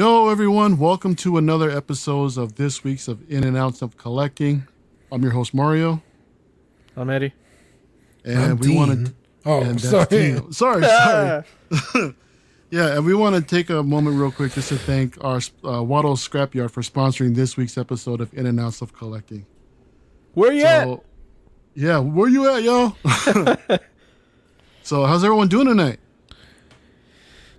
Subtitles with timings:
[0.00, 4.66] Yo, everyone, welcome to another episode of this week's of In and Outs of Collecting.
[5.12, 6.00] I'm your host, Mario.
[6.96, 7.34] I'm Eddie.
[8.24, 8.76] And I'm we Dean.
[8.78, 9.14] want to.
[9.44, 10.06] Oh, and that's sorry.
[10.06, 10.52] Dean.
[10.52, 11.44] Sorry, sorry.
[12.70, 15.82] yeah, and we want to take a moment real quick just to thank our uh,
[15.82, 19.44] Waddle Scrapyard for sponsoring this week's episode of In and Outs of Collecting.
[20.32, 20.98] Where you at?
[21.74, 22.96] Yeah, where you at, yo?
[24.82, 26.00] so, how's everyone doing tonight?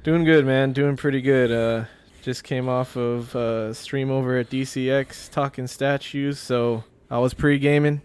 [0.02, 0.74] Doing good, man.
[0.74, 1.52] Doing pretty good.
[1.52, 1.86] Uh,
[2.22, 8.02] just came off of uh, stream over at DCX talking statues, so I was pre-gaming.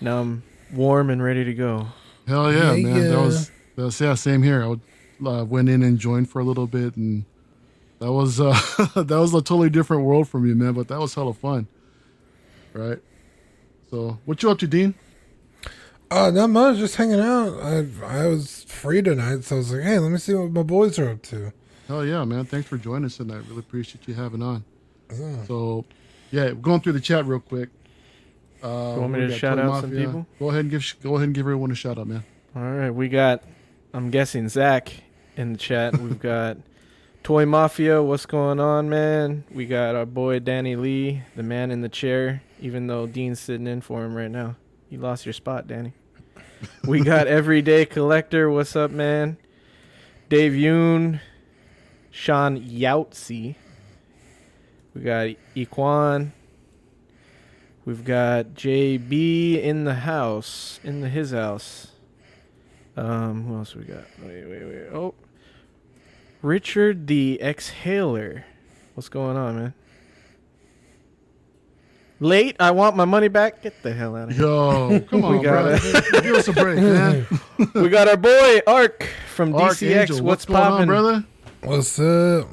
[0.00, 1.88] Now I'm warm and ready to go.
[2.26, 3.10] Hell yeah, Yeah, man.
[3.10, 4.62] That was, that was yeah, same here.
[4.62, 4.80] I would,
[5.26, 7.24] uh, went in and joined for a little bit, and
[7.98, 8.52] that was uh,
[8.94, 10.74] that was a totally different world for me, man.
[10.74, 11.66] But that was hella fun,
[12.72, 12.98] right?
[13.90, 14.94] So, what you up to, Dean?
[16.10, 17.60] Uh, not much, just hanging out.
[17.60, 20.62] I I was free tonight, so I was like, hey, let me see what my
[20.62, 21.52] boys are up to.
[21.88, 22.44] Hell yeah, man.
[22.44, 23.42] Thanks for joining us tonight.
[23.48, 24.64] Really appreciate you having on.
[25.12, 25.44] Yeah.
[25.44, 25.84] So,
[26.30, 27.68] yeah, going through the chat real quick.
[28.62, 30.26] Uh, You want me to shout out some people?
[30.38, 32.24] Go ahead and give go ahead and give everyone a shout out, man.
[32.56, 33.42] All right, we got.
[33.92, 34.92] I'm guessing Zach
[35.36, 35.96] in the chat.
[36.00, 36.56] We've got
[37.22, 38.02] Toy Mafia.
[38.02, 39.44] What's going on, man?
[39.52, 42.42] We got our boy Danny Lee, the man in the chair.
[42.60, 44.56] Even though Dean's sitting in for him right now,
[44.88, 45.92] you lost your spot, Danny.
[46.86, 48.50] We got Everyday Collector.
[48.50, 49.36] What's up, man?
[50.30, 51.20] Dave Yoon,
[52.14, 53.56] Sean Yautsy.
[54.94, 56.30] We got Equan.
[57.84, 61.88] We've got JB in the house, in the his house.
[62.96, 64.04] Um, who else we got?
[64.22, 64.86] Wait, wait, wait.
[64.92, 65.14] Oh,
[66.40, 68.44] Richard the Exhaler.
[68.94, 69.74] What's going on, man?
[72.20, 72.54] Late.
[72.60, 73.60] I want my money back.
[73.60, 74.46] Get the hell out of here.
[74.46, 76.20] Yo, come We on, got bro.
[76.20, 77.26] Give us a break, man.
[77.74, 80.20] we got our boy Ark from DCX.
[80.20, 80.86] What's, on, poppin'?
[80.86, 81.24] brother?
[81.64, 82.46] What's up?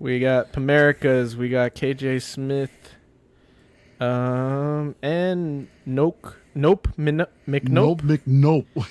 [0.00, 1.36] We got Pamericas.
[1.36, 2.70] We got KJ Smith.
[4.00, 6.34] Um, and Nope.
[6.56, 6.88] Nope.
[6.96, 7.68] Min- McNope.
[7.70, 8.86] Nope, McNope.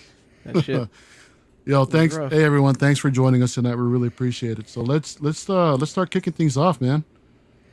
[0.46, 0.88] That shit.
[1.66, 2.16] Yo, thanks.
[2.16, 2.32] rough.
[2.32, 3.76] Hey everyone, thanks for joining us tonight.
[3.76, 4.70] We really appreciate it.
[4.70, 7.04] So let's let's uh let's start kicking things off, man.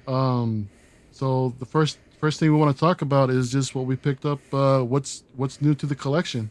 [0.09, 0.69] Um
[1.13, 4.27] so the first first thing we want to talk about is just what we picked
[4.27, 6.51] up uh what's what's new to the collection.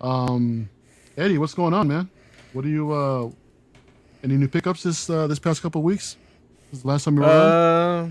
[0.00, 0.70] Um
[1.16, 2.08] Eddie, what's going on, man?
[2.56, 3.28] What do you uh
[4.24, 6.16] any new pickups this uh this past couple weeks?
[6.72, 7.34] This last time you were on?
[7.34, 8.08] Uh,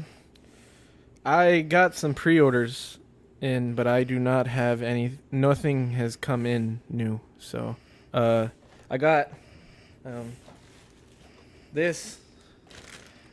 [1.25, 2.99] I got some pre-orders
[3.41, 5.17] in, but I do not have any.
[5.31, 7.21] Nothing has come in new.
[7.39, 7.75] So,
[8.13, 8.49] uh,
[8.87, 9.31] I got
[10.05, 10.33] um
[11.73, 12.19] this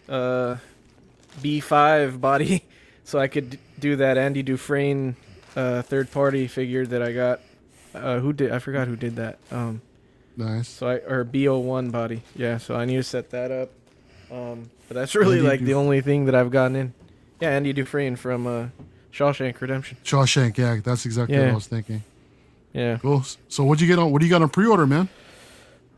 [0.08, 0.56] uh
[1.42, 2.64] B5 body,
[3.04, 5.16] so I could do that Andy Dufresne
[5.56, 7.40] uh third-party figure that I got.
[7.94, 8.50] Uh, who did?
[8.50, 9.38] I forgot who did that.
[9.50, 9.82] Um.
[10.36, 10.68] Nice.
[10.68, 12.22] So I or BO1 body.
[12.34, 13.70] Yeah, so I need to set that up.
[14.30, 16.94] Um, but that's really Andy like the only thing that I've gotten in.
[17.40, 18.66] Yeah, Andy Dufresne from uh,
[19.12, 19.98] Shawshank Redemption.
[20.04, 22.02] Shawshank, yeah, that's exactly what I was thinking.
[22.72, 22.98] Yeah.
[22.98, 23.24] Cool.
[23.48, 25.08] So what'd you get on what do you got on pre-order, man?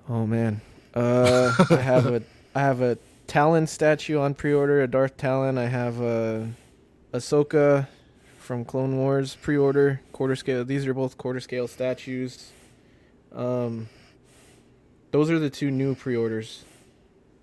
[0.08, 0.60] Oh man.
[0.94, 2.22] Uh, I have a
[2.54, 5.56] I have a Talon statue on pre-order, a Darth Talon.
[5.58, 6.50] I have a
[7.12, 7.86] Ahsoka
[8.38, 10.64] from Clone Wars pre-order, quarter scale.
[10.64, 12.50] These are both quarter scale statues.
[13.32, 13.88] Um,
[15.14, 16.64] those are the two new pre-orders.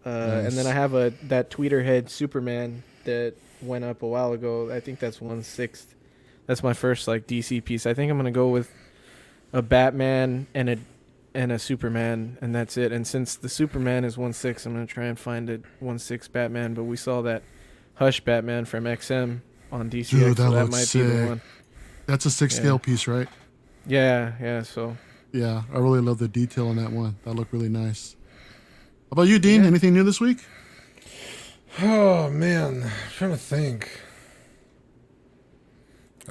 [0.06, 0.10] Uh,
[0.46, 4.70] and then I have a that Tweeterhead Superman that went up a while ago.
[4.70, 5.96] I think that's one sixth.
[6.48, 7.86] That's my first like DC piece.
[7.86, 8.70] I think I'm gonna go with
[9.54, 10.78] a Batman and a
[11.34, 12.92] and a Superman, and that's it.
[12.92, 16.28] And since the Superman is one six, I'm gonna try and find a one six
[16.28, 16.74] Batman.
[16.74, 17.44] But we saw that
[17.94, 19.40] Hush Batman from XM
[19.72, 21.42] on DCX, Dude, so that that looks might be the one.
[22.06, 22.60] That's a six Yeah.
[22.60, 23.30] scale piece, right?
[23.88, 24.64] Yeah, yeah.
[24.64, 24.98] So
[25.32, 27.18] Yeah, I really love the detail on that one.
[27.24, 28.16] That looked really nice.
[29.06, 29.62] How about you, Dean?
[29.62, 29.68] Yeah.
[29.68, 30.40] Anything new this week?
[31.82, 34.02] Oh man, I'm trying to think.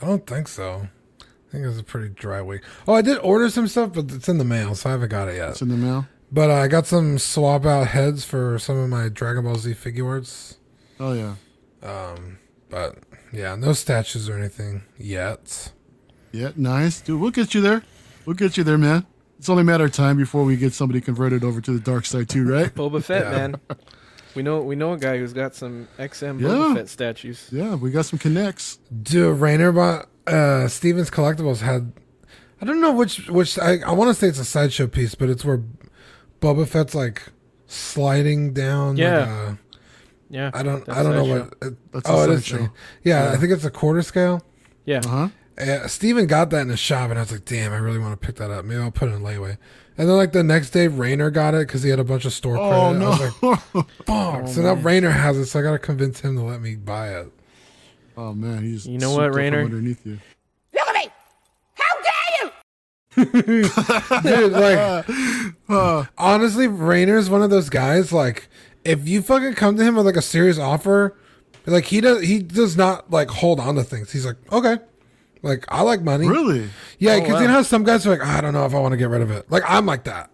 [0.01, 0.89] I don't think so.
[1.21, 2.63] I think it was a pretty dry week.
[2.87, 5.29] Oh, I did order some stuff, but it's in the mail, so I haven't got
[5.29, 5.51] it yet.
[5.51, 6.07] It's in the mail.
[6.31, 10.07] But I got some swap out heads for some of my Dragon Ball Z figure
[10.07, 10.59] arts.
[11.01, 11.35] Oh yeah,
[11.83, 12.39] Um,
[12.69, 12.99] but
[13.33, 15.73] yeah, no statues or anything yet.
[16.33, 17.21] yeah, nice, dude.
[17.21, 17.83] We'll get you there.
[18.31, 19.07] We'll get you there, man.
[19.41, 22.07] It's only a matter of time before we get somebody converted over to the dark
[22.07, 22.73] side too, right?
[22.77, 23.31] Boba Fett, Yeah.
[23.49, 23.61] man.
[24.37, 26.47] We know we know a guy who's got some XM Yeah.
[26.47, 27.49] Boba Fett statues.
[27.51, 28.77] Yeah, we got some connects.
[29.03, 31.93] Dude, Rainer bought uh Stevens Collectibles had
[32.63, 35.29] I don't know which which I, I want to say it's a sideshow piece, but
[35.29, 35.61] it's where
[36.41, 37.25] Boba Fett's like
[37.67, 38.97] sliding down.
[38.97, 39.19] Yeah.
[39.19, 39.59] Like a,
[40.29, 41.45] Yeah, I don't I don't know sideshow.
[41.61, 41.73] what.
[41.73, 42.47] It, That's oh, a it is.
[42.47, 42.63] sideshow.
[43.03, 43.33] Yeah, Yeah.
[43.33, 44.41] I think it's a quarter scale.
[44.85, 45.01] yeah.
[45.05, 45.29] Uh huh.
[45.59, 48.19] Uh, Steven got that in his shop, and I was like, damn, I really want
[48.19, 48.65] to pick that up.
[48.65, 49.59] Maybe I'll put it in layaway.
[49.99, 52.33] And then like the next day, Rainer got it because he had a bunch of
[52.33, 52.75] store credit.
[52.75, 53.43] Oh I was like,
[53.75, 53.83] no!
[54.07, 54.49] fuck.
[54.49, 57.31] so now Rainer has it, so I gotta convince him to let me buy it.
[58.17, 59.61] oh man, he's You know what, up from Rainer?
[59.63, 60.19] Underneath you.
[60.73, 61.11] Look at me!
[61.75, 62.53] How dare
[63.45, 63.63] you!
[64.23, 68.11] Dude, like honestly, Rainer's one of those guys.
[68.11, 68.49] Like,
[68.85, 71.15] if you fucking come to him with like a serious offer,
[71.67, 74.13] like he does, he does not like hold on to things.
[74.13, 74.79] He's like, okay,
[75.43, 76.27] like I like money.
[76.29, 76.69] Really?
[76.99, 77.41] Yeah, Oh, because wow.
[77.41, 79.09] you know how some guys are like, I don't know if I want to get
[79.09, 79.51] rid of it.
[79.51, 80.31] Like I'm like that.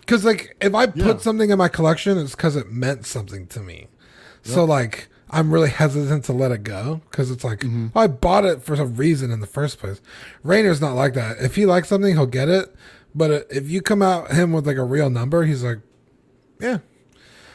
[0.00, 1.16] Because like if I put Yeah.
[1.18, 3.88] something in my collection, it's because it meant something to me.
[4.42, 7.96] So like I'm really hesitant to let it go because it's like Mm-hmm.
[7.98, 10.00] I bought it for some reason in the first place.
[10.44, 11.38] Rainer's not like that.
[11.40, 12.72] If he likes something, he'll get it.
[13.14, 15.78] But if you come out him with like a real number, he's like,
[16.60, 16.78] yeah.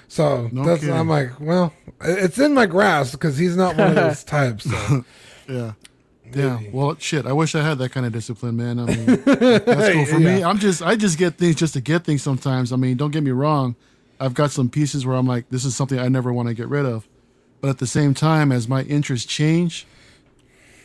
[0.09, 0.95] So No that's kidding.
[0.95, 1.71] I'm like, well,
[2.01, 4.69] it's in my grasp because he's not one of those types.
[4.69, 5.06] So.
[5.50, 5.73] Yeah.
[6.33, 6.60] Yeah.
[6.72, 7.25] Well, shit.
[7.25, 8.80] I wish I had that kind of discipline, man.
[8.80, 10.44] I mean, that's cool for me.
[10.44, 12.72] I'm just, I just get things just to get things sometimes.
[12.72, 13.75] I mean, don't get me wrong.
[14.19, 16.68] I've got some pieces where I'm like, this is something I never want to get
[16.68, 17.07] rid of.
[17.60, 19.86] But at the same time, as my interests change,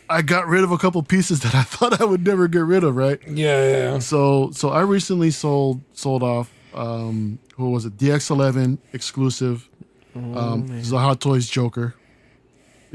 [0.09, 2.85] I got rid of a couple pieces that I thought I would never get rid
[2.85, 3.21] of, right?
[3.27, 3.99] yeah, yeah, yeah.
[3.99, 6.51] So, so I recently sold sold off.
[6.75, 7.97] Um, who was it?
[7.97, 9.69] DX11 exclusive.
[10.15, 11.95] Um, this is a Hot Toys Joker.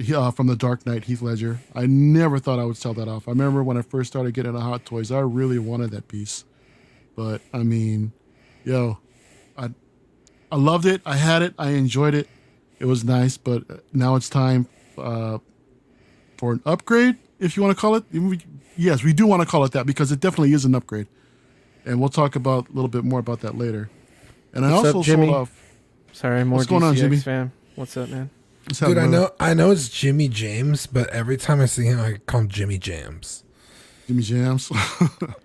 [0.10, 1.60] Uh, from the Dark Knight, Heath Ledger.
[1.76, 3.28] I never thought I would sell that off.
[3.28, 6.46] I remember when I first started getting into Hot Toys, I really wanted that piece.
[7.16, 8.14] But I mean,
[8.64, 9.00] yo,
[9.58, 9.70] I
[10.52, 11.02] I loved it.
[11.06, 11.54] I had it.
[11.60, 12.28] I enjoyed it.
[12.80, 13.38] It was nice.
[13.38, 13.64] But
[13.94, 14.68] now it's time
[14.98, 15.40] uh,
[16.38, 18.06] for an upgrade, if you want to call it.
[18.78, 21.08] Yes, we do want to call it that because it definitely is an upgrade.
[21.86, 23.90] And we'll talk about a little bit more about that later.
[24.54, 25.28] And I What's up, also Jimmy?
[25.28, 25.58] sold off.
[26.14, 27.18] Sorry, more What's going on, Jimmy?
[27.18, 27.52] fam.
[27.76, 28.30] What's up, man?
[28.66, 32.00] What's Dude, I know, I know it's Jimmy James, but every time I see him,
[32.00, 33.44] I call him Jimmy Jams.
[34.08, 34.72] Jimmy Jams.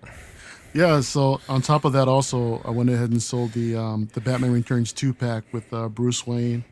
[0.73, 0.99] yeah.
[1.01, 4.51] So on top of that, also I went ahead and sold the um, the Batman
[4.53, 6.63] Returns two pack with uh, Bruce Wayne,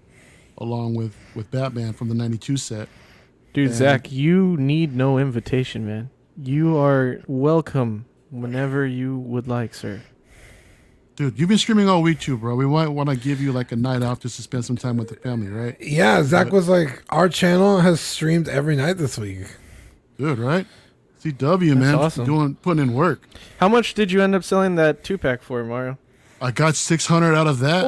[0.58, 2.90] along with with Batman from the '92 set.
[3.54, 6.10] Dude, And- Zach, you need no invitation, man.
[6.38, 10.02] You are welcome whenever you would like, sir.
[11.16, 12.56] Dude, you've been streaming all week too, bro.
[12.56, 14.98] We might want to give you like a night off just to spend some time
[14.98, 15.78] with the family, right?
[15.80, 19.48] Yeah, Zach was like, our channel has streamed every night this week.
[20.18, 20.68] Good, right?
[21.24, 22.26] CW man, awesome.
[22.26, 23.28] doing putting in work.
[23.60, 25.98] How much did you end up selling that two pack for, Mario?
[26.42, 27.86] I got 600 out of that,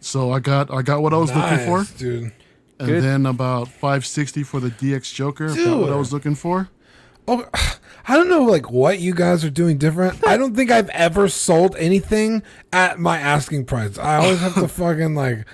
[0.00, 1.84] so I got I got what I was looking for.
[1.96, 2.32] Dude.
[2.78, 3.02] and Good.
[3.02, 5.48] then about 560 for the DX Joker.
[5.48, 6.68] Got what I was looking for.
[7.26, 7.46] Oh,
[8.08, 10.26] I don't know, like what you guys are doing different.
[10.26, 13.98] I don't think I've ever sold anything at my asking price.
[13.98, 15.44] I always have to fucking like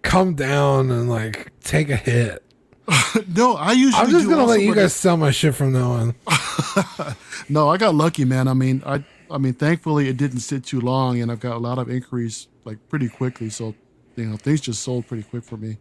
[0.00, 2.42] come down and like take a hit.
[3.34, 4.02] No, I usually.
[4.02, 6.14] I'm just gonna let you guys sell my shit from now on.
[7.50, 8.46] No, I got lucky, man.
[8.48, 11.58] I mean, I I mean, thankfully it didn't sit too long, and I've got a
[11.58, 13.48] lot of inquiries like pretty quickly.
[13.50, 13.74] So,
[14.16, 15.78] you know, things just sold pretty quick for me.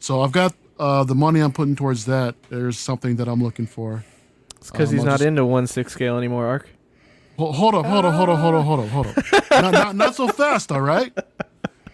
[0.00, 2.34] So I've got uh, the money I'm putting towards that.
[2.48, 4.04] There's something that I'm looking for.
[4.68, 6.68] It's because Um, he's I'll not just- into one six scale anymore, Ark.
[7.38, 9.16] Hold, hold up, hold up, hold up, hold up, hold up, hold up.
[9.50, 11.16] not, not, not so fast, all right.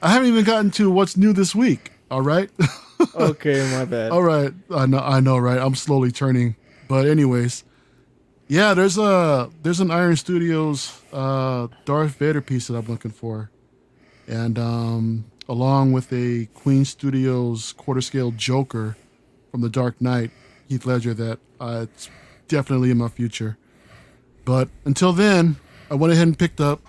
[0.03, 1.93] I haven't even gotten to what's new this week.
[2.11, 2.51] All right.
[3.17, 4.13] Okay, my bad.
[4.13, 5.59] All right, I know, I know, right?
[5.59, 6.57] I'm slowly turning,
[6.89, 7.65] but anyways,
[8.49, 8.73] yeah.
[8.73, 13.51] There's a there's an Iron Studios uh, Darth Vader piece that I'm looking for,
[14.27, 18.97] and um, along with a Queen Studios quarter scale Joker
[19.51, 20.31] from the Dark Knight,
[20.69, 21.13] Heath Ledger.
[21.15, 22.09] That uh, it's
[22.49, 23.57] definitely in my future.
[24.45, 25.57] But until then,
[25.91, 26.81] I went ahead and picked up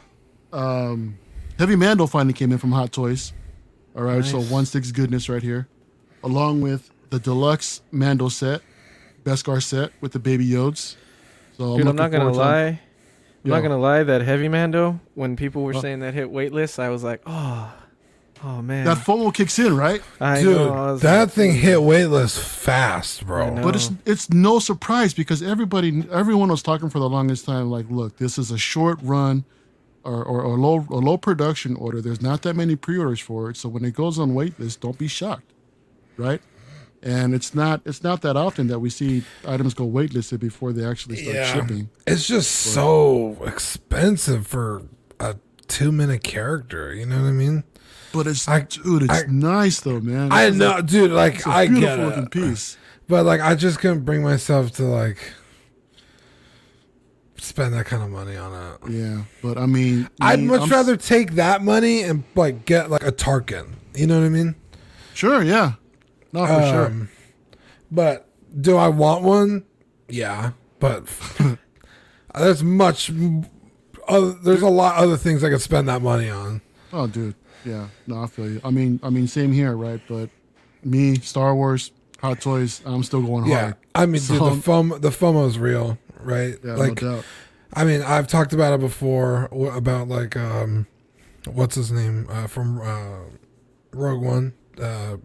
[0.52, 1.18] um,
[1.58, 2.06] Heavy Mando.
[2.08, 3.34] Finally came in from Hot Toys.
[3.96, 5.68] All right, so one six goodness right here
[6.24, 8.62] along with the deluxe Mando set,
[9.24, 10.96] Beskar set with the baby Yods.
[11.58, 12.66] So Dude, I'm looking not gonna to- lie.
[12.66, 12.80] I'm
[13.44, 13.54] Yo.
[13.54, 14.04] not gonna lie.
[14.04, 17.72] That heavy Mando, when people were saying that hit waitlist, I was like, oh,
[18.46, 18.86] oh man.
[18.86, 20.02] That FOMO kicks in, right?
[20.22, 23.56] I Dude, know, I that like, thing hit waitlist fast, bro.
[23.62, 27.70] But it's it's no surprise because everybody, everyone was talking for the longest time.
[27.70, 29.44] Like, look, this is a short run,
[30.04, 32.02] or or, or low or low production order.
[32.02, 35.08] There's not that many pre-orders for it, so when it goes on waitlist, don't be
[35.08, 35.52] shocked,
[36.18, 36.42] right?
[37.04, 40.84] And it's not it's not that often that we see items go waitlisted before they
[40.86, 41.54] actually start Yeah.
[41.54, 41.90] shipping.
[42.08, 44.82] It's just so expensive for
[45.20, 45.36] a
[45.68, 46.94] two minute character.
[46.96, 47.64] You know what I mean?
[48.16, 50.32] But it's I- dude, it's I- nice though, man.
[50.32, 51.12] I It's know, dude.
[51.12, 52.78] Like It's a I get beautiful looking piece.
[53.08, 55.18] but like I just couldn't bring myself to like
[57.38, 58.92] spend that kind of money on it.
[58.92, 63.04] Yeah, but I mean, I'd much I'm rather take that money and like get like
[63.04, 63.74] a Tarkin.
[63.94, 64.56] You know what I mean?
[65.14, 65.74] Sure, yeah,
[66.34, 66.86] Not for sure.
[66.88, 67.10] Um,
[67.92, 68.28] But
[68.60, 69.64] do I want one?
[70.10, 71.06] Yeah, but
[72.36, 73.12] there's much.
[74.08, 76.62] Other, there's a lot other things I could spend that money on.
[76.94, 77.34] Oh, dude.
[77.66, 77.88] Yeah.
[78.08, 78.62] No, I feel you.
[78.64, 80.02] I mean, I mean, same here, right?
[80.08, 80.30] But
[80.84, 83.76] me, Star Wars, Hot Toys, I'm still going Yeah, hard.
[83.94, 86.56] I mean, dude, the FOMO, the FOMO is real, right?
[86.64, 87.26] Yeah, like, no doubt.
[87.74, 89.46] I mean, I've talked about it before
[89.76, 90.88] about like, um,
[91.46, 93.26] what's his name uh, from uh,
[93.92, 95.18] Rogue One, uh,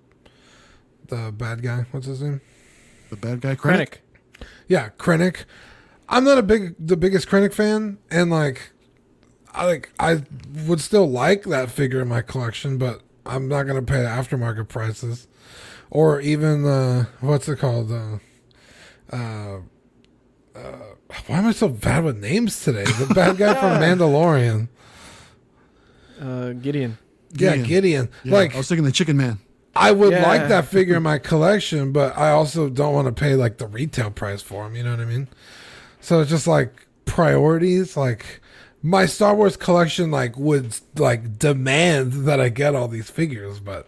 [1.08, 1.86] the bad guy.
[1.90, 2.40] What's his name?
[3.10, 3.98] The bad guy, Krennic.
[4.38, 4.46] Krennic.
[4.68, 5.44] Yeah, Krennic.
[6.08, 8.72] I'm not a big the biggest Krennic fan, and like,
[9.54, 10.22] I like I
[10.66, 15.26] would still like that figure in my collection, but I'm not gonna pay aftermarket prices,
[15.90, 17.90] or even uh, what's it called?
[17.92, 18.18] Uh,
[19.12, 19.58] uh,
[20.54, 20.60] uh,
[21.26, 22.84] why am I so bad with names today?
[22.84, 24.68] The bad guy from Mandalorian.
[26.20, 26.98] Uh, Gideon.
[27.32, 27.66] Yeah, Gideon.
[27.68, 28.08] Gideon.
[28.24, 29.38] Yeah, like I was thinking the Chicken Man.
[29.74, 30.26] I would Yeah.
[30.26, 33.66] like that figure in my collection, but I also don't want to pay like the
[33.66, 34.74] retail price for him.
[34.76, 35.28] You know what I mean?
[36.00, 37.96] So it's just like priorities.
[37.96, 38.40] Like
[38.82, 43.86] my Star Wars collection, like would like demand that I get all these figures, but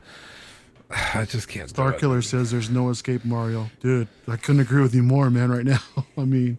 [1.15, 1.69] I just can't.
[1.69, 1.93] Star.
[1.93, 3.71] Killer says there's no escape, Mario.
[3.81, 5.51] Dude, I couldn't agree with you more, man.
[5.51, 5.81] Right now,
[6.19, 6.59] I mean,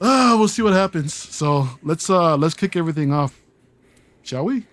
[0.00, 1.14] ah, we'll see what happens.
[1.14, 3.40] So let's uh let's kick everything off,
[4.22, 4.66] shall we?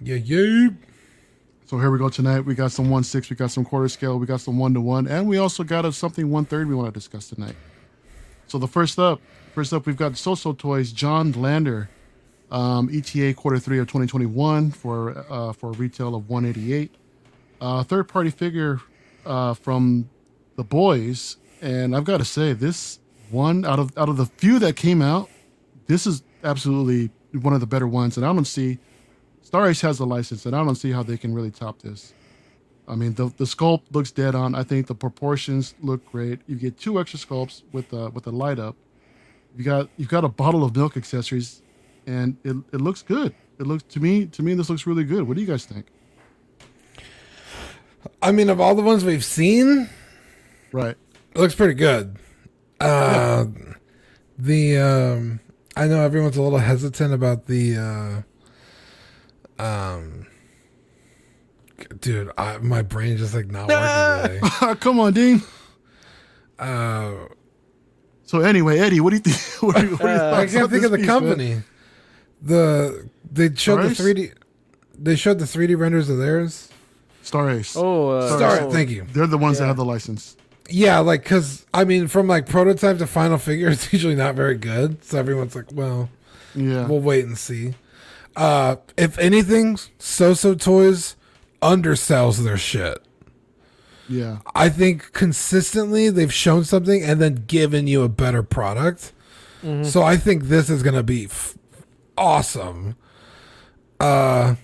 [0.00, 0.68] Yeah, yeah.
[1.66, 2.40] So here we go tonight.
[2.40, 4.80] We got some one six, we got some quarter scale, we got some one to
[4.80, 7.56] one, and we also got a something one third we want to discuss tonight.
[8.46, 11.88] So the first up, first up, we've got Soso Toys Homelander,
[12.50, 16.94] um, ETA quarter three of 2021 for uh, for a retail of 188.
[17.60, 18.80] Uh, third party figure
[19.24, 20.08] uh, from
[20.56, 22.98] the boys, and I've got to say this
[23.30, 25.30] one out of out of the few that came out,
[25.86, 28.78] this is absolutely one of the better ones, and I don't see.
[29.42, 32.14] Star Ace has the license, and I don't see how they can really top this.
[32.88, 34.54] I mean, the the sculpt looks dead on.
[34.54, 36.40] I think the proportions look great.
[36.46, 38.76] You get two extra sculpts with the with the light up.
[39.56, 41.62] You got you've got a bottle of milk accessories,
[42.06, 43.34] and it, it looks good.
[43.58, 45.24] It looks to me to me this looks really good.
[45.28, 45.86] What do you guys think?
[48.20, 49.88] I mean, of all the ones we've seen,
[50.72, 50.96] Right.
[51.34, 52.16] it looks pretty good.
[52.80, 53.44] Uh,
[54.38, 55.40] the um,
[55.76, 58.24] I know everyone's a little hesitant about the
[59.60, 60.26] uh, um,
[62.00, 62.30] dude.
[62.36, 64.74] I, my brain just like not working today.
[64.80, 65.42] Come on, Dean.
[66.58, 67.12] Uh,
[68.32, 69.36] So anyway, Eddie, what do you think?
[69.62, 71.20] What are, what are Uh, I can't think of the piece, man?
[71.20, 71.62] company.
[72.40, 73.88] The they showed Stars?
[73.90, 74.30] the three D.
[74.98, 76.70] They showed the three D renders of theirs.
[77.22, 77.76] Star Ace.
[77.76, 79.04] Oh, uh, Star, oh, thank you.
[79.12, 80.38] They're the ones that have the license.
[80.70, 84.56] Yeah, like because I mean, from like prototype to final figure, it's usually not very
[84.56, 85.04] good.
[85.04, 86.08] So everyone's like, well.
[86.54, 86.86] Yeah.
[86.86, 87.74] We'll wait and see.
[88.34, 91.16] Uh, if anything, So-So Toys
[91.60, 92.96] undersells their shit.
[94.12, 94.38] Yeah.
[94.54, 99.12] I think consistently they've shown something and then given you a better product.
[99.84, 101.56] So I think this is gonna be f-
[102.18, 102.96] awesome.
[104.00, 104.56] Uh,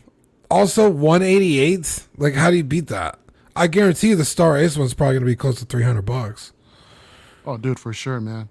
[0.50, 2.08] also 188.
[2.16, 3.18] Like, how do you beat that?
[3.54, 6.52] I guarantee you the Star Ace one's probably gonna be close to 300 bucks.
[7.46, 8.48] Oh, dude, for sure, man.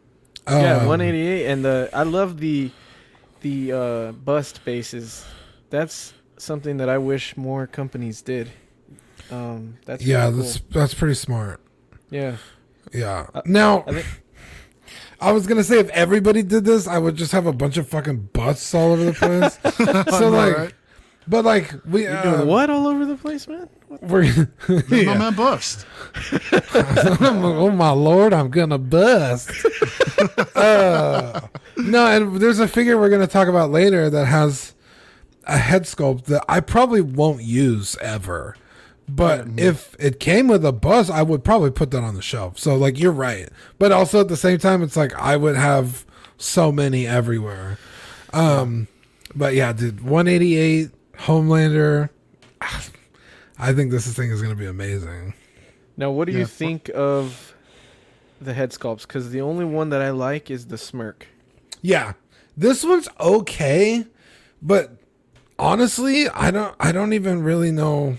[0.48, 2.72] Yeah, Um, 188, and the I love the
[3.42, 5.26] the uh, bust bases.
[5.70, 8.50] That's something that I wish more companies did.
[9.32, 10.42] Um, that's Yeah, really cool.
[10.44, 11.60] that's that's pretty smart.
[12.10, 12.38] yeah.
[12.94, 13.28] Yeah.
[13.34, 14.06] Uh, now, I think
[15.20, 17.88] I was gonna say if everybody did this, I would just have a bunch of
[17.90, 19.60] fucking butts all over the place.
[20.18, 20.74] so know, like, right?
[21.28, 23.68] but like we you're uh, doing what all over the place, man.
[24.02, 24.24] We're
[24.70, 25.86] Let my man bust.
[27.22, 29.50] oh my lord, I'm gonna bust.
[30.56, 31.42] uh,
[31.78, 34.74] no, and there's a figure we're gonna talk about later that has
[35.46, 38.56] a head sculpt that I probably won't use ever.
[39.10, 42.60] But if it came with a bus, I would probably put that on the shelf.
[42.60, 43.50] So like you're right.
[43.80, 46.06] But also at the same time it's like I would have
[46.38, 47.80] so many everywhere.
[48.34, 48.88] Um
[49.36, 52.10] but yeah, dude, 188 Homelander
[53.60, 55.34] I think this thing is going to be amazing.
[55.98, 57.56] Now, what do Yeah, you think of
[58.40, 59.02] the head sculpts?
[59.02, 61.28] Because the only one that I like is the smirk.
[61.82, 62.14] Yeah.
[62.56, 64.06] This one's okay,
[64.62, 64.98] but
[65.60, 68.18] honestly, I don't I don't even really know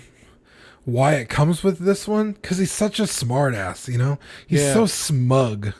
[0.88, 4.18] why it comes with this one cuz he's such a smartass, you know?
[4.46, 4.72] He's Yeah.
[4.74, 5.72] so smug.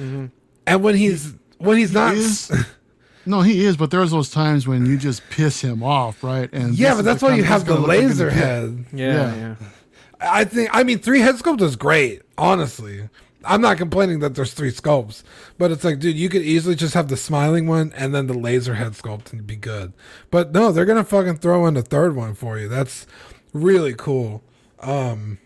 [0.00, 0.30] Mhm.
[0.66, 2.50] And when he's when he's He not is.
[3.26, 6.50] No, he is, but there's those times when you just piss him off, right?
[6.52, 8.84] And Yeah, but that's why you have the is gonna look like laser a head.
[8.92, 9.36] Yeah, Yeah.
[9.36, 9.54] yeah.
[10.20, 13.08] I think I mean 3 head sculpt is great, honestly.
[13.46, 15.22] I'm not complaining that there's three sculpts,
[15.58, 18.32] but it's like, dude, you could easily just have the smiling one and then the
[18.34, 19.92] laser head sculpt and be good.
[20.30, 22.68] But no, they're gonna fucking throw in a third one for you.
[22.68, 23.06] That's
[23.54, 24.42] really cool.
[24.80, 25.38] Um,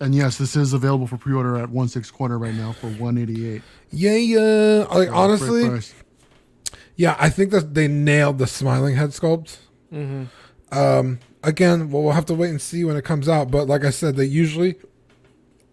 [0.00, 3.18] And yes, this is available for pre-order at One Six Corner right now for one
[3.18, 3.62] eighty eight.
[3.90, 4.86] Yeah, yeah.
[4.90, 5.80] Like honestly,
[6.96, 9.58] yeah, I think that they nailed the smiling head sculpt.
[9.92, 10.24] Mm-hmm.
[10.78, 13.50] Um, again, well, we'll have to wait and see when it comes out.
[13.50, 14.76] But like I said, they usually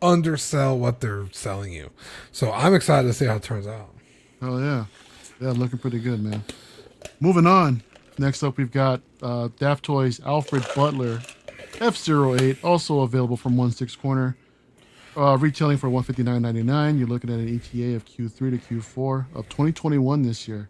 [0.02, 1.92] undersell what they're selling you.
[2.34, 3.96] So I'm excited to see how it turns out.
[4.42, 4.86] Oh yeah,
[5.40, 6.44] yeah, looking pretty good, man.
[7.22, 7.82] Moving on.
[8.18, 11.22] Next up, we've got uh, Daft Toys Alfred Butler
[11.80, 14.36] F08, also available from One Six Corner,
[15.16, 16.98] uh, retailing for one fifty nine ninety nine.
[16.98, 20.70] You're looking at an ETA of Q3 to Q4 of 2021 this year.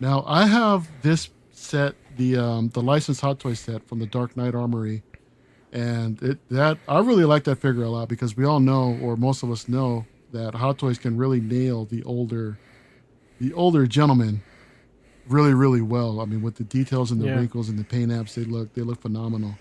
[0.00, 4.36] Now, I have this set, the um, the licensed Hot Toy set from the Dark
[4.36, 5.02] Knight Armory,
[5.72, 9.16] and it that I really like that figure a lot because we all know, or
[9.16, 12.58] most of us know, that Hot Toys can really nail the older
[13.40, 14.42] the older gentlemen
[15.26, 17.36] really really well i mean with the details and the Yeah.
[17.36, 19.54] wrinkles and the paint apps they look they look phenomenal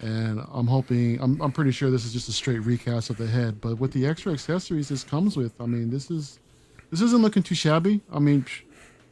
[0.00, 3.26] and i'm hoping I'm, I'm pretty sure this is just a straight recast of the
[3.26, 6.38] head but with the extra accessories this comes with i mean this is
[6.90, 8.44] this isn't looking too shabby i mean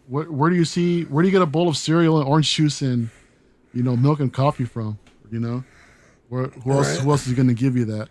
[0.09, 2.80] where, do you see where do you get a bowl of cereal and orange juice
[2.80, 3.11] and
[3.75, 4.99] you know milk and coffee from
[5.30, 5.62] you know
[6.28, 7.00] where, who else Right.
[7.00, 8.09] who else is going to give you that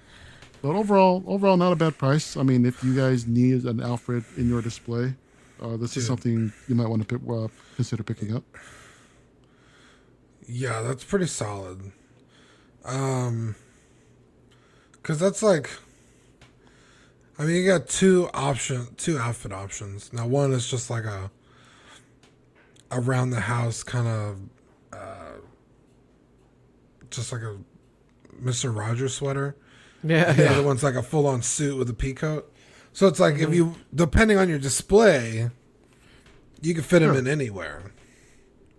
[0.61, 4.23] but overall overall not a bad price i mean if you guys need an alfred
[4.37, 5.15] in your display
[5.59, 8.43] uh, this is something you might want to pick, uh, consider picking up.
[10.47, 11.91] Yeah, that's pretty solid.
[12.87, 13.55] Um,
[15.03, 15.69] cause that's like,
[17.37, 20.11] I mean, you got two option, two outfit options.
[20.13, 21.29] Now, one is just like a
[22.89, 24.37] around the house kind of,
[24.93, 25.33] uh,
[27.11, 27.57] just like a
[28.39, 29.55] Mister Rogers sweater.
[30.03, 30.31] Yeah.
[30.31, 32.51] The other one's like a full on suit with a pea coat.
[32.93, 35.49] So it's like if you, depending on your display,
[36.61, 37.19] you can fit him Sure.
[37.19, 37.91] in anywhere.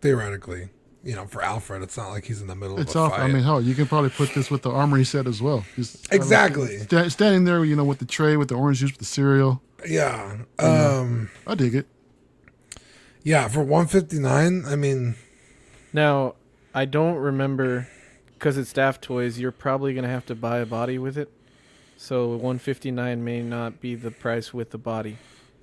[0.01, 0.71] Theoretically,
[1.05, 3.13] you know, for Alfred, it's not like he's in the middle It's of a off.
[3.13, 3.21] fight.
[3.23, 5.65] I mean, hell, you can probably put this with the armory set as well.
[5.77, 6.79] Just kind of Exactly.
[7.11, 9.63] standing there, you know, with the tray, with the orange juice, with the cereal.
[9.89, 11.87] yeah, um, I dig it.
[13.23, 13.49] yeah.
[13.49, 15.15] For one fifty nine, I mean,
[15.93, 16.35] Now,
[16.75, 17.89] I don't remember
[18.35, 19.39] because it's Daft Toys.
[19.39, 21.31] You're probably gonna have to buy a body with it.
[22.01, 25.19] So 159 may not be the price with the body.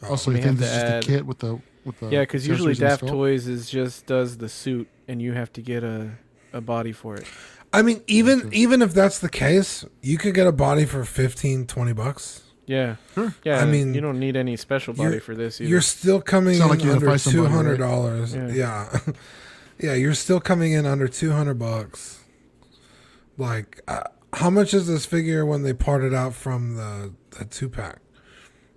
[0.09, 1.61] Also, we you think have this to is the kit with the with
[1.99, 3.07] the yeah, because usually Daft?
[3.07, 6.11] Toys is just does the suit, and you have to get a
[6.53, 7.25] a body for it.
[7.73, 8.55] I mean, even Gotcha.
[8.55, 12.43] even if that's the case, you could get a body for 15, 20 bucks.
[12.67, 13.35] Yeah, Sure.
[13.43, 13.59] yeah.
[13.59, 15.61] I mean, you don't need any special body for this.
[15.61, 15.69] Either.
[15.69, 17.89] You're still coming in like you under two hundred somebody, two right?
[17.89, 18.33] dollars.
[18.33, 18.47] Yeah.
[18.49, 18.99] Yeah,
[19.79, 19.93] yeah.
[19.93, 22.21] You're still coming in under two hundred bucks.
[23.37, 27.69] Like, uh, how much is this figure when they parted out from the the two
[27.69, 27.99] pack?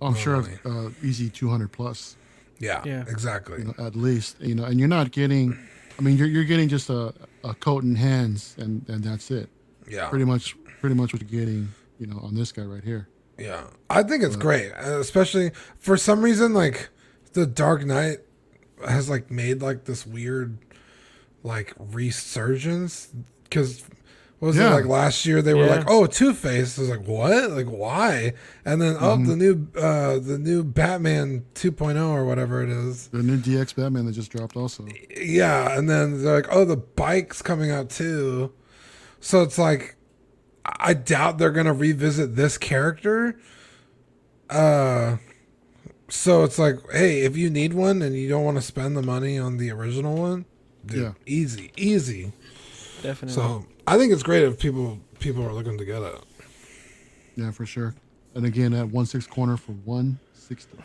[0.01, 0.87] Oh, I'm sure Normally.
[0.87, 2.15] uh, easy 200 plus,
[2.59, 3.03] Yeah, Yeah.
[3.07, 3.59] exactly.
[3.59, 4.37] you know, at least.
[4.39, 5.57] You know, and you're not getting.
[5.97, 9.49] I mean, you're you're getting just a, a coat and hands, and and that's it.
[9.89, 11.69] yeah, Pretty much, pretty much what you're getting.
[11.99, 13.07] You know, on this guy right here.
[13.37, 16.53] Yeah, I think it's great, uh, especially for some reason.
[16.53, 16.89] Like
[17.33, 18.19] the Dark Knight
[18.87, 20.57] has like made like this weird
[21.43, 23.09] like resurgence
[23.43, 23.98] because what
[24.41, 24.71] was Yeah.
[24.71, 25.41] it like last year?
[25.41, 25.75] They were Yeah.
[25.75, 27.51] like, "Oh, Two Face." I was like, "What?
[27.51, 28.33] Like why?"
[28.65, 33.07] And then oh, the new uh the new Batman 2.0 or whatever it is.
[33.07, 34.87] The new DX Batman that just dropped also.
[35.19, 38.51] Yeah, and then they're like, "Oh, the bike's coming out too."
[39.19, 39.95] So it's like
[40.65, 43.37] I doubt they're going to revisit this character.
[44.49, 45.17] Uh
[46.11, 49.03] so it's like, "Hey, if you need one and you don't want to spend the
[49.03, 50.45] money on the original one,
[50.85, 51.11] dude, Yeah.
[51.27, 52.31] easy, easy."
[53.03, 53.35] Definitely.
[53.35, 56.15] So, I think it's great if people people are looking to get it.
[57.35, 57.95] Yeah, for sure.
[58.35, 60.77] And again, at one six corner for 160.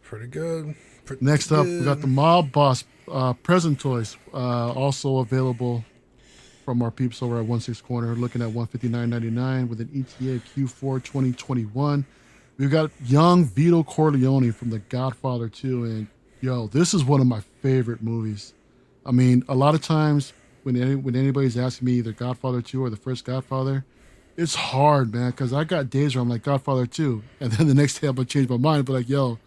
[0.00, 0.74] Pretty good.
[1.04, 2.06] Pretty Next up, we got the.
[2.06, 5.84] Mob Boss uh, present toys, uh, also available
[6.64, 10.44] from our peeps over at one six Corner, looking at 159.99 with an ETA of
[10.54, 12.06] Q4 2021.
[12.56, 16.06] We've got young Vito Corleone from The Godfather 2, and
[16.40, 18.54] yo, this is one of my favorite movies.
[19.04, 20.32] I mean, a lot of times
[20.66, 23.84] when any, when anybody's asking me either Godfather 2 or the first Godfather,
[24.36, 27.74] it's hard, man, because I got days where I'm like Godfather 2, and then the
[27.74, 29.38] next day I'm gonna change my mind, but like, yo,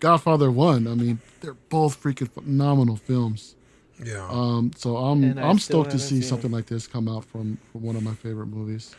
[0.00, 0.88] Godfather One.
[0.88, 3.54] I mean, they're both freaking phenomenal films.
[4.02, 4.26] Yeah.
[4.30, 6.54] Um, so I'm I I'm stoked to see seen something it.
[6.54, 8.96] like this come out from from one of my favorite movies.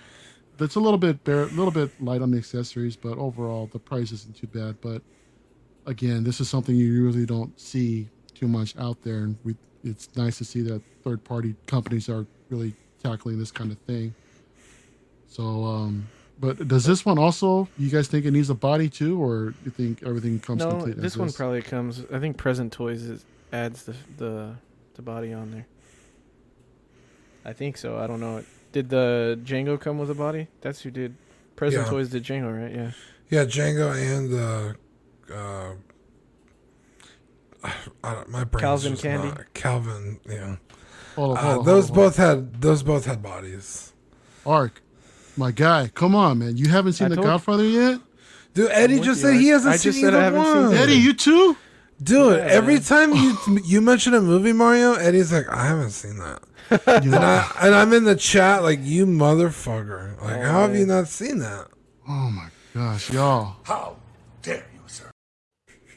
[0.58, 3.80] That's a little bit bare, a little bit light on the accessories, but overall the
[3.80, 4.80] price isn't too bad.
[4.80, 5.02] But
[5.88, 10.16] again, this is something you usually don't see too much out there, and we it's
[10.16, 14.14] nice to see that third party companies are really tackling this kind of thing.
[15.28, 16.08] So, um,
[16.40, 17.68] but does this one also?
[17.78, 20.96] You guys think it needs a body too, or you think everything comes no, complete?
[20.98, 21.36] this as one is?
[21.36, 22.04] probably comes.
[22.12, 24.56] I think Present Toys is, adds the the
[24.96, 25.66] the body on there.
[27.46, 27.98] I think so.
[27.98, 28.44] I don't know.
[28.72, 30.48] Did the Django come with a body?
[30.62, 31.16] That's who did.
[31.56, 31.90] Present Yeah.
[31.92, 32.74] Toys did Django, right?
[32.74, 32.92] Yeah.
[33.30, 35.74] Yeah, Django and uh, uh,
[38.04, 38.62] I don't, my brain.
[38.62, 39.32] Calvin Candie?
[39.54, 40.58] Calvin, yeah.
[41.16, 43.94] Hold on, Uh, hold on, those hold on, both had those both had bodies.
[44.44, 44.62] hold on.
[44.64, 44.82] Ark,
[45.38, 46.58] my guy, come on, man.
[46.58, 48.00] You haven't seen I The told- Godfather yet,
[48.54, 49.30] Dude, Eddie just you.
[49.30, 50.74] said he hasn't I seen just said either I haven't seen one.
[50.76, 50.94] Eddie.
[50.96, 51.58] You too?
[52.02, 52.84] Dude, Yeah, every man.
[52.84, 56.44] time you you mention a movie, Mario, Eddie's like, I haven't seen that.
[56.88, 60.22] And I and I'm in the chat like, you motherfucker.
[60.22, 61.68] Like, Oh, how have you not seen that?
[62.10, 63.56] oh my gosh, y'all.
[63.64, 63.96] How
[64.42, 64.73] dare you, sir?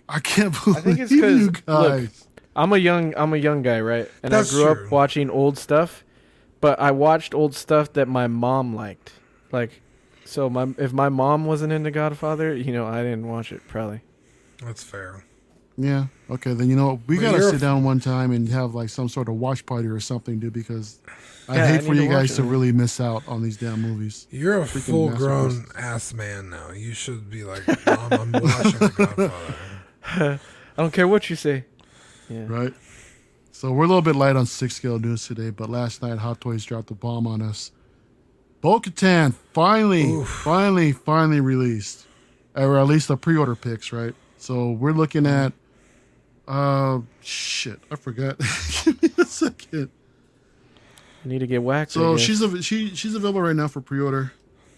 [0.09, 2.29] I can't believe think it's 'cause, you look, guys.
[2.55, 4.11] I'm a young I'm a young guy, right?
[4.23, 4.85] And That's I grew true.
[4.87, 6.05] up watching old stuff,
[6.61, 9.12] but I watched old stuff that my mom liked.
[9.53, 9.83] Like
[10.25, 14.01] so my if my mom wasn't into Godfather, you know, I didn't watch it probably.
[14.64, 15.25] That's fair.
[15.77, 16.07] Yeah.
[16.31, 16.55] Okay.
[16.55, 17.01] Then you know what?
[17.07, 19.88] we Well, gotta sit down one time and have like some sort of watch party
[19.88, 20.55] or something, dude.
[20.55, 20.99] Because
[21.49, 23.42] I Yeah, I hate for need to you guys it, to really miss out on
[23.42, 24.27] these damn movies.
[24.31, 26.71] You're a Freaking full grown ass man now.
[26.73, 29.33] You should be like, Mom, I'm watching The Godfather.
[30.16, 30.38] I
[30.77, 31.64] don't care what you say.
[32.29, 32.45] Yeah.
[32.49, 32.73] Right.
[33.53, 36.40] So we're a little bit light on six scale news today, but last night Hot
[36.40, 37.73] Toys dropped the bomb on us.
[38.61, 42.07] Bo Katan finally, finally, finally released,
[42.55, 44.14] or at least the pre-order picks, right?
[44.38, 45.53] So we're looking at,
[46.49, 48.38] uh, shit, I forgot.
[48.85, 49.90] Give me a second.
[51.25, 51.92] I need to get whacked.
[51.92, 54.33] I So she's a, she she's available right now for pre-order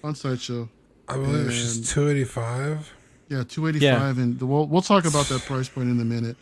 [0.05, 0.69] on Sideshow.
[1.09, 2.95] I believe And- she's 285.
[3.29, 6.05] Yeah, two eighty five, and the, we'll we'll talk about that price point in a
[6.05, 6.37] minute.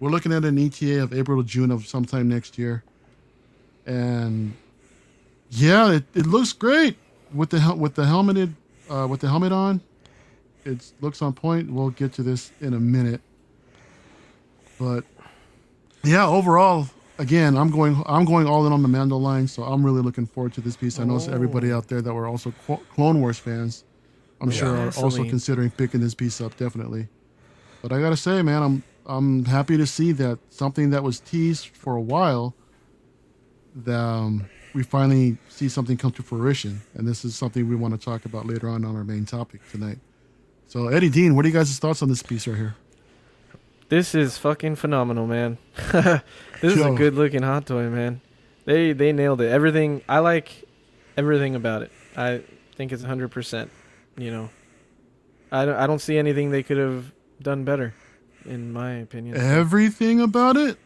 [0.00, 2.82] We're looking at an ETA of April to June of sometime next year,
[3.86, 4.54] and
[5.50, 6.96] yeah, it, it looks great
[7.32, 8.54] with the hel- with the helmeted
[8.90, 9.80] uh, with the helmet on.
[10.64, 11.70] It looks on point.
[11.70, 13.20] We'll get to this in a minute,
[14.78, 15.04] but
[16.02, 19.84] yeah, overall, again, I'm going I'm going all in on the Mando line, so I'm
[19.86, 20.98] really looking forward to this piece.
[20.98, 23.84] I know everybody out there that were also Clo- Clone Wars fans.
[24.44, 27.08] I'm sure are also considering picking this piece up definitely.
[27.82, 31.68] But I gotta say, man, I'm I'm happy to see that something that was teased
[31.68, 32.54] for a while,
[33.74, 37.98] that um, we finally see something come to fruition, and this is something we want
[37.98, 39.98] to talk about later on on our main topic tonight.
[40.66, 42.74] So Eddie Dean, what are you guys' thoughts on this piece right here?
[43.88, 45.58] This is fucking phenomenal, man.
[45.92, 46.22] this
[46.62, 48.20] is a good looking hot toy, man.
[48.64, 49.50] They they nailed it.
[49.50, 50.66] Everything I like
[51.16, 51.92] everything about it.
[52.16, 52.42] I
[52.76, 53.68] think it's 100%,
[54.16, 54.50] you know.
[55.52, 57.94] I don't I don't see anything they could have done better
[58.44, 59.36] in my opinion.
[59.36, 60.76] Everything about it,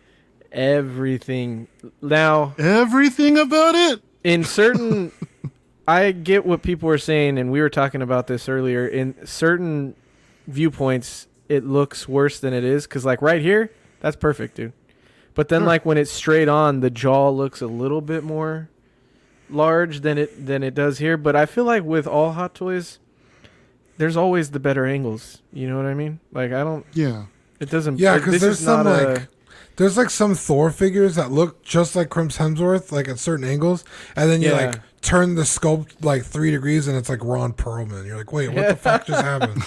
[0.53, 1.69] Everything.
[2.03, 4.01] Now, everything about it.
[4.25, 5.13] in certain
[5.87, 9.95] I get what people are saying and we were talking about this earlier in certain
[10.47, 14.73] viewpoints it looks worse than it is cuz like right here that's perfect dude
[15.35, 15.67] but then Sure.
[15.67, 18.69] like when it's straight on the jaw looks a little bit more
[19.51, 22.99] large than it than it does here but I feel like with all hot toys
[23.99, 27.27] there's always the better angles you know what I mean like I don't Yeah,
[27.61, 29.29] it doesn't Yeah, because there's some a- like
[29.77, 33.85] there's like some Thor figures that look just like Chris Hemsworth, like at certain angles,
[34.17, 34.67] and then you Yeah.
[34.67, 38.05] like turn the sculpt like three degrees, and it's like Ron Perlman.
[38.05, 39.63] You're like, wait, what the fuck just happened?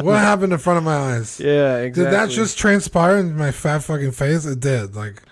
[0.00, 1.38] what happened in front of my eyes?
[1.38, 4.46] yeah exactly Did that just transpire in my fat fucking face?
[4.46, 4.96] It did.
[4.96, 5.22] Like,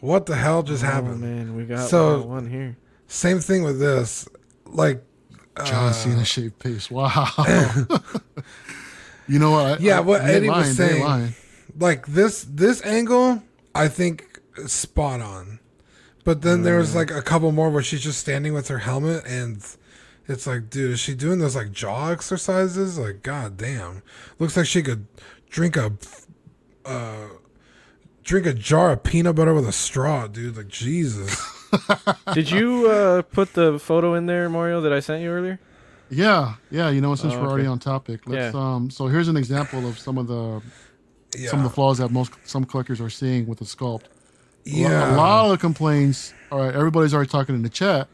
[0.00, 1.20] what the hell just oh, happened?
[1.20, 2.76] man we got, So- we got one here
[3.08, 4.26] Same thing with this.
[4.64, 5.04] Like,
[5.64, 6.90] John uh, Cena shaved face.
[6.90, 7.28] Wow.
[9.28, 9.80] you know what?
[9.80, 11.34] Yeah, I- what Eddie was lying, they saying.
[11.78, 13.42] like this this angle
[13.74, 15.58] i think spot on
[16.24, 19.62] but then there's like a couple more where she's just standing with her helmet and
[20.26, 24.02] it's like dude is she doing those like jaw exercises like god damn
[24.38, 25.06] looks like she could
[25.50, 25.92] drink a
[26.86, 27.26] uh
[28.24, 31.38] drink a jar of peanut butter with a straw dude like jesus
[32.34, 35.58] Did you uh, put the photo in there, Mario, that I sent you earlier?
[36.10, 36.90] Yeah, yeah.
[36.90, 38.60] You know, since Oh, we're already on topic, let's Yeah.
[38.74, 38.90] um.
[38.90, 40.62] So here's an example of some of the
[41.36, 44.02] yeah some of the flaws that most some collectors are seeing with the sculpt.
[44.04, 46.32] A lo- yeah A lot of the complaints.
[46.52, 48.08] All right, everybody's already talking in the chat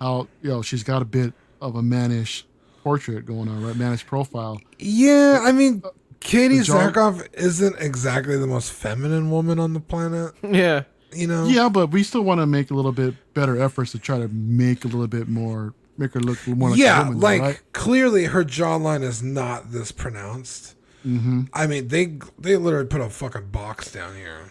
[0.00, 2.44] how you know she's got a bit of a mannish
[2.82, 3.74] portrait going on, right?
[3.76, 4.60] Mannish profile.
[4.78, 5.82] yeah i mean
[6.20, 10.82] Katee the jaw- Sackhoff isn't exactly the most feminine woman on the planet Yeah.
[11.16, 13.98] You know Yeah, but we still want to make a little bit better efforts to
[13.98, 17.20] try to make a little bit more, make her look more like yeah, a woman,
[17.20, 17.60] like right?
[17.72, 20.74] clearly her jawline is not this pronounced.
[21.06, 21.42] Mm-hmm.
[21.52, 24.50] I mean, they they literally put a fucking box down here.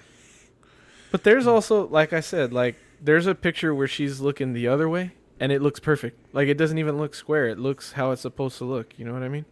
[1.11, 4.87] But there's also, like I said, like there's a picture where she's looking the other
[4.89, 6.17] way and it looks perfect.
[6.33, 7.47] Like it doesn't even look square.
[7.47, 8.97] It looks how it's supposed to look.
[8.97, 9.45] You know what I mean?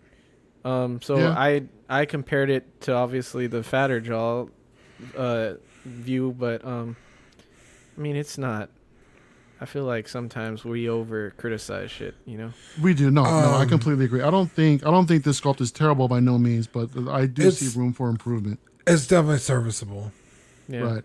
[0.66, 1.36] Um, so Yeah.
[1.38, 4.48] I I compared it to obviously the fatter jaw
[5.18, 5.54] uh,
[5.86, 6.96] view, but um,
[7.98, 8.70] I mean it's not
[9.62, 12.16] I feel like sometimes we over criticize shit.
[12.26, 12.54] You know.
[12.82, 13.30] We do no, no.
[13.30, 14.22] I Um, completely agree.
[14.22, 17.28] I don't think I don't think this sculpt is terrible by no means, but I
[17.28, 18.60] do see room for improvement.
[18.86, 20.12] It's definitely serviceable.
[20.68, 20.80] Yeah.
[20.82, 21.04] Right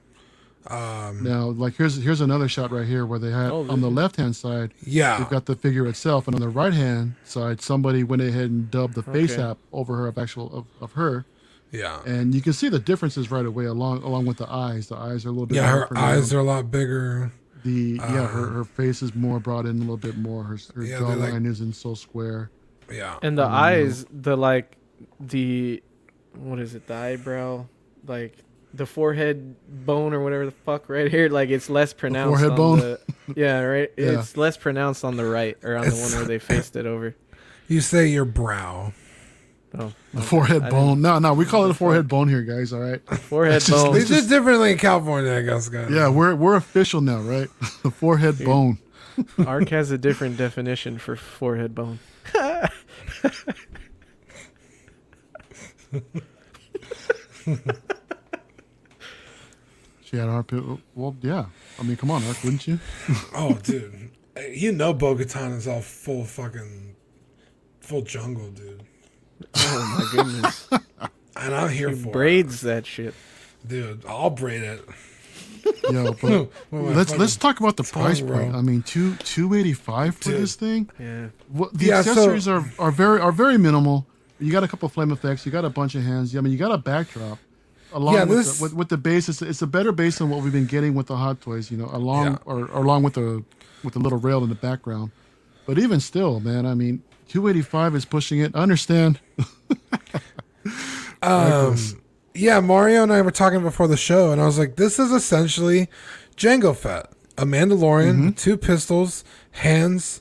[0.67, 3.91] Um, now, like here's here's another shot right here where they had Oh, on the
[3.91, 5.19] left hand side yeah.
[5.21, 8.71] You've got the figure itself, and on the right hand side, somebody went ahead and
[8.71, 9.43] dubbed the face Okay.
[9.43, 11.25] app over her of actual of, of her,
[11.71, 12.01] yeah.
[12.07, 14.89] and you can see the differences right away along along with the eyes.
[14.89, 16.25] The eyes are a little bit Yeah, her pronounced.
[16.25, 17.33] eyes are a lot bigger.
[17.65, 20.45] the yeah her, uh, her face is more brought in a little bit more.
[20.45, 22.51] Her her Yeah, they're like- jawline isn't so square.
[22.91, 23.19] Yeah.
[23.21, 23.51] And the Mm.
[23.51, 24.77] eyes, the like,
[25.21, 25.83] the
[26.37, 26.87] what is it?
[26.87, 27.67] The eyebrow,
[28.07, 28.37] like
[28.75, 31.29] the forehead bone or whatever the fuck right here.
[31.29, 32.41] Like it's less pronounced.
[32.41, 32.79] forehead on bone?
[32.81, 33.01] The,
[33.35, 33.91] yeah, right.
[33.99, 34.21] Yeah.
[34.21, 37.17] It's less pronounced on the right or on the one where they faced it over.
[37.67, 38.93] You say your brow.
[39.77, 41.03] Oh, The forehead I bone.
[41.03, 42.73] No, no, we call it a forehead bone here, guys.
[42.73, 43.01] All right.
[43.03, 43.95] forehead It's just- bone.
[43.95, 45.91] They did differently in California, I guess, guys.
[45.91, 47.49] Yeah, we're we're official now, right?
[47.83, 48.79] the forehead bone.
[49.47, 51.99] Ark has a different definition for forehead bone.
[60.05, 60.65] She had armpit.
[60.95, 61.47] Well, yeah.
[61.79, 62.79] I mean, come on, Ark, wouldn't you?
[63.35, 64.11] Oh, dude.
[64.51, 66.97] You know Bo Katan is all full fucking
[67.81, 68.83] full jungle, dude.
[69.57, 70.69] Oh my goodness.
[71.41, 73.15] And I'm here He for braids that shit.
[73.65, 74.85] Dude, I'll braid it.
[75.89, 78.55] Yeah, but let's let's talk about the price tongue point.
[78.57, 80.41] I mean, two two eighty five for Dude.
[80.43, 80.91] this thing.
[80.99, 81.29] Yeah.
[81.49, 84.05] What the Yeah, so- accessories are, are very are very minimal.
[84.41, 85.47] You got a couple flame effects.
[85.47, 86.35] You got a bunch of hands.
[86.37, 87.39] I mean, you got a backdrop.
[87.93, 90.31] Along Yeah, with, this- the, with with the base, it's, it's a better base than
[90.31, 91.71] what we've been getting with the Hot Toys.
[91.71, 92.39] You know, along Yeah.
[92.47, 93.45] or, or along with the
[93.85, 95.13] with the little rail in the background.
[95.67, 98.53] But even still, man, I mean, two eighty five is pushing it.
[98.55, 99.21] I understand.
[101.23, 101.77] Um,
[102.35, 105.11] yeah, Mario and I were talking before the show, and I was like, "This is
[105.11, 105.89] essentially
[106.37, 110.21] Jango Fett, a Mandalorian, with two pistols, hands,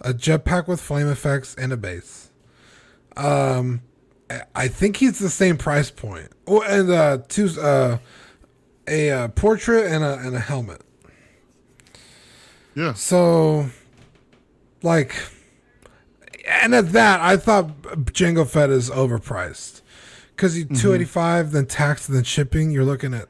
[0.00, 2.30] a jetpack with flame effects, and a base."
[3.16, 3.82] Um,
[4.30, 6.28] I- I think he's the same price point.
[6.46, 7.98] Oh, and uh, two, uh,
[8.86, 10.82] a uh, portrait and a and a helmet.
[12.76, 12.92] Yeah.
[12.92, 13.68] So,
[14.84, 15.12] like,
[16.62, 17.82] and at that, I thought
[18.12, 19.82] Jango Fett is overpriced
[20.36, 22.70] because you two eighty five, then tax, then shipping.
[22.70, 23.28] You're looking at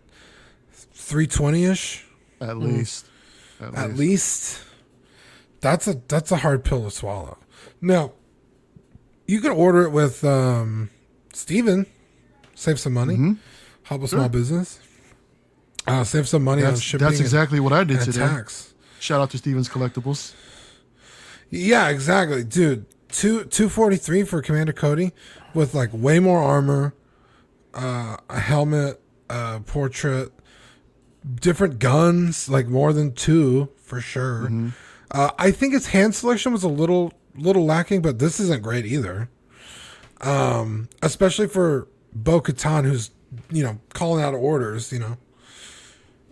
[0.72, 2.04] three twenty ish
[2.40, 3.06] At least.
[3.61, 3.98] At, at least.
[3.98, 4.64] least.
[5.61, 7.38] That's a that's a hard pill to swallow.
[7.80, 8.12] Now,
[9.26, 10.90] you can order it with um,
[11.33, 11.87] Steven.
[12.54, 13.37] Save some money.
[13.85, 14.78] Help a small business.
[15.87, 17.06] Uh, save some money on That's, shipping.
[17.06, 18.18] that's and- exactly what I did today.
[18.20, 18.74] tax.
[19.00, 20.35] Shout out to Stevens Collectibles.
[21.48, 22.85] Yeah, exactly, dude.
[23.12, 25.12] Two two forty three for Commander Cody,
[25.55, 26.94] with like way more armor,
[27.75, 30.33] uh, a helmet, a portrait,
[31.40, 34.49] different guns, like more than two for sure.
[35.11, 38.87] Uh, I think his hand selection was a little little lacking, but this isn't great
[38.87, 39.29] either.
[40.20, 43.11] Um, especially for Bo Katan, who's
[43.51, 44.92] you know calling out orders.
[44.92, 45.16] You know,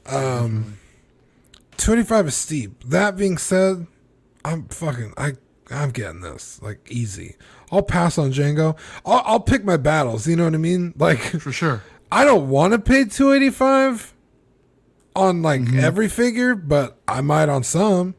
[0.07, 0.79] um,
[1.77, 2.85] twenty five is steep.
[2.85, 3.87] That being said,
[4.45, 5.33] I'm fucking I
[5.71, 7.37] I'm getting this like easy.
[7.71, 8.77] I'll pass on Jango.
[9.05, 10.27] I'll, I'll pick my battles.
[10.27, 10.95] You know what I mean?
[10.99, 11.83] Like For sure.
[12.11, 14.15] I don't want to pay two eighty five
[15.15, 15.79] on like mm-hmm.
[15.81, 18.15] every figure, but I might on some.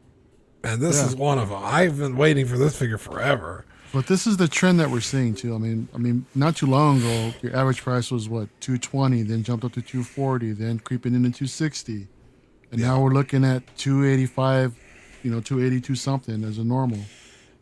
[0.62, 1.06] And this Yeah.
[1.06, 1.60] is one of them.
[1.62, 3.64] I've been waiting for this figure forever.
[3.92, 5.54] But this is the trend that we're seeing too.
[5.54, 9.42] I mean, I mean, not too long ago, your average price was what 220, then
[9.42, 12.06] jumped up to 240, then creeping into 260,
[12.70, 14.76] and now we're looking at 285,
[15.24, 17.00] you know, 282 something as a normal.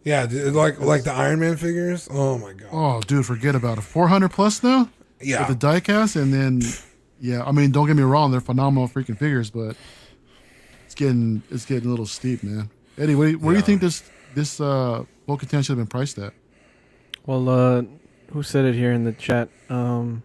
[0.05, 2.09] Yeah, dude, like like the Iron Man figures.
[2.11, 2.69] Oh my god.
[2.73, 3.83] Oh, dude, forget about it.
[3.83, 4.89] 400 plus now
[5.21, 5.47] yeah.
[5.47, 6.63] with the diecast, and then
[7.21, 9.77] yeah, I mean, don't get me wrong, they're phenomenal freaking figures, but
[10.87, 12.71] it's getting it's getting a little steep, man.
[12.97, 14.03] Eddie, where, where do you think this
[14.35, 16.33] this uh Bo-Katan should have been priced at?
[17.27, 17.83] Well, uh,
[18.33, 19.51] who said it here in the chat?
[19.69, 20.23] Um,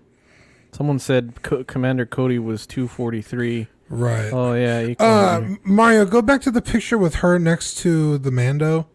[0.72, 3.68] someone said Co- Commander Cody was 243.
[3.90, 4.32] right.
[4.32, 8.88] Oh yeah, Uh, Mario, go back to the picture with her next to the Mando.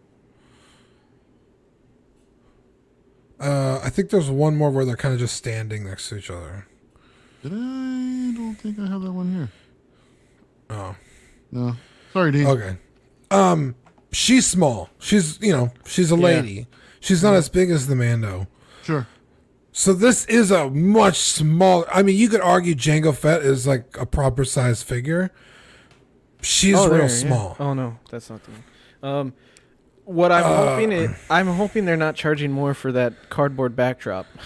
[3.40, 6.30] Uh, I think there's one more where they're kind of just standing next to each
[6.30, 6.66] other.
[7.42, 7.56] Did I?
[7.56, 9.48] I don't think I have that one here.
[10.70, 10.96] Oh,
[11.50, 11.76] No,
[12.12, 12.44] sorry, D.
[12.44, 12.76] okay.
[13.30, 13.74] Um,
[14.12, 14.90] she's small.
[14.98, 16.22] She's you know she's a Yeah.
[16.24, 16.66] lady.
[17.00, 18.48] She's not as big as the Mando.
[18.82, 19.06] Sure.
[19.72, 21.86] So this is a much smaller.
[21.92, 25.30] I mean, you could argue Jango Fett is like a proper size figure.
[26.42, 27.06] She's oh, real there, yeah.
[27.08, 27.56] small.
[27.60, 29.14] Oh no, that's not the one.
[29.14, 29.32] Um,
[30.08, 34.26] what I'm Uh, hoping it, I'm hoping they're not charging more for that cardboard backdrop.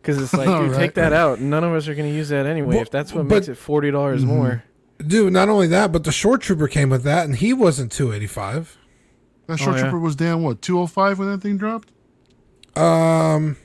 [0.00, 0.76] Because it's like, dude, Alright.
[0.76, 1.38] take that out.
[1.38, 2.76] None of us are going to use that anyway.
[2.76, 4.62] Well, if that's what but- makes it forty dollars more,
[5.06, 8.78] Dude, not only that, but the shore trooper came with that, and he wasn't 285.
[9.48, 9.82] That short Oh, yeah.
[9.82, 11.90] trooper was down what 205 when that thing dropped.
[12.74, 13.56] Um,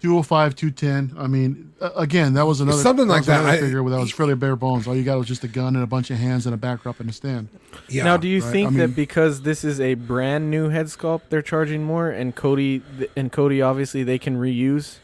[0.00, 1.16] 205, 210.
[1.18, 3.40] I mean, again, that was another Something like was that.
[3.40, 4.86] another I- figure where that was fairly bare bones.
[4.86, 7.00] All you got was just a gun and a bunch of hands and a backdrop
[7.00, 7.48] and a stand.
[7.88, 8.04] yeah.
[8.04, 8.52] now, do you right.
[8.52, 12.10] think I mean- that because this is a brand new head sculpt, they're charging more,
[12.10, 12.82] and Cody
[13.16, 14.98] and Cody obviously they can reuse?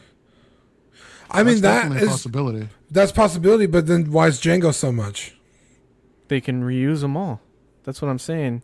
[1.30, 2.68] I mean, That's that definitely a possibility.
[2.90, 5.34] that's possibility, but then why is Jango so much?
[6.28, 7.40] They can reuse them all.
[7.82, 8.62] That's what I'm saying.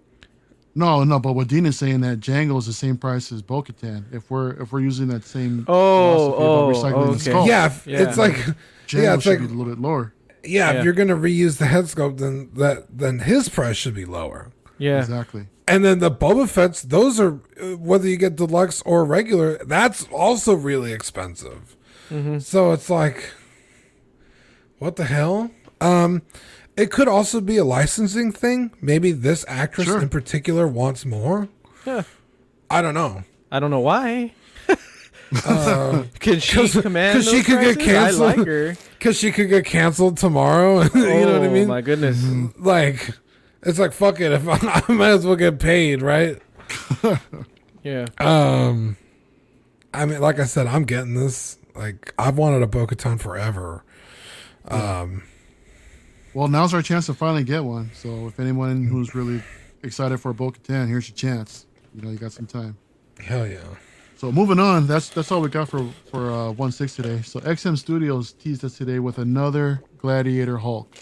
[0.81, 4.05] No, no, but what Dean is saying that Jango is the same price as Bo-Katan.
[4.13, 7.39] If we're if we're using that same Oh, philosophy oh, about recycling the okay.
[7.39, 8.09] sculpt, yeah, yeah.
[8.09, 8.33] it's like
[8.87, 10.13] Jango yeah, it's should like be a little bit lower.
[10.43, 10.79] yeah, Yeah.
[10.79, 14.51] if you're gonna reuse the head sculpt, then that then his price should be lower.
[14.79, 14.99] Yeah.
[15.01, 15.47] Exactly.
[15.69, 20.05] And then the Boba Fett's, those are uh, whether you get deluxe or regular, that's
[20.11, 21.77] also really expensive.
[22.11, 22.39] Mm-hmm.
[22.41, 23.33] So it's like,
[24.79, 25.51] what the hell?
[25.81, 26.23] Um,
[26.81, 28.71] it could also be a licensing thing.
[28.81, 30.01] Maybe this actress Sure.
[30.01, 31.49] in particular wants more.
[31.87, 32.03] Yeah.
[32.71, 33.25] I don't know.
[33.53, 34.33] I don't know why.
[35.45, 37.89] Uh, Can she 'Cause- command 'cause she those could get prices?
[37.89, 38.39] I canceled.
[38.39, 38.77] like her.
[39.01, 40.83] Cause she could get canceled tomorrow.
[40.83, 41.49] you know what I mean?
[41.49, 41.69] Oh, mean?
[41.69, 42.23] My goodness.
[42.59, 43.11] Like,
[43.63, 44.33] it's like fuck it.
[44.33, 46.39] If I, I might as well get paid, right?
[47.83, 48.07] Yeah.
[48.19, 48.97] Um,
[49.95, 51.57] I mean, like I said, I'm getting this.
[51.75, 53.85] Like, I've wanted a Bo-Katan forever.
[54.69, 55.23] Um,
[56.33, 57.91] Well, now's our chance to finally get one.
[57.93, 59.43] So if anyone who's really
[59.83, 61.67] excited for a Bo-Katan, here's your chance.
[61.95, 62.77] You know, you got some time.
[63.19, 63.59] hell yeah.
[64.17, 67.23] So moving on, that's that's all we got for for uh, one six today.
[67.23, 70.95] So XM Studios teased us today with another Gladiator Hulk.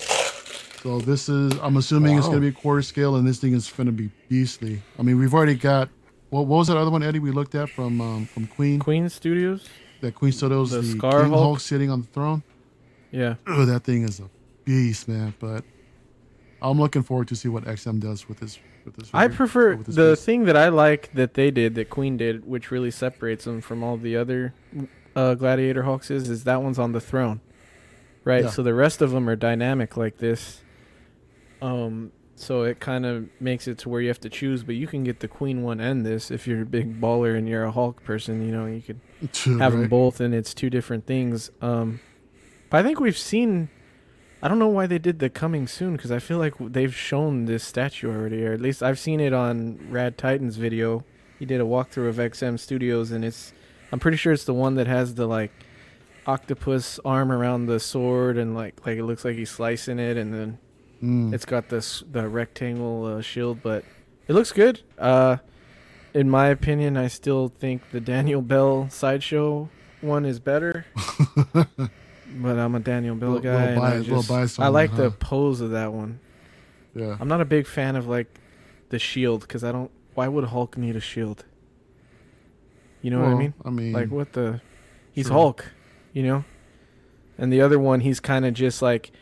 [0.82, 3.52] So this is, I'm assuming it's going to be a quarter scale, and this thing
[3.54, 4.80] is going to be beastly.
[4.96, 5.88] I mean, we've already got.
[6.30, 7.18] What, what was that other one, Eddie?
[7.18, 8.78] We looked at from um, from Queen.
[8.78, 9.68] Queen Studios.
[10.00, 11.42] That Queen Studios, The the, Scar King Hulk?
[11.42, 12.44] Hulk sitting on the throne.
[13.10, 13.34] Yeah.
[13.48, 14.28] Ugh, that thing is a
[14.68, 15.34] beast, man.
[15.38, 15.64] But
[16.60, 18.58] I'm looking forward to see what XM does with this.
[18.84, 20.24] With this I prefer this the beast.
[20.24, 23.82] thing that I like that they did, that Queen did, which really separates them from
[23.82, 24.54] all the other
[25.16, 27.40] uh, Gladiator Hulks is, is that one's on the throne,
[28.24, 28.44] right?
[28.44, 28.50] Yeah.
[28.50, 30.62] So the rest of them are dynamic like this.
[31.60, 34.86] Um, so it kind of makes it to where you have to choose, but you
[34.86, 37.72] can get the Queen one and this if you're a big baller and you're a
[37.72, 38.46] Hulk person.
[38.46, 39.00] You know, you could
[39.60, 41.50] have them both, and it's two different things.
[41.60, 42.00] Um,
[42.70, 43.70] but I think we've seen.
[44.42, 47.46] I don't know why they did the coming soon because I feel like they've shown
[47.46, 51.04] this statue already, or at least I've seen it on Rad Titan's video.
[51.38, 53.52] He did a walkthrough of XM Studios, and it's.
[53.90, 55.50] I'm pretty sure it's the one that has the like
[56.26, 60.32] octopus arm around the sword, and like like it looks like he's slicing it, and
[60.32, 60.58] then
[61.02, 61.32] Mm.
[61.32, 63.84] it's got this the rectangle uh, shield, but
[64.26, 64.80] it looks good.
[64.98, 65.36] Uh,
[66.12, 69.68] in my opinion, I still think the Daniel Bell sideshow
[70.00, 70.86] one is better.
[72.36, 73.68] but I'm a Daniel Bell Little- guy.
[73.70, 75.16] little I, bias- little just- bias I like that, the huh?
[75.20, 76.20] pose of that one.
[76.94, 77.16] yeah.
[77.20, 78.26] I'm not a big fan of like
[78.90, 79.90] the shield because I don't.
[80.14, 81.44] Why would Hulk need a shield?
[83.02, 83.54] You know what I mean?
[83.64, 84.60] I mean, Like what the?
[85.12, 85.34] He's Sure.
[85.34, 85.64] Hulk,
[86.12, 86.44] you know.
[87.38, 89.12] And the other one, he's kind of just like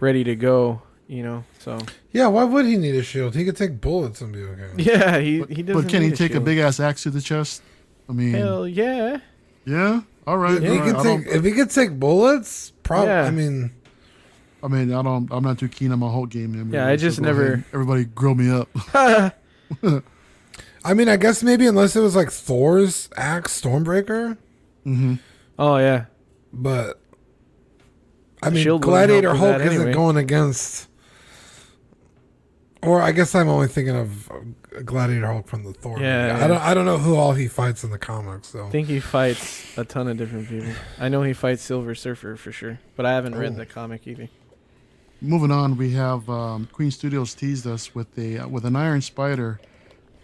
[0.00, 1.44] ready to go, you know.
[1.58, 1.78] So
[2.12, 3.34] Yeah, why would he need a shield?
[3.34, 4.70] He could take bullets and be okay.
[4.78, 5.82] yeah, he but, he doesn't.
[5.82, 7.62] but can he need take a big ass axe to the chest?
[8.08, 9.18] I mean, Hell yeah!
[9.66, 10.00] yeah.
[10.30, 10.62] All right.
[10.62, 10.94] If, all he right.
[10.94, 13.08] could take, if he could take bullets, probably.
[13.08, 13.24] Yeah.
[13.24, 13.72] I mean,
[14.62, 15.28] I mean, I don't.
[15.32, 16.52] I'm not too keen on my Hulk game.
[16.52, 16.70] Man.
[16.72, 17.64] Yeah, I just go never- ahead.
[17.72, 18.68] Everybody grill me up.
[20.84, 24.36] I mean, I guess maybe unless it was like Thor's axe, Stormbreaker,
[24.84, 25.14] hmm
[25.58, 26.04] Oh yeah,
[26.52, 27.00] but
[28.42, 29.92] I mean, Shield Gladiator Hulk isn't anyway.
[29.92, 30.88] going against.
[32.82, 34.36] Or I guess I'm only thinking of uh,
[34.84, 35.92] Gladiator Hulk from the Thor.
[35.96, 36.06] movie.
[36.06, 36.62] Yeah, I don't.
[36.62, 38.48] I don't know who all he fights in the comics.
[38.48, 40.72] So I think he fights a ton of different people.
[40.98, 43.56] I know he fights Silver Surfer for sure, but I haven't read Oh.
[43.56, 44.28] the comic either.
[45.20, 49.60] Moving on, we have um, Queen Studios teased us with a with an Iron Spider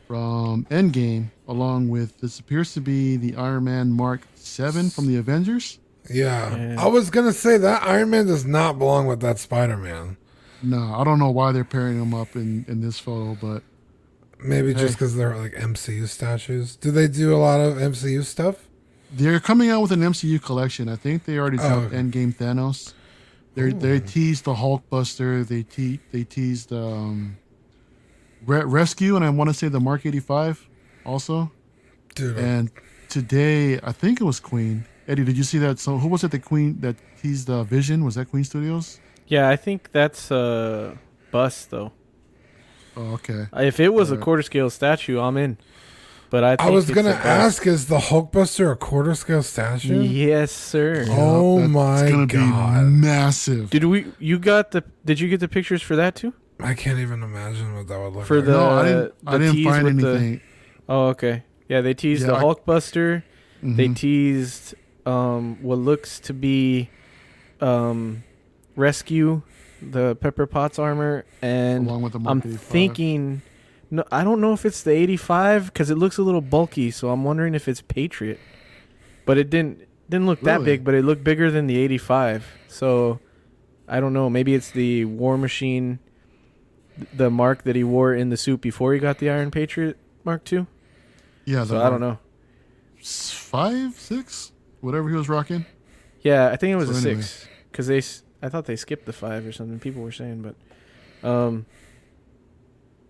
[0.07, 5.17] from Endgame, along with this appears to be the Iron Man Mark Seven from the
[5.17, 5.79] Avengers.
[6.09, 6.57] yeah.
[6.57, 6.77] Yeah.
[6.83, 10.17] I was gonna say that Iron Man does not belong with that Spider Man.
[10.63, 13.63] No, I don't know why they're pairing them up in in this photo, but
[14.39, 16.77] Maybe just because they're like MCU statues.
[16.77, 18.63] Do they do a lot of MCU stuff?
[19.13, 20.89] they're coming out with an MCU collection.
[20.89, 21.97] I think they already Oh, dropped okay.
[21.97, 22.93] Endgame Thanos.
[23.55, 25.43] They they teased the Hulk Buster.
[25.45, 27.39] They te- they teased um,
[28.45, 30.67] Re- Rescue, and I want to say the Mark eighty five
[31.07, 31.51] also.
[32.15, 32.71] Dude, And
[33.09, 34.85] today, I think it was Queen.
[35.09, 35.79] Eddie, did you see that?
[35.79, 36.31] So who was it?
[36.33, 39.01] The Queen that teased uh, Vision was that Queen Studios?
[39.27, 40.99] Yeah, I think that's a
[41.31, 41.93] bust though.
[42.97, 43.47] Oh, okay.
[43.55, 44.25] If it was a Alright.
[44.25, 45.59] quarter scale statue, I'm in.
[46.29, 50.01] But I, think I was gonna ask: Is the Hulkbuster a quarter scale statue?
[50.03, 51.05] Yes, sir.
[51.09, 52.81] Oh That's my gonna God.
[52.85, 53.71] be massive.
[53.71, 54.07] Did we?
[54.19, 54.83] You got the?
[55.05, 56.33] Did you get the pictures for that too?
[56.59, 58.47] I can't even imagine what that would look For like.
[58.47, 59.15] the- no, I didn't.
[59.27, 60.41] I the didn't find with the- anything.
[60.89, 61.45] Oh, okay.
[61.69, 63.23] Yeah, they teased Yeah, the I- Hulkbuster.
[63.63, 63.97] They Mhm.
[63.97, 64.75] teased
[65.05, 66.89] um, what looks to be
[67.61, 68.25] um,
[68.77, 69.43] rescue
[69.83, 72.61] the Pepper Potts armor, and along with the I'm 85.
[72.61, 73.43] thinking.
[73.91, 76.91] No, I don't know if it's the 85 because it looks a little bulky.
[76.91, 78.41] So I'm wondering if it's Patriot,
[79.27, 80.65] but it didn't didn't look that Really?
[80.65, 82.47] big, but it looked bigger than the 85.
[82.69, 83.21] So
[83.89, 84.29] I don't know.
[84.31, 85.99] Maybe it's the War Machine,
[86.97, 89.97] th- the mark that he wore in the suit before he got the Iron Patriot
[90.25, 90.67] Mark II.
[91.45, 92.19] Yeah, So I don't know.
[92.99, 94.51] s- Five, six,
[94.81, 95.65] whatever he was rocking.
[96.23, 97.23] Yeah, I think it was So a anyway.
[97.23, 97.99] six because they.
[97.99, 99.79] s- I thought they skipped the five or something.
[99.81, 101.67] People were saying, but, um,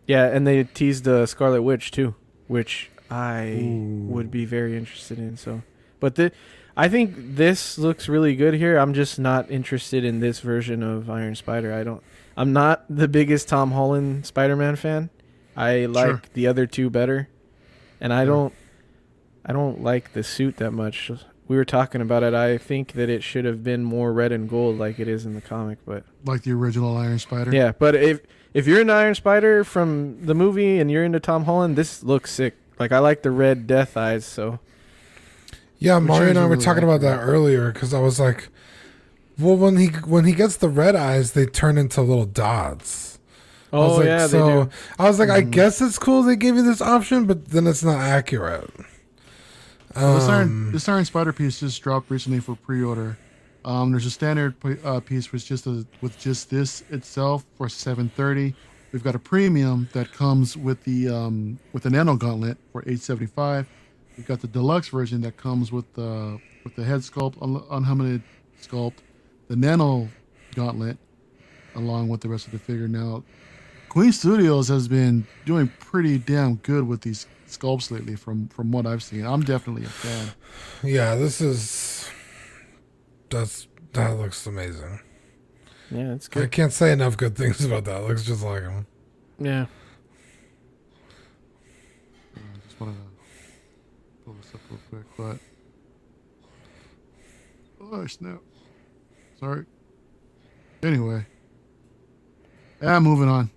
[0.07, 2.15] yeah, and they teased the Scarlet Witch too,
[2.49, 4.07] which I Ooh.
[4.09, 5.37] would be very interested in.
[5.37, 5.63] So,
[6.01, 6.33] but the,
[6.77, 8.79] I think this looks really good here.
[8.79, 11.73] I'm just not interested in this version of Iron Spider.
[11.73, 12.03] I don't.
[12.37, 15.11] I'm not the biggest Tom Holland Spider-Man fan.
[15.57, 16.23] I like Sure.
[16.35, 17.29] the other two better,
[18.01, 18.35] and I Sure.
[18.35, 18.53] don't.
[19.47, 21.11] I don't like the suit that much.
[21.49, 22.35] We were talking about it.
[22.35, 25.35] I think that it should have been more red and gold like it is in
[25.35, 27.53] the comic, but like the original Iron Spider.
[27.55, 27.73] yeah.
[27.79, 28.21] But if
[28.53, 32.33] if you're an Iron Spider from the movie and you're into Tom Holland, this looks
[32.33, 32.57] sick.
[32.79, 34.25] Like I like the red death eyes.
[34.25, 34.59] So
[35.79, 38.49] Yeah, Which Mario and I were talking about that earlier because I was like,
[39.39, 43.19] well, when he when he gets the red eyes, they turn into little dots.
[43.73, 44.71] I was oh like, yeah, so they do.
[44.99, 45.51] I was like, I Mhm.
[45.51, 48.71] guess it's cool they gave you this option, but then it's not accurate.
[49.97, 53.17] Well, this Iron Um, this Iron Spider piece just dropped recently for pre-order.
[53.65, 58.55] Um, there's a standard uh, piece with just a, with just this itself for 730.
[58.93, 63.67] We've got a premium that comes with the um, with the Nano Gauntlet for 875.
[64.17, 68.23] We've got the deluxe version that comes with the with the head sculpt, un- unhelmeted
[68.61, 68.99] sculpt,
[69.49, 70.09] the Nano
[70.55, 70.99] Gauntlet,
[71.75, 72.87] along with the rest of the figure.
[72.87, 73.25] Now,
[73.89, 78.87] Queen Studios has been doing pretty damn good with these sculpts lately, from from what
[78.87, 79.25] I've seen.
[79.25, 80.29] I'm definitely a fan.
[80.83, 82.09] yeah, this is
[83.31, 85.01] that's that looks amazing.
[85.91, 86.45] Yeah, it's good.
[86.45, 88.03] I can't say enough good things about that.
[88.03, 88.87] It looks just like him.
[89.39, 89.67] Yeah.
[92.37, 95.39] I just wanted to pull this up real quick, but
[97.81, 98.41] oh snap!
[99.39, 99.67] Sorry.
[100.83, 101.27] Anyway,
[102.83, 103.51] yeah, moving on.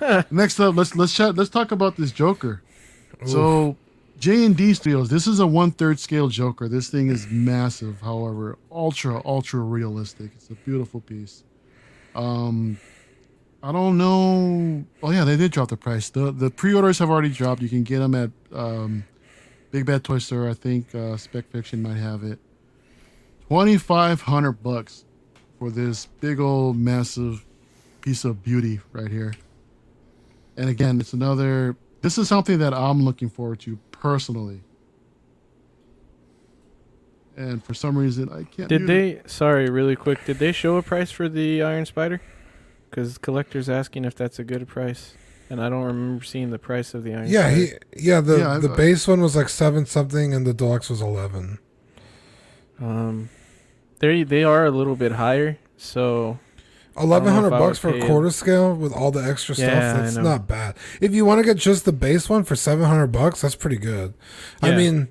[0.30, 1.36] Next up, let's let's chat.
[1.36, 2.62] Let's talk about this Joker.
[3.24, 3.76] So,
[4.18, 5.08] J and D Studios.
[5.08, 6.68] This is a one third scale Joker.
[6.68, 8.00] This thing is massive.
[8.00, 10.30] However, ultra ultra realistic.
[10.34, 11.42] It's a beautiful piece.
[12.14, 12.78] Um,
[13.62, 14.84] I don't know.
[15.02, 16.10] Oh yeah, they did drop the price.
[16.10, 17.62] the The pre orders have already dropped.
[17.62, 19.04] You can get them at um,
[19.70, 20.48] Big Bad Toy Store.
[20.48, 22.38] I think uh, Spec Fiction might have it.
[23.48, 25.04] Twenty five hundred bucks
[25.58, 27.44] for this big old massive
[28.00, 29.34] piece of beauty right here.
[30.56, 31.76] And again, it's another.
[32.06, 34.60] This is something that I'm looking forward to personally.
[37.36, 38.68] And for some reason, I can't.
[38.68, 39.24] Did mute it.
[39.24, 39.28] they?
[39.28, 40.24] Sorry, really quick.
[40.24, 42.22] Did they show a price for the Iron Spider?
[42.88, 45.14] Because collectors asking if that's a good price,
[45.50, 47.26] and I don't remember seeing the price of the Iron.
[47.26, 47.56] Yeah, Spider.
[47.96, 50.88] he yeah the Yeah, the I- base one was like seven something, and the deluxe
[50.88, 51.58] was eleven.
[52.80, 53.30] Um,
[53.98, 55.58] they they are a little bit higher.
[55.76, 56.38] So
[56.98, 59.66] Eleven hundred if I would bucks for a quarter scale with all the extra Yeah,
[59.92, 60.04] stuff.
[60.04, 60.76] That's not bad.
[61.00, 63.76] If you want to get just the base one for seven hundred bucks, that's pretty
[63.76, 64.14] good.
[64.62, 65.08] I mean,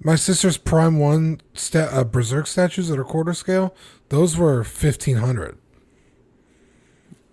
[0.00, 3.74] my sister's Prime One sta- uh, Berserk statues that are quarter scale,
[4.08, 5.58] those were fifteen hundred.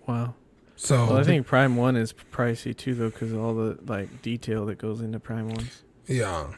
[0.06, 0.34] wow.
[0.78, 4.66] So Well, I think Prime One is pricey too, though, because all the like detail
[4.66, 5.82] that goes into Prime Ones.
[6.06, 6.48] yeah,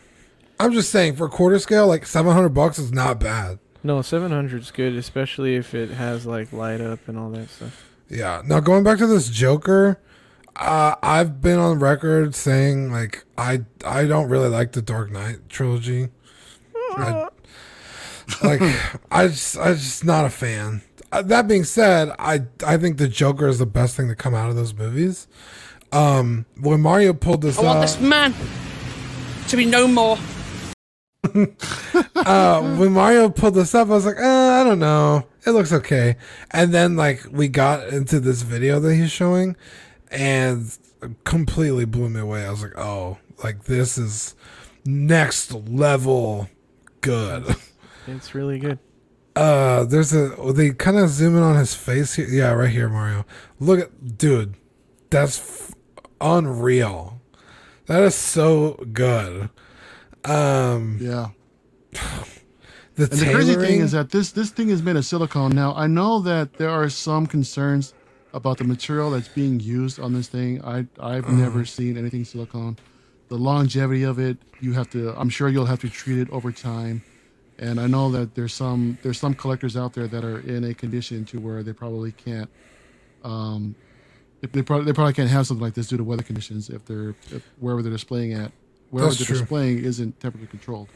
[0.58, 3.60] I'm just saying for quarter scale, like seven hundred bucks is not bad.
[3.82, 7.88] No, seven hundred's good, especially if it has like light up and all that stuff.
[8.08, 8.42] Yeah.
[8.44, 10.00] Now going back to this Joker,
[10.56, 15.48] uh, I've been on record saying like I I don't really like the Dark Knight
[15.48, 16.08] trilogy.
[16.96, 17.28] I,
[18.42, 18.60] like
[19.10, 20.82] I just I just not a fan.
[21.12, 24.34] Uh, that being said, I I think the Joker is the best thing to come
[24.34, 25.28] out of those movies.
[25.92, 28.34] Um, when Mario pulled this I want out, this man
[29.48, 30.18] to be no more.
[32.16, 35.26] uh, when Mario pulled this up, I was like, uh, I don't know.
[35.46, 36.16] It looks okay.
[36.50, 39.56] And then like we got into this video that he's showing,
[40.10, 40.76] and
[41.24, 42.44] completely blew me away.
[42.44, 44.34] I was like, oh, like this is
[44.84, 46.48] next level
[47.00, 47.56] good.
[48.10, 48.78] It's really good.
[49.36, 52.26] Uh, there's a they kind of zoom in on his face here.
[52.26, 53.26] Yeah, right here, Mario.
[53.60, 54.54] Look at dude,
[55.10, 55.74] that's f-
[56.18, 57.20] unreal.
[57.84, 59.50] That is so good.
[60.24, 61.28] Um, Yeah.
[61.92, 65.50] the And the crazy thing is that this this thing is made of silicone.
[65.54, 67.94] Now I know that there are some concerns
[68.34, 70.62] about the material that's being used on this thing.
[70.64, 71.36] I I've Uh-huh.
[71.36, 72.76] never seen anything silicone.
[73.28, 75.14] The longevity of it, you have to.
[75.18, 77.02] I'm sure you'll have to treat it over time.
[77.58, 80.74] And I know that there's some there's some collectors out there that are in a
[80.74, 82.48] condition to where they probably can't.
[83.24, 83.74] Um,
[84.42, 86.84] if they probably they probably can't have something like this due to weather conditions if
[86.84, 88.52] they're if wherever they're displaying at
[88.90, 89.38] wherever That's they're true.
[89.40, 90.88] displaying isn't temperature controlled.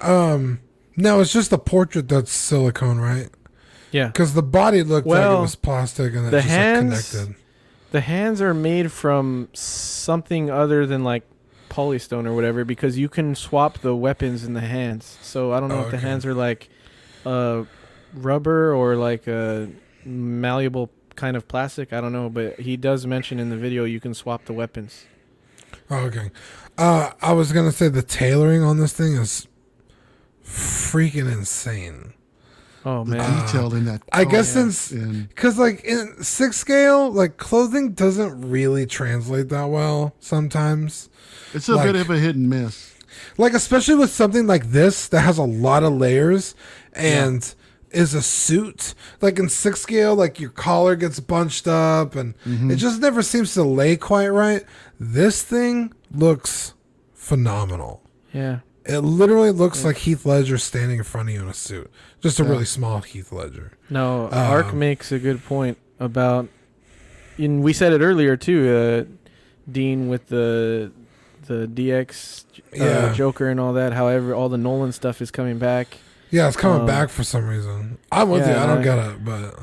[0.00, 0.60] um,
[0.96, 3.28] no, it's just the portrait that's silicone, right?
[3.92, 4.08] Yeah.
[4.08, 7.42] Because the body looked like Well, it was plastic and the just hands- like connected.
[7.90, 11.22] The hands are made from something other than like
[11.70, 15.16] polystone or whatever because you can swap the weapons in the hands.
[15.22, 16.68] So I don't know Oh, if the hands are like
[17.24, 17.64] uh
[18.14, 19.70] rubber or like a
[20.04, 21.92] malleable kind of plastic.
[21.94, 25.06] I don't know, but he does mention in the video you can swap the weapons.
[25.90, 26.30] Oh, okay.
[26.76, 29.46] Uh, I was gonna say the tailoring on this thing is
[30.44, 32.12] freaking insane.
[32.84, 33.46] Oh The man.
[33.46, 34.02] detail in that.
[34.12, 39.48] I guess color since and because like in six scale, like clothing doesn't really translate
[39.48, 41.08] that well sometimes.
[41.54, 42.92] It's a Like- bit of a hit and miss.
[43.36, 46.54] Like especially with something like this that has a lot of layers
[46.92, 47.52] and
[47.90, 48.94] is a suit.
[49.20, 52.70] Like in six scale, like your collar gets bunched up and Mm-hmm.
[52.70, 54.64] it just never seems to lay quite right.
[55.00, 56.74] This thing looks
[57.14, 58.02] phenomenal.
[58.32, 58.60] Yeah.
[58.84, 61.90] It literally looks like Heath Ledger standing in front of you in a suit.
[62.22, 62.48] Just a Yeah.
[62.50, 63.72] really small Heath Ledger.
[63.90, 66.48] No, Ark Um, makes a good point about.
[67.36, 69.14] And we said it earlier too, uh,
[69.70, 70.92] Dean with the
[71.46, 73.12] the DX uh, Yeah.
[73.14, 73.94] Joker and all that.
[73.94, 75.96] However, all the Nolan stuff is coming back.
[76.30, 77.98] Yeah, it's coming Um, back for some reason.
[78.12, 78.52] I'm with you.
[78.54, 79.54] I don't I- get it, but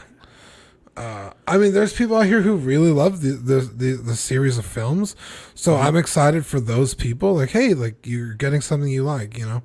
[0.97, 4.57] uh, I mean, there's people out here who really love the the the, the series
[4.57, 5.15] of films.
[5.53, 5.87] So Mm-hmm.
[5.87, 7.35] I'm excited for those people.
[7.35, 9.63] Like, hey, like you're getting something you like, you know.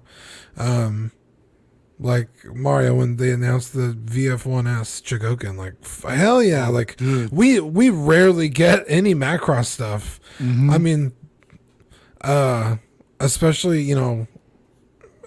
[0.57, 1.12] Um,
[2.03, 5.74] like Mario when they announced the VF1S Chogokin, like
[6.11, 6.66] hell yeah!
[6.68, 7.30] Like Dude.
[7.30, 10.18] we we rarely get any Macross stuff.
[10.38, 10.70] Mm-hmm.
[10.70, 11.12] I mean,
[12.22, 12.76] uh,
[13.20, 14.26] especially you know,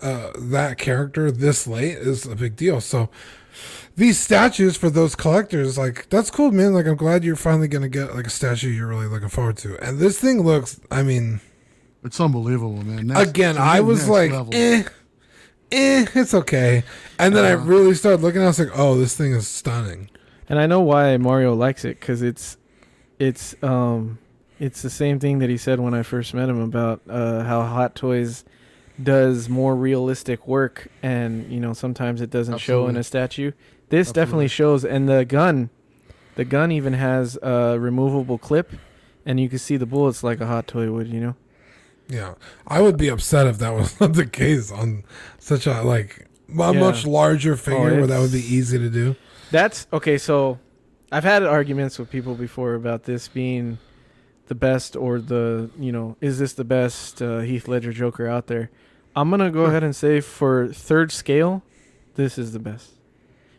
[0.04, 2.82] uh, that character this late is a big deal.
[2.82, 3.10] So
[3.95, 6.74] these statues for those collectors, like that's cool, man.
[6.74, 9.78] Like I'm glad you're finally gonna get like a statue you're really looking forward to.
[9.86, 11.39] And this thing looks, I mean,
[12.04, 13.08] It's unbelievable, man.
[13.08, 14.54] Next- again, I was like, level.
[14.54, 14.84] eh,
[15.72, 16.84] eh, it's okay.
[17.18, 17.66] And then I Uh-huh.
[17.66, 18.41] really started looking.
[18.41, 20.10] I was like, oh, this thing is stunning.
[20.49, 22.58] And I know why Mario likes it because it's,
[23.20, 24.18] it's um,
[24.60, 27.62] it's the same thing that he said when I first met him about uh, how
[27.62, 28.43] Hot Toys
[29.02, 33.52] does more realistic work, and you know sometimes it doesn't show in a statue.
[33.89, 35.70] This definitely shows, and the gun,
[36.36, 38.72] the gun even has a removable clip,
[39.26, 41.08] and you can see the bullets like a Hot Toy would.
[41.08, 41.36] You know.
[42.10, 42.36] Yeah,
[42.68, 45.04] I would be upset if that was not the case on
[45.39, 46.80] such a like a Yeah.
[46.80, 49.16] much larger figure where that would be easy to do.
[49.52, 50.18] That's okay.
[50.18, 50.60] So,
[51.12, 53.78] I've had arguments with people before about this being
[54.48, 58.48] the best or the you know is this the best uh, Heath Ledger Joker out
[58.48, 58.70] there?
[59.16, 61.64] I'm gonna go ahead and say for third scale,
[62.16, 62.91] this is the best.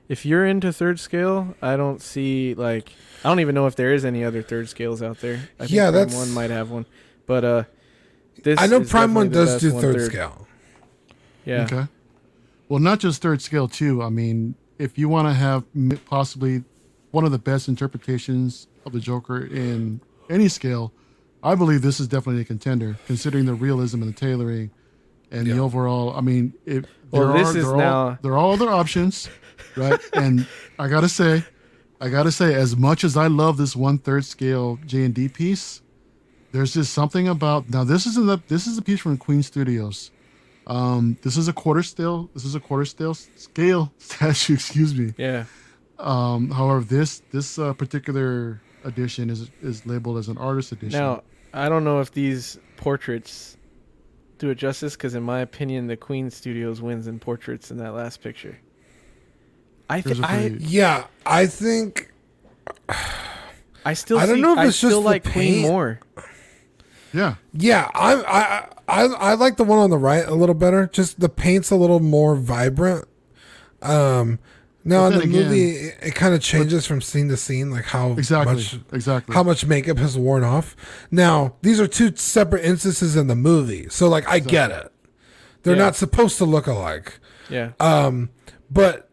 [0.08, 2.92] If you're into third scale, I don't see like
[3.24, 5.48] I don't even know if there is any other third scales out there.
[5.58, 6.86] I think Yeah, Prime that's- one might have one,
[7.26, 7.64] but uh,
[8.42, 10.46] this I know is Prime One does do best third scale.
[11.44, 11.86] Yeah, Okay.
[12.68, 14.02] Well, not just third scale too.
[14.02, 15.64] I mean, if you want to have
[16.06, 16.64] possibly
[17.12, 20.00] one of the best interpretations of the Joker in
[20.30, 20.92] any scale,
[21.42, 24.70] I believe this is definitely a contender, considering the realism and the tailoring
[25.34, 26.14] and the overall.
[26.16, 28.68] I mean, it, Well, there this are is there are, now- there are all other
[28.70, 29.28] options,
[29.76, 30.00] right?
[30.14, 30.46] and
[30.78, 31.44] I gotta say,
[32.00, 35.28] I gotta say, as much as I love this one third scale J and D
[35.28, 35.82] piece,
[36.52, 37.84] there's just something about now.
[37.84, 40.10] This is the this is a piece from Queen Studios.
[40.66, 42.30] Um, this is a quarter scale.
[42.32, 44.54] This is a quarter scale scale statue.
[44.54, 45.12] Excuse me.
[45.18, 45.44] yeah.
[45.98, 50.98] Um, however, this this uh, particular edition is is labeled as an artist edition.
[50.98, 51.22] Now,
[51.52, 53.56] I don't know if these portraits
[54.44, 57.92] do it justice because, in my opinion, the Queen Studios wins in portraits in that
[57.94, 58.58] last picture.
[59.88, 62.10] I think a I pretty- Yeah, I think
[63.84, 66.00] I still I don't see- know if I it's just still the like Queen more.
[67.12, 70.86] yeah, yeah, I I I I like the one on the right a little better.
[70.86, 73.06] Just the paint's a little more vibrant.
[73.82, 74.38] Um,
[74.84, 77.84] now in the again- movie, it, it kind of changes from scene to scene, like
[77.86, 79.34] how exactly, much exactly.
[79.34, 80.76] how much makeup has worn off.
[81.10, 83.88] Now, these are two separate instances in the movie.
[83.88, 84.92] So like I get it.
[85.62, 85.82] They're Yeah.
[85.84, 87.18] not supposed to look alike.
[87.48, 88.30] Yeah, Um
[88.70, 89.08] but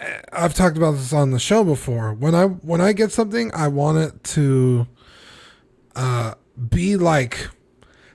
[0.00, 2.12] uh, I've talked about this on the show before.
[2.12, 4.86] When I when I get something, I want it to
[5.96, 6.34] uh
[6.68, 7.48] be like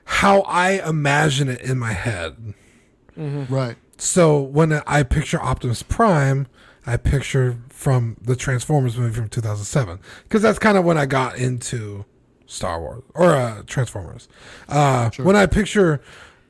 [0.04, 2.54] how I imagine it in my head.
[3.16, 3.76] Right.
[3.96, 6.46] So when I picture Optimus Prime,
[6.86, 11.36] I picture from the Transformers movie from 2007 because that's kind of when I got
[11.36, 12.04] into
[12.46, 14.28] Star Wars or uh, Transformers.
[14.68, 16.02] Uh, When I picture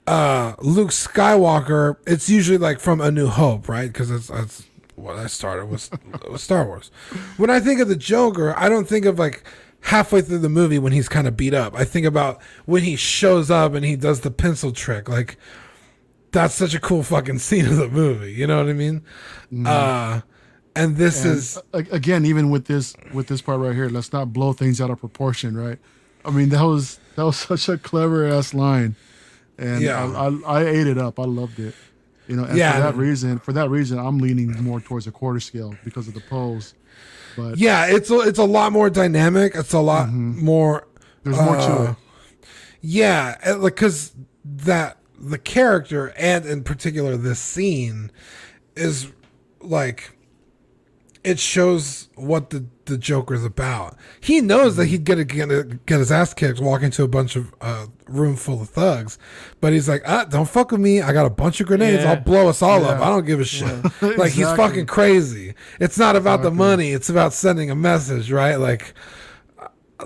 [0.07, 3.87] uh, Luke Skywalker, it's usually like from A New Hope, right?
[3.93, 4.67] Because that's, that's
[4.97, 5.91] what I started with,
[6.31, 6.91] with Star Wars.
[7.37, 9.45] When I think of the Joker, I don't think of like
[9.83, 11.75] halfway through the movie when he's kind of beat up.
[11.75, 15.37] I think about when he shows up and he does the pencil trick, like
[16.35, 18.33] that's such a cool fucking scene of the movie.
[18.33, 19.03] You know what I mean?
[19.65, 20.21] Uh,
[20.77, 24.33] and this And, is again, even with this with this part right here, let's not
[24.33, 25.79] blow things out of proportion, right?
[26.25, 28.97] I mean, that was that was such a clever ass line,
[29.57, 30.05] and Yeah.
[30.05, 31.19] I, I, I ate it up.
[31.19, 31.75] I loved it.
[32.27, 35.13] You know, and Yeah, for that reason, for that reason, I'm leaning more towards a
[35.13, 36.75] quarter scale because of the pose.
[37.37, 39.55] But yeah, it's a, it's a lot more dynamic.
[39.55, 40.87] It's a lot more.
[41.23, 41.97] there's more to uh, it.
[42.81, 44.13] Yeah, like because
[44.45, 48.11] that the character and in particular this scene
[48.77, 49.13] is
[49.61, 50.17] like
[51.23, 53.97] it shows what the the Joker's about.
[54.21, 57.35] He knows that he'd get a, get, get his ass kicked walking to a bunch
[57.35, 59.19] of uh, room full of thugs,
[59.61, 61.01] but he's like, ah, don't fuck with me.
[61.01, 62.03] I got a bunch of grenades.
[62.03, 62.11] Yeah.
[62.11, 63.01] I'll blow us all up.
[63.01, 63.83] I don't give a shit.
[64.19, 65.55] like he's fucking crazy.
[65.81, 66.93] It's not about the money.
[66.93, 68.57] It's about sending a message, right?
[68.57, 68.95] Like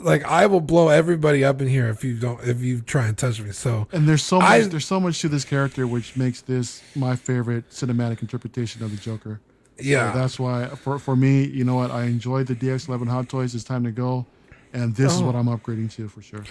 [0.02, 3.16] like I will blow everybody up in here if you don't if you try and
[3.16, 3.52] touch me.
[3.52, 6.82] So And there's so much I- there's so much to this character which makes this
[6.94, 9.40] my favorite cinematic interpretation of the Joker.
[9.80, 13.28] yeah, So that's why for for me, you know what, I enjoyed the DX11 Hot
[13.28, 13.54] Toys.
[13.54, 14.26] It's time to go,
[14.72, 15.26] and this is Oh.
[15.26, 16.44] what I'm upgrading to for sure.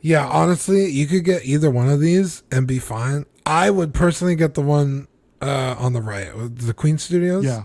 [0.00, 0.26] yeah.
[0.26, 3.26] Honestly, you could get either one of these and be fine.
[3.46, 5.08] I would personally get the one
[5.42, 7.44] uh, on the right, the Queen Studios.
[7.44, 7.64] Yeah,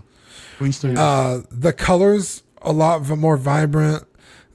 [0.58, 0.98] Queen Studios.
[0.98, 4.04] Uh, the colors a lot more vibrant.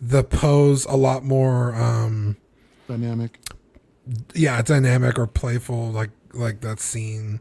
[0.08, 2.38] The pose a lot more, um,
[2.88, 3.40] dynamic.
[4.34, 7.40] yeah, dynamic or playful, like like that scene.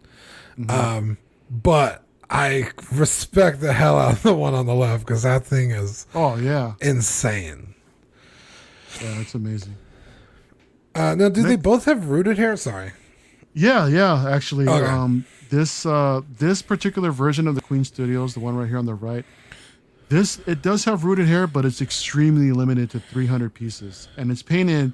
[0.69, 1.19] Um,
[1.51, 5.73] but I respect the hell out of the one on the left because that thing
[5.73, 7.75] is Oh yeah, insane.
[9.03, 9.75] yeah, it's amazing.
[10.95, 12.57] Uh, now, do they both have rooted hair?
[12.57, 12.93] Sorry.
[13.53, 14.29] Yeah, yeah.
[14.31, 14.87] Actually, Okay.
[14.87, 18.87] um, this uh, this particular version of the Queen Studios, the one right here on
[18.87, 19.25] the right,
[20.09, 24.43] this it does have rooted hair, but it's extremely limited to 300 pieces, and it's
[24.43, 24.93] painted.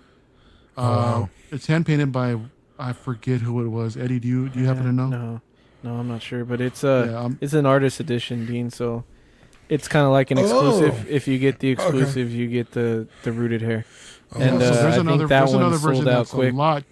[0.76, 1.28] Uh, wow.
[1.50, 2.38] It's hand painted by
[2.78, 3.96] I forget who it was.
[3.96, 5.08] Eddie, do you do you happen to know?
[5.08, 5.40] No,
[5.82, 8.70] no, I'm not sure, but it's uh, Yeah, it's an artist edition, Dean.
[8.70, 9.04] So
[9.68, 11.04] it's kind of like an exclusive.
[11.06, 11.10] Oh.
[11.10, 13.84] If you get the exclusive, you get the the rooted hair.
[14.34, 16.08] Oh, And, Yeah, uh, so there's I think another that there's one another version sold
[16.08, 16.52] out that's quick.
[16.52, 16.84] a lot.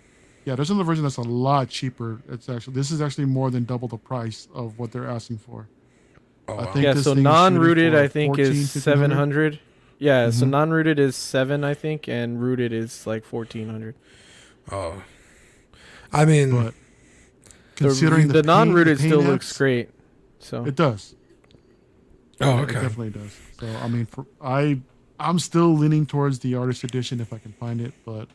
[0.45, 2.21] Yeah, there's another version that's a lot cheaper.
[2.29, 5.69] It's actually this is actually more than double the price of what they're asking for.
[6.49, 8.83] Oh, I think Yeah, this so thing is shooting non-rooted for I think 14, is
[8.83, 9.61] 700.
[9.99, 10.51] Yeah, so Mhm.
[10.51, 13.95] non-rooted is 7 I think and rooted is like 1400.
[14.73, 15.03] oh.
[16.13, 16.75] I mean, But
[17.77, 19.91] The, considering the, the, paint- non-rooted paint still apps, looks great.
[20.39, 21.15] So It does.
[22.41, 22.73] oh, It okay.
[22.75, 23.37] definitely does.
[23.61, 24.81] So I mean, for, I
[25.21, 28.29] I'm still leaning towards the artist edition if I can find it, but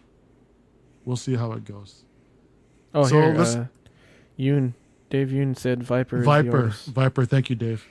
[1.05, 2.03] we'll see how it goes.
[2.93, 3.66] Oh, So here let's- uh
[4.38, 4.74] Yoon
[5.09, 6.68] Dave Yoon said Viper is Viper.
[6.88, 7.26] Viper.
[7.26, 7.86] Thank you, Dave.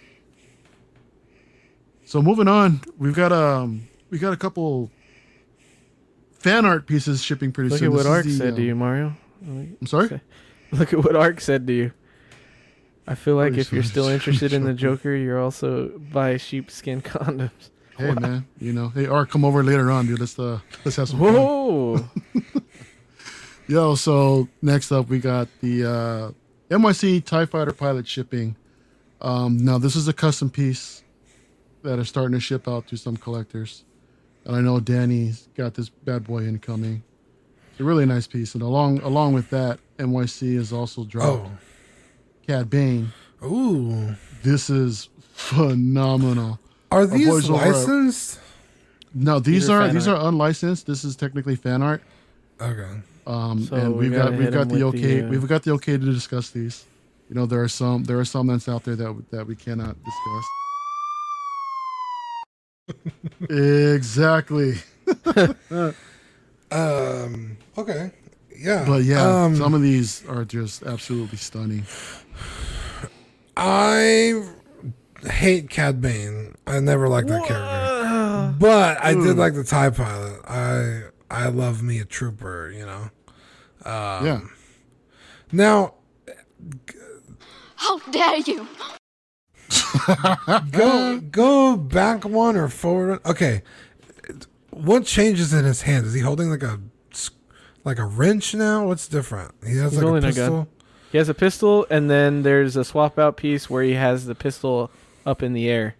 [2.13, 4.91] So moving on, we've got um we got a couple
[6.35, 7.91] fan art pieces shipping pretty Look soon.
[7.91, 9.17] Look at what Ark the, said to um, you, Mario.
[9.47, 10.21] I'm sorry.
[10.73, 11.93] Look at what Ark said to you.
[13.07, 17.71] I feel like if you're still interested in the Joker, you're also buy sheepskin condoms.
[17.97, 20.21] Hey man, you know, hey Art, come over later on, dude.
[20.21, 21.35] Let's uh let's have some fun.
[21.35, 22.11] Whoa!
[23.69, 26.31] Yo, so next up we got the uh,
[26.71, 28.57] NYC TIE Fighter pilot shipping.
[29.23, 31.03] Um, now this is a custom piece
[31.83, 33.85] that is starting to ship out to some collectors.
[34.45, 37.03] And I know Danny's got this bad boy incoming.
[37.71, 38.55] It's a really nice piece.
[38.55, 41.51] And along along with that, NYC has also dropped Oh,
[42.47, 43.13] Cad Bane.
[43.45, 44.15] ooh.
[44.43, 46.59] This is phenomenal.
[46.91, 48.39] Are these over at- licensed?
[49.15, 50.21] No, these, These are are these art.
[50.23, 50.87] are unlicensed.
[50.87, 52.03] This is technically fan art.
[52.61, 52.89] Okay.
[53.27, 55.31] Um, So and we we've got gotta we've hit got 'em the okay the, uh,
[55.31, 56.85] we've got the okay to discuss these.
[57.29, 59.97] You know there are some there are some that's out there that that we cannot
[60.03, 60.45] discuss.
[63.49, 64.75] Exactly,
[66.71, 67.57] Um.
[67.77, 68.11] Okay.
[68.57, 68.85] Yeah.
[68.87, 71.85] but yeah, Um, some of these are just absolutely stunning.
[73.57, 74.43] I
[75.29, 76.55] hate Cad Bane.
[76.67, 78.57] I never liked that character.
[78.59, 80.41] But I did like the TIE pilot.
[80.49, 83.11] I I love me a trooper, you know.
[83.85, 84.41] Um, yeah,
[85.51, 85.95] Now
[87.77, 88.69] How dare you!
[90.71, 93.21] go go back one or forward.
[93.27, 93.63] Okay.
[94.71, 96.07] What changes in his hand?
[96.07, 96.81] Is he holding like a
[97.85, 98.87] like a wrench now?
[98.87, 99.53] What's different?
[99.67, 100.35] He has He's like a holding a gun.
[100.35, 100.69] pistol.
[101.11, 104.35] He has a pistol, and then there's a swap out piece where he has the
[104.35, 104.91] pistol
[105.27, 105.95] up in the air.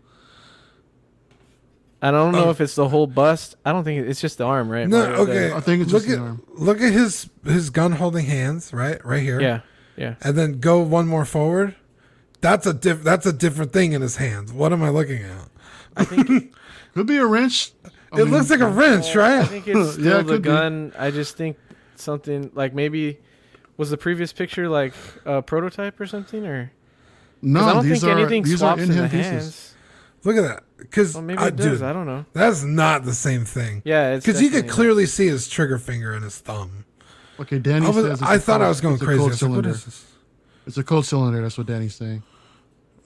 [2.01, 2.51] I don't know Oh.
[2.51, 3.55] if it's the whole bust.
[3.65, 4.89] I don't think it's just the arm, right?
[4.89, 5.17] No, Mario?
[5.23, 5.53] okay.
[5.53, 6.43] I think it's look just at the arm.
[6.55, 9.41] look at his his gun holding hands right right here.
[9.41, 9.61] Yeah,
[9.97, 10.15] yeah.
[10.23, 11.77] and then go one more forward.
[12.43, 14.53] That's a diff- That's a different thing in his hands.
[14.53, 15.49] What am I looking at?
[15.97, 16.55] I think
[16.95, 17.73] Could be a wrench.
[18.13, 19.39] I it mean, looks like a wrench, right?
[19.41, 20.49] I think it's still Yeah, it the could be.
[20.51, 20.93] gun.
[20.99, 21.57] I just think
[21.97, 23.19] something like maybe
[23.79, 24.93] was the previous picture like
[25.25, 26.71] a prototype or something, or
[27.41, 29.31] No, I don't these think are anything these are swaps in the in-hand pieces.
[29.33, 29.75] hands.
[30.25, 30.65] Look at that.
[30.77, 31.79] Because Well, maybe I it does.
[31.79, 32.25] dude, I don't know.
[32.35, 33.81] that's not the same thing.
[33.85, 36.85] Yeah, it's Because you could clearly see his trigger finger and his thumb.
[37.41, 39.17] Okay, Danny I, was- says it's I a thought I was going it's a crazy.
[39.17, 40.07] I cold was like, what this?
[40.67, 41.41] It's a cold cylinder.
[41.41, 42.23] That's what Danny's saying.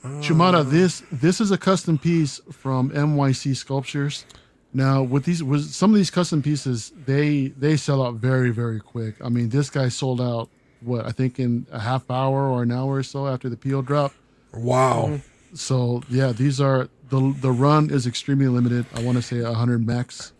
[0.04, 0.08] Oh.
[0.20, 4.24] Shumata, this this is a custom piece from MYC Sculptures.
[4.72, 8.80] Now, with these, with some of these custom pieces, they they sell out very very
[8.80, 9.14] quick.
[9.24, 12.72] I mean, this guy sold out what I think in a half hour or an
[12.72, 14.12] hour or so after the peel drop.
[14.52, 15.06] Wow.
[15.08, 15.56] Mm-hmm.
[15.56, 18.86] So yeah, these are the the run is extremely limited.
[18.94, 20.32] I want to say 100 max.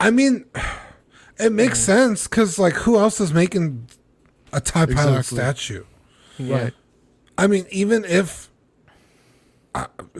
[0.00, 0.44] I mean,
[1.38, 2.08] it makes mm-hmm.
[2.08, 3.88] sense because, like, who else is making
[4.52, 5.38] a TIE Pilot Exactly.
[5.38, 5.84] statue?
[6.38, 6.62] Yeah.
[6.64, 6.74] Right.
[7.38, 8.50] I mean, even if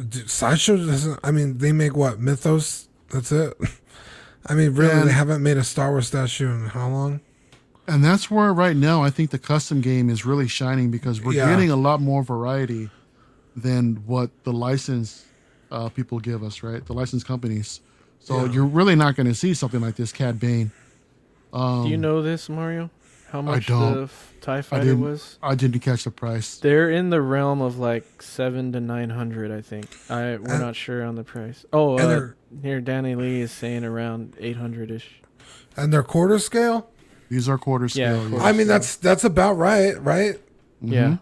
[0.09, 2.21] dude, Sideshow doesn't, I mean, they make what?
[2.21, 2.89] Mythos?
[3.11, 3.55] That's it?
[4.47, 7.21] I mean, really, And- they haven't made a Star Wars statue in how long?
[7.87, 11.35] And that's where right now I think the custom game is really shining because we're
[11.35, 11.51] Yeah.
[11.51, 12.89] getting a lot more variety
[13.55, 15.25] than what the license
[15.71, 16.85] uh, people give us, right?
[16.87, 17.81] The license companies.
[18.21, 18.53] So Yeah.
[18.53, 20.71] you're really not going to see something like this, Cad Bane.
[21.53, 22.91] Do you know this, Mario?
[23.35, 23.95] How much don't.
[23.95, 25.01] the f- Tie I Fighter didn't.
[25.01, 25.39] was?
[25.43, 26.59] I didn't catch the price.
[26.59, 29.89] They're in the realm of like seven to nine hundred, I think.
[30.09, 31.65] I we're And- not sure on the price.
[31.73, 32.27] Oh, and uh,
[32.63, 35.21] here Danny Lee is saying around eight hundred ish.
[35.77, 36.89] And they're quarter scale?
[37.29, 38.29] These are quarter Yeah, scale.
[38.31, 40.39] quarter I mean, that's that's about right, right?
[40.81, 41.17] Yeah.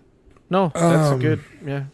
[0.51, 1.41] No, that's a Um, good.
[1.67, 1.85] Yeah,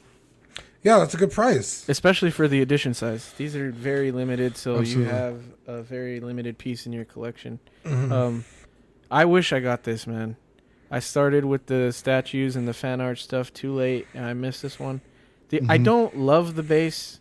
[0.82, 1.88] Yeah, that's a good price.
[1.88, 3.32] especially for the edition size.
[3.38, 5.04] These are very limited, so Absolutely.
[5.04, 7.60] you have a very limited piece in your collection.
[7.84, 8.10] Mhm.
[8.10, 8.44] Um,
[9.10, 10.36] I wish I got this, man.
[10.90, 14.62] I started with the statues and the fan art stuff too late, and I missed
[14.62, 15.00] this one.
[15.50, 15.84] The I Mhm.
[15.84, 17.20] don't love the base.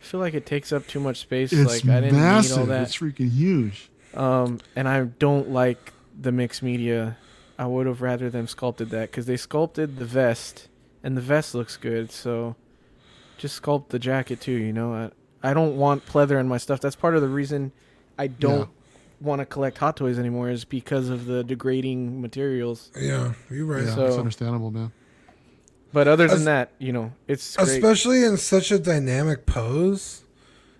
[0.00, 1.52] I feel like it takes up too much space.
[1.52, 2.66] It's like I didn't need all massive.
[2.68, 2.82] that.
[2.82, 3.90] It's freaking huge.
[4.14, 7.16] Um, and I don't like the mixed media.
[7.58, 10.68] I would have rather them sculpted that because they sculpted the vest,
[11.04, 12.10] and the vest looks good.
[12.10, 12.56] So,
[13.38, 14.52] just sculpt the jacket too.
[14.52, 14.92] You know,
[15.42, 16.80] I, I don't want pleather in my stuff.
[16.80, 17.72] That's part of the reason
[18.18, 18.68] I don't
[19.22, 22.90] want to collect Hot Toys anymore is because of the degrading materials.
[22.98, 23.84] Yeah, you're right.
[23.84, 24.92] Yeah, So- it's understandable, man.
[25.92, 27.68] But other than Es- that, you know, it's great.
[27.68, 30.22] Especially in such a dynamic pose,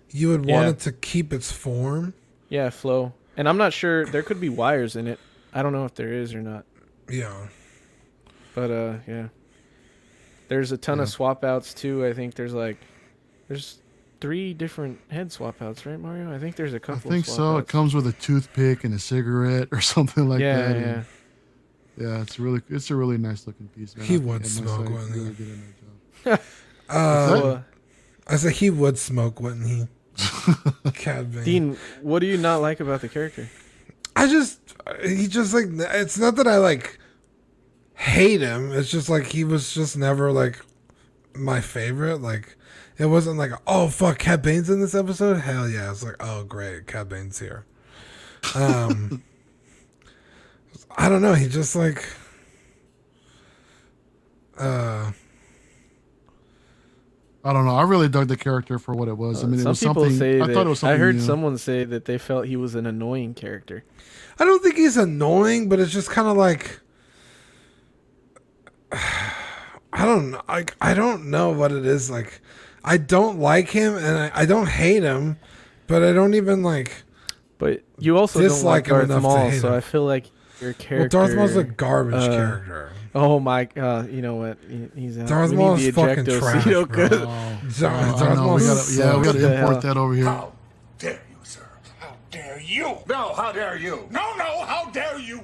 [0.09, 0.69] you would want Yeah.
[0.69, 2.13] it to keep its form.
[2.49, 3.13] yeah, flow.
[3.37, 5.19] And I'm not sure there could be wires in it.
[5.53, 6.65] I don't know if there is or not.
[7.09, 7.47] Yeah.
[8.55, 9.27] But uh, yeah.
[10.49, 11.11] There's a ton of Yeah.
[11.11, 12.05] swap outs too.
[12.05, 12.77] I think there's like,
[13.47, 13.79] there's
[14.23, 16.33] three different head swap outs, right, Mario?
[16.33, 17.11] I think there's a couple.
[17.11, 17.57] I think of swap so.
[17.57, 20.75] It comes with a toothpick and a cigarette or something like yeah, that.
[20.75, 20.93] yeah.
[20.93, 21.05] and-
[21.97, 22.21] yeah.
[22.21, 24.05] It's really, it's a really nice looking piece, man.
[24.05, 25.19] He I- would and smoke, Mustang wouldn't he?
[25.19, 26.39] really did a nice job.
[26.89, 27.61] Uh, uh,
[28.27, 29.87] I said he would smoke, wouldn't he?
[30.93, 31.43] Cad Bane.
[31.43, 33.49] Dean, what do you not like about the character?
[34.15, 34.59] I just
[35.03, 36.97] he just like it's not that I like
[37.95, 38.71] hate him.
[38.71, 40.59] It's just like he was just never like
[41.35, 42.17] my favorite.
[42.21, 42.57] Like
[42.97, 45.37] it wasn't like oh fuck, Cad Bane's in this episode.
[45.41, 45.91] Hell yeah!
[45.91, 47.65] It's like oh great, Cad Bane's here.
[48.55, 49.23] Um,
[50.97, 51.33] I don't know.
[51.33, 52.05] He just like
[54.57, 55.11] uh
[57.45, 57.75] I don't know.
[57.75, 59.43] I really dug the character for what it was.
[59.43, 60.17] I mean, it Uh, Some was people something.
[60.17, 60.53] say I that.
[60.53, 61.21] thought it was something I heard new.
[61.21, 63.83] someone say that they felt he was an annoying character.
[64.39, 66.79] I don't think he's annoying, but it's just kind of like
[68.91, 70.41] I don't know.
[70.47, 72.09] Like I don't know what it is.
[72.09, 72.41] Like
[72.83, 75.37] I don't like him, and I, I don't hate him,
[75.87, 77.03] but I don't even like.
[77.57, 79.73] But you also Dislike don't like Darth to Maul, so him.
[79.73, 80.25] I feel like
[80.59, 81.17] your character.
[81.19, 81.27] Well.
[81.27, 82.89] Darth Maul's a garbage uh, character.
[83.15, 83.67] Oh my!
[83.77, 84.57] Uh, you know what?
[84.67, 85.27] He- He's out.
[85.27, 86.85] Darth We Maul is fucking ejecto trash, seat, bro.
[86.87, 88.43] 'cause- Oh, Dar- I Darth know.
[88.43, 90.25] Maul We gotta, yeah, we gotta the import that over here.
[90.25, 90.51] How
[90.97, 91.61] dare you, sir?
[91.99, 92.97] How dare you?
[93.07, 94.07] No, how dare you?
[94.09, 95.42] No, no, how dare you?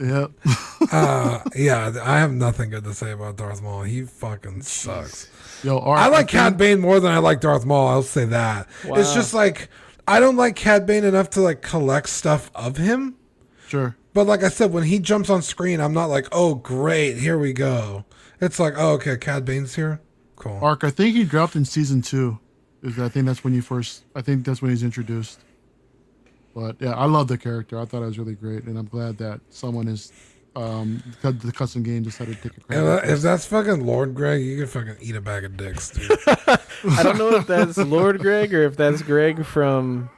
[0.00, 0.26] Yeah.
[0.92, 3.82] uh, yeah, I have nothing good to say about Darth Maul.
[3.82, 5.28] He fucking sucks.
[5.62, 7.88] Yo, Art, I like think- Cad Bane more than I like Darth Maul.
[7.88, 8.68] I'll say that.
[8.84, 9.68] It's just like
[10.06, 13.16] I don't like Cad Bane enough to like collect stuff of him.
[13.68, 13.96] Sure.
[14.12, 17.38] But like I said, when he jumps on screen, I'm not like, oh great, here
[17.38, 18.04] we go.
[18.40, 20.00] It's like, oh okay, Cad Bane's here.
[20.36, 20.58] Cool.
[20.60, 22.38] Arc, I think he dropped in season two.
[22.82, 24.04] Is I think that's when you first.
[24.14, 25.40] I think that's when he's introduced.
[26.54, 27.78] But yeah, I love the character.
[27.80, 30.12] I thought it was really great, and I'm glad that someone is
[30.56, 32.84] um cut- the custom game decided to take a If, credit.
[32.84, 36.10] that- if that's fucking Lord Greg, you can fucking eat a bag of dicks, dude.
[36.28, 40.10] I don't know if that's Lord Greg or if that's Greg from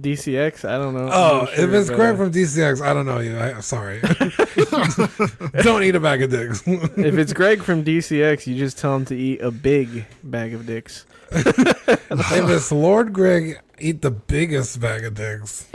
[0.00, 0.68] DCX.
[0.68, 1.08] I don't know.
[1.12, 3.38] Oh, not if it's but, Greg uh, from DCX, I don't know you.
[3.38, 4.00] I, sorry.
[5.62, 6.62] don't eat a bag of dicks.
[6.66, 10.66] if it's Greg from DCX, you just tell him to eat a big bag of
[10.66, 11.06] dicks.
[11.30, 15.68] if it's Lord Greg, eat the biggest bag of dicks.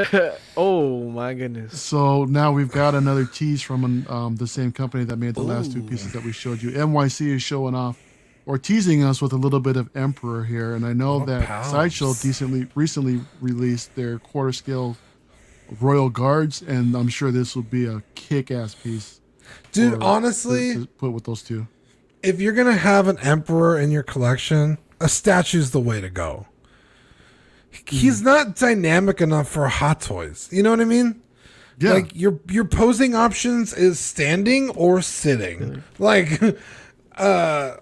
[0.58, 1.80] Oh my goodness.
[1.82, 5.74] So now we've got another tease from um, the same company that made the last
[5.74, 6.72] two pieces that we showed you.
[6.72, 8.00] NYC is showing off
[8.46, 11.46] or teasing us with a little bit of Emperor here, and I know Oh, that
[11.48, 11.72] pals.
[11.72, 14.98] Sideshow decently recently released their quarter scale
[15.80, 19.22] Royal Guards, and I'm sure this will be a kick-ass piece.
[19.72, 21.68] Dude, for- honestly, to put with those two.
[22.22, 26.48] if you're gonna have an emperor in your collection, a statue's the way to go.
[27.88, 30.48] He's not dynamic enough for hot toys.
[30.52, 31.22] You know what I mean?
[31.80, 35.82] Yeah, Like your your posing options is standing or sitting.
[35.98, 36.40] Like
[37.18, 37.78] uh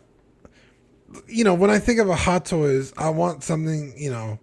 [1.32, 4.40] you know, when I think of a hot toys, I want something, you know,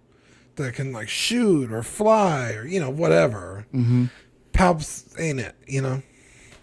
[0.55, 3.65] that can like shoot or fly or you know, whatever.
[3.73, 4.05] Mm-hmm.
[4.53, 6.01] Palps ain't it, you know?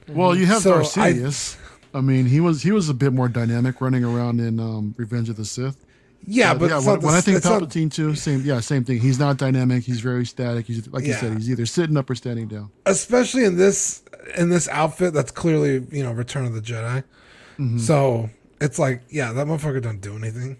[0.09, 1.57] well, you have So, Darth Sidious.
[1.95, 5.29] I, mean, he was he was a bit more dynamic running around in um, Revenge
[5.29, 5.83] of the Sith.
[6.29, 8.85] Yeah, but yeah, when, the- when I think it's not- Palpatine too, same yeah, same
[8.85, 8.99] thing.
[9.01, 9.85] He's not dynamic.
[9.85, 10.67] He's very static.
[10.67, 12.71] He's like you said, he's either sitting up or standing down.
[12.85, 14.03] especially in this
[14.37, 17.05] in this outfit that's clearly you know Return of the Jedi.
[17.59, 17.79] Mm-hmm.
[17.79, 18.29] So
[18.61, 20.59] it's like, yeah, that motherfucker don't do anything.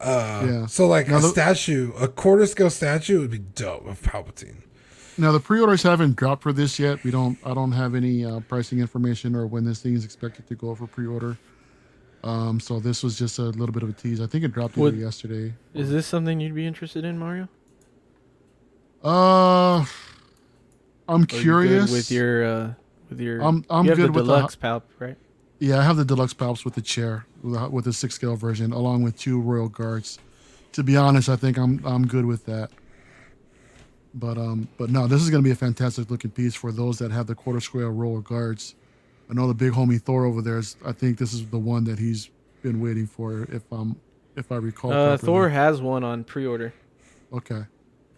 [0.00, 0.66] Uh, yeah.
[0.66, 4.62] So like Now a the- statue, a quarter scale statue would be dope of Palpatine.
[5.16, 7.04] Now the pre-orders haven't dropped for this yet.
[7.04, 7.38] We don't.
[7.46, 10.74] I don't have any uh, pricing information or when this thing is expected to go
[10.74, 11.38] for pre-order.
[12.24, 14.20] Um, so this was just a little bit of a tease.
[14.20, 15.54] I think it dropped either Would- yesterday.
[15.72, 17.48] Is this something you'd be interested in, Mario?
[19.04, 19.86] Uh, I'm
[21.08, 21.92] Or you good curious.
[21.92, 22.72] with your uh,
[23.10, 23.42] with your.
[23.42, 25.16] I'm- I'm you have good the with the- deluxe palp, right?
[25.64, 29.02] Yeah, I have the deluxe palps with the chair with the, six scale version, along
[29.02, 30.18] with two royal guards.
[30.72, 32.68] To be honest, I think I'm I'm good with that.
[34.12, 37.12] But um, but no, this is gonna be a fantastic looking piece for those that
[37.12, 38.74] have the quarter scale royal guards.
[39.30, 40.76] I know the big homie Thor over there is.
[40.84, 42.28] I think this is the one that he's
[42.60, 43.44] been waiting for.
[43.44, 43.96] If um,
[44.36, 44.92] if I recall.
[44.92, 45.16] Uh.
[45.16, 46.74] Thor has one on pre-order.
[47.32, 47.62] Okay.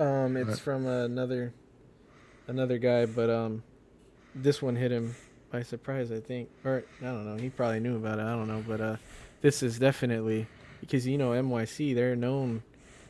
[0.00, 0.58] Um, it's Right.
[0.58, 1.54] from another
[2.48, 3.62] another guy, but um,
[4.34, 5.14] this one hit him
[5.56, 6.50] by surprise, I think.
[6.64, 7.36] Or I don't know.
[7.42, 8.22] He probably knew about it.
[8.22, 8.96] I don't know, but uh,
[9.40, 10.46] this is definitely
[10.80, 11.94] because you know NYC.
[11.94, 12.62] They're known.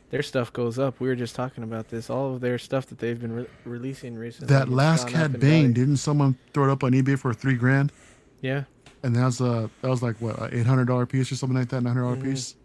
[0.09, 1.01] Their stuff goes up.
[1.01, 2.09] We were just talking about this.
[2.09, 4.47] All of their stuff that they've been re- releasing recently.
[4.53, 7.91] That last Cad Bane, didn't someone throw it up on eBay for three grand?
[8.39, 8.63] Yeah.
[9.03, 11.57] And that was uh that was like what an eight hundred dollar piece or something
[11.57, 12.23] like that, nine hundred Mhm.
[12.23, 12.55] piece.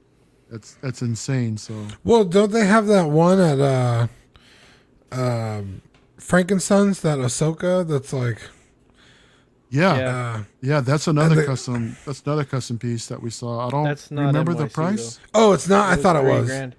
[0.53, 1.57] That's that's insane.
[1.57, 1.75] So
[2.05, 4.07] Well, don't they have that one at uh,
[5.11, 5.83] um,
[6.19, 7.87] Frankenstein's that Ahsoka?
[7.87, 8.39] That's like,
[9.73, 10.07] yeah, Yeah.
[10.39, 11.97] uh, Yeah, that's another they- custom.
[12.07, 13.67] That's another custom piece that we saw.
[13.67, 15.19] I don't That's not remember the NYC price.
[15.35, 15.91] oh, it's not.
[15.91, 16.47] I thought it was.
[16.47, 16.77] grand.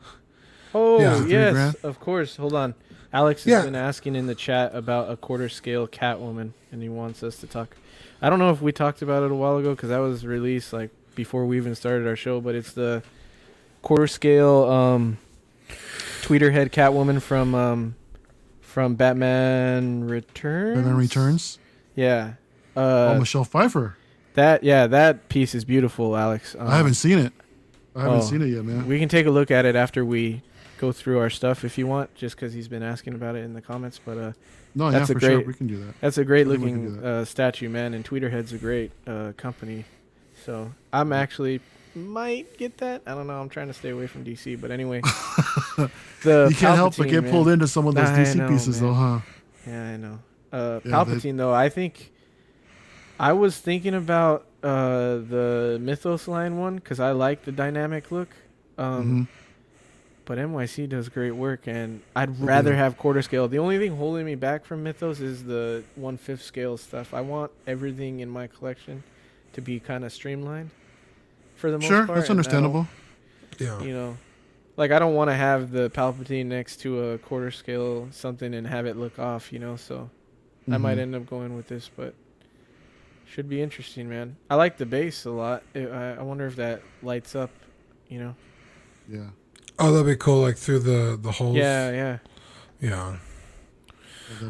[0.74, 1.26] Oh Yeah.
[1.26, 1.76] Yes, grand?
[1.84, 2.36] of course.
[2.38, 2.74] Hold on.
[3.12, 3.62] Alex has Yeah.
[3.64, 7.48] been asking in the chat about a quarter scale Catwoman, and he wants us to
[7.48, 7.76] talk.
[8.22, 10.72] I don't know if we talked about it a while ago because that was released
[10.74, 13.04] like before we even started our show, but it's the
[13.82, 15.18] quarter scale um,
[16.22, 17.96] Tweeterhead Catwoman from um,
[18.62, 20.78] from Batman Returns.
[20.78, 21.60] Batman Returns.
[21.96, 22.34] Yeah.
[22.76, 23.98] Oh, Uh, Michelle Pfeiffer.
[24.36, 26.56] that yeah, that piece is beautiful, Alex.
[26.58, 27.34] Um, I haven't seen it.
[27.96, 28.88] I haven't oh, seen it yet, man.
[28.88, 30.42] We can take a look at it after we
[30.80, 33.54] go through our stuff if you want, just because he's been asking about it in
[33.54, 34.00] the comments.
[34.04, 34.32] But uh,
[34.74, 35.94] no, that's yeah, a for sure, great- we can do that.
[36.02, 37.94] that's a great I think we can looking uh, statue, man.
[37.94, 39.86] And Tweeterhead's a great uh, company.
[40.46, 41.62] So I'm actually
[41.96, 43.04] might get that.
[43.06, 43.40] I don't know.
[43.40, 45.02] I'm trying to stay away from DC, but anyway,
[46.24, 47.32] the you can't help but get man.
[47.32, 49.20] pulled into some of those I DC know, pieces, though, huh?
[49.68, 50.20] Yeah, I know.
[50.52, 52.12] Uh, Yeah, they- Palpatine, though, I think
[53.20, 58.30] I was thinking about uh, the Mythos line one because I like the dynamic look.
[58.78, 59.28] Um, Mhm.
[60.26, 62.78] But NYC does great work, and I'd rather Yeah.
[62.78, 63.50] have quarter scale.
[63.50, 67.14] The only thing holding me back from Mythos is the one fifth scale stuff.
[67.14, 69.04] I want everything in my collection
[69.52, 70.70] to be kind of streamlined
[71.58, 72.20] for the most Sure, part.
[72.20, 72.88] that's and I don't- understandable.
[73.60, 73.84] Yeah.
[73.84, 74.18] you know
[74.78, 78.66] like i don't want to have the palpatine next to a quarter scale something and
[78.66, 80.10] have it look off you know so
[80.72, 81.02] i might Mhm.
[81.02, 82.16] end up going with this but
[83.34, 86.56] should be interesting man i like the base a lot I I, I wonder if
[86.58, 87.50] that lights up
[88.08, 88.36] you know
[89.10, 89.30] Yeah.
[89.80, 90.42] Oh, that'd be cool.
[90.42, 91.56] Like through the the holes.
[91.58, 92.18] yeah yeah
[92.80, 93.18] Yeah.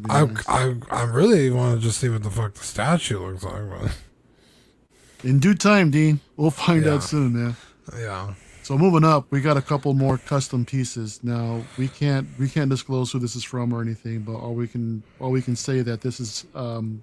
[0.09, 0.47] I nice.
[0.49, 3.91] I I really want to just see what the fuck the statue looks like, but
[5.23, 6.19] In due time, Dean.
[6.35, 6.95] We'll find Yeah.
[6.95, 7.55] out soon, man.
[7.97, 8.33] yeah.
[8.63, 11.21] So moving up, we got a couple more custom pieces.
[11.23, 14.67] Now we can't we can't disclose who this is from or anything, but all we
[14.67, 17.01] can all we can say that this is um,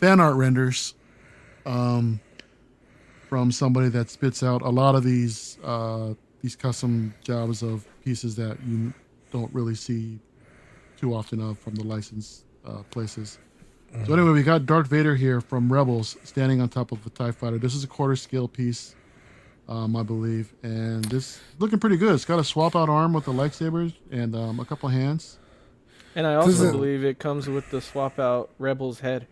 [0.00, 0.94] fan art renders
[1.66, 2.20] um,
[3.28, 8.36] from somebody that spits out a lot of these uh, these custom jobs of pieces
[8.36, 8.92] that you
[9.32, 10.18] don't really see
[10.98, 13.38] too often of from the licensed uh, places.
[14.06, 17.30] So anyway, we got Darth Vader here from Rebels standing on top of a Tie
[17.30, 17.58] Fighter.
[17.58, 18.96] This is a quarter scale piece,
[19.68, 22.12] um, I believe, and this looking pretty good.
[22.12, 25.38] It's got a swap out arm with the lightsabers and um, a couple hands.
[26.16, 29.28] And I also it- believe it comes with the swap out Rebel's head.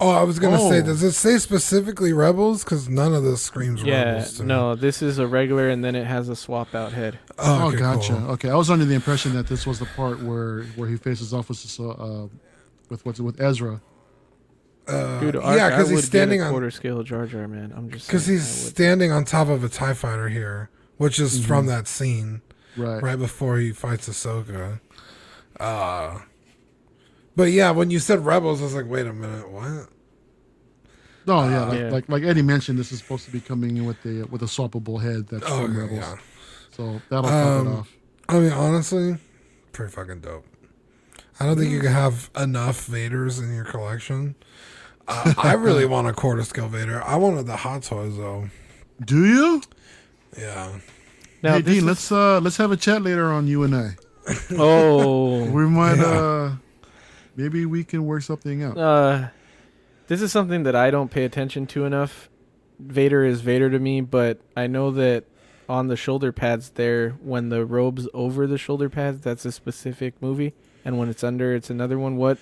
[0.00, 0.82] Oh, I was gonna say, Oh.
[0.82, 2.64] does it say specifically rebels?
[2.64, 4.32] Because none of this screams Yeah, rebels.
[4.34, 4.48] to me.
[4.48, 7.18] no, this is a regular, and then it has a swap out head.
[7.38, 8.14] Oh, Oh, okay, gotcha.
[8.14, 8.30] cool.
[8.32, 11.32] Okay, I was under the impression that this was the part where where he faces
[11.34, 12.26] off with uh,
[12.88, 13.80] with what's it with Ezra.
[14.88, 17.72] Uh, Dude, yeah, Ark, I because he's standing on quarter scale Jar Jar, man.
[17.76, 21.46] I'm just because he's standing on top of a Tie Fighter here, which is Mm-hmm.
[21.48, 22.40] from that scene
[22.76, 23.02] Right.
[23.02, 24.80] right before he fights Ahsoka.
[25.58, 26.20] Uh,
[27.36, 29.88] but yeah, when you said rebels, I was like, wait a minute, what?
[31.26, 31.90] No, yeah, like, Yeah.
[31.90, 34.46] like like Eddie mentioned, this is supposed to be coming in with the with a
[34.46, 35.98] swappable head that's Oh, from Rebels.
[36.00, 36.14] yeah.
[36.76, 37.88] So that'll top Um, it off.
[38.28, 39.16] I mean, honestly,
[39.72, 40.46] pretty fucking dope.
[41.38, 44.34] I don't think you can have enough Vaders in your collection.
[45.08, 47.02] Uh, I really want a quarter scale Vader.
[47.02, 48.48] I wanted the Hot Toys though.
[49.04, 49.62] Do you?
[50.38, 50.78] Yeah.
[51.42, 53.96] Now, hey Dean, is- let's uh let's have a chat later on you and I.
[54.56, 56.04] Oh, We might Yeah.
[56.04, 56.52] uh
[57.40, 58.76] maybe we can work something out.
[58.78, 59.28] uh,
[60.08, 62.28] this is something that I don't pay attention to enough.
[62.78, 65.24] Vader is Vader to me, but I know that
[65.68, 70.14] on the shoulder pads there, when the robe's over the shoulder pads, that's a specific
[70.20, 70.52] movie,
[70.84, 72.16] and when it's under, it's another one.
[72.16, 72.38] What,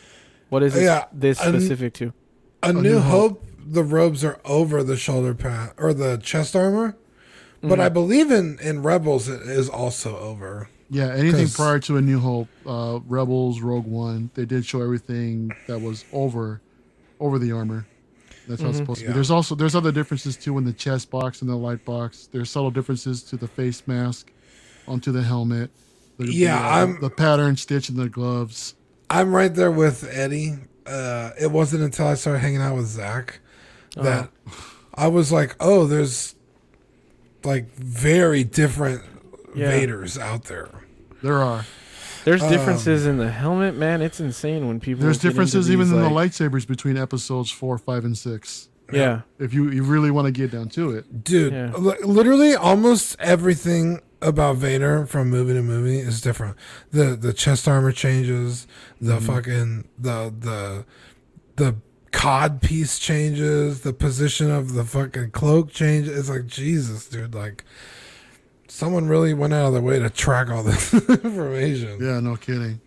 [0.49, 2.13] what is it Yeah, this and- specific to?
[2.63, 6.97] A, New, New Hope, the robes are over the shoulder pad or the chest armor.
[7.59, 7.69] Mm-hmm.
[7.69, 10.69] But I believe in, in Rebels it is also over.
[10.91, 14.81] Yeah, anything 'Cause- prior to A New Hope, uh, Rebels, Rogue One, they did show
[14.81, 16.61] everything that was over,
[17.21, 17.87] over the armor.
[18.49, 19.11] That's how it's supposed to Yeah.
[19.11, 19.15] be.
[19.15, 22.29] There's also there's other differences too in the chest box and the light box.
[22.33, 24.31] There's subtle differences to the face mask,
[24.87, 25.71] onto the helmet.
[26.19, 28.75] The, Yeah, the, uh, I'm- the pattern stitch in the gloves.
[29.11, 30.55] I'm right there with Eddie.
[30.87, 33.41] Uh, it wasn't until I started hanging out with Zach
[33.95, 34.31] that
[34.95, 36.35] I was like, oh, there's
[37.45, 39.03] like very different
[39.55, 39.71] Yeah.
[39.73, 40.69] Vaders out there.
[41.23, 41.65] There are
[42.25, 44.03] There's differences in the helmet, man.
[44.03, 45.03] It's insane when people.
[45.05, 48.69] there's get into differences even these, in the lightsabers between episodes four, five, and six.
[48.93, 51.73] Yeah, If you you really want to get down to it, Dude, Yeah.
[51.77, 56.57] literally almost everything about Vader from movie to movie is different.
[56.91, 58.67] The the chest armor changes,
[59.01, 59.27] the Mm-hmm.
[59.27, 60.85] fucking the the
[61.57, 61.77] the
[62.13, 66.17] cod piece changes, the position of the fucking cloak changes.
[66.19, 67.65] It's like Jesus, dude, like
[68.79, 71.99] someone really went out of their way to track all this information.
[72.01, 72.81] yeah, no kidding.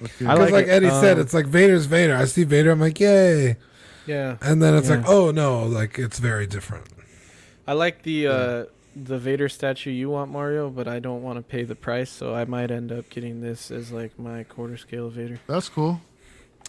[0.00, 0.28] No kidding.
[0.28, 2.14] I Because like like, it, Eddie said, um, it's like Vader's Vader.
[2.14, 3.56] I see Vader, I'm like, yay.
[4.06, 4.36] yeah.
[4.40, 4.96] And then it's Yeah.
[4.98, 6.86] like, oh no, like it's very different.
[7.66, 8.64] I like the uh,
[8.94, 12.32] the Vader statue you want, Mario, but I don't want to pay the price, so
[12.34, 15.40] I might end up getting this as like my quarter scale Vader.
[15.48, 16.00] That's cool.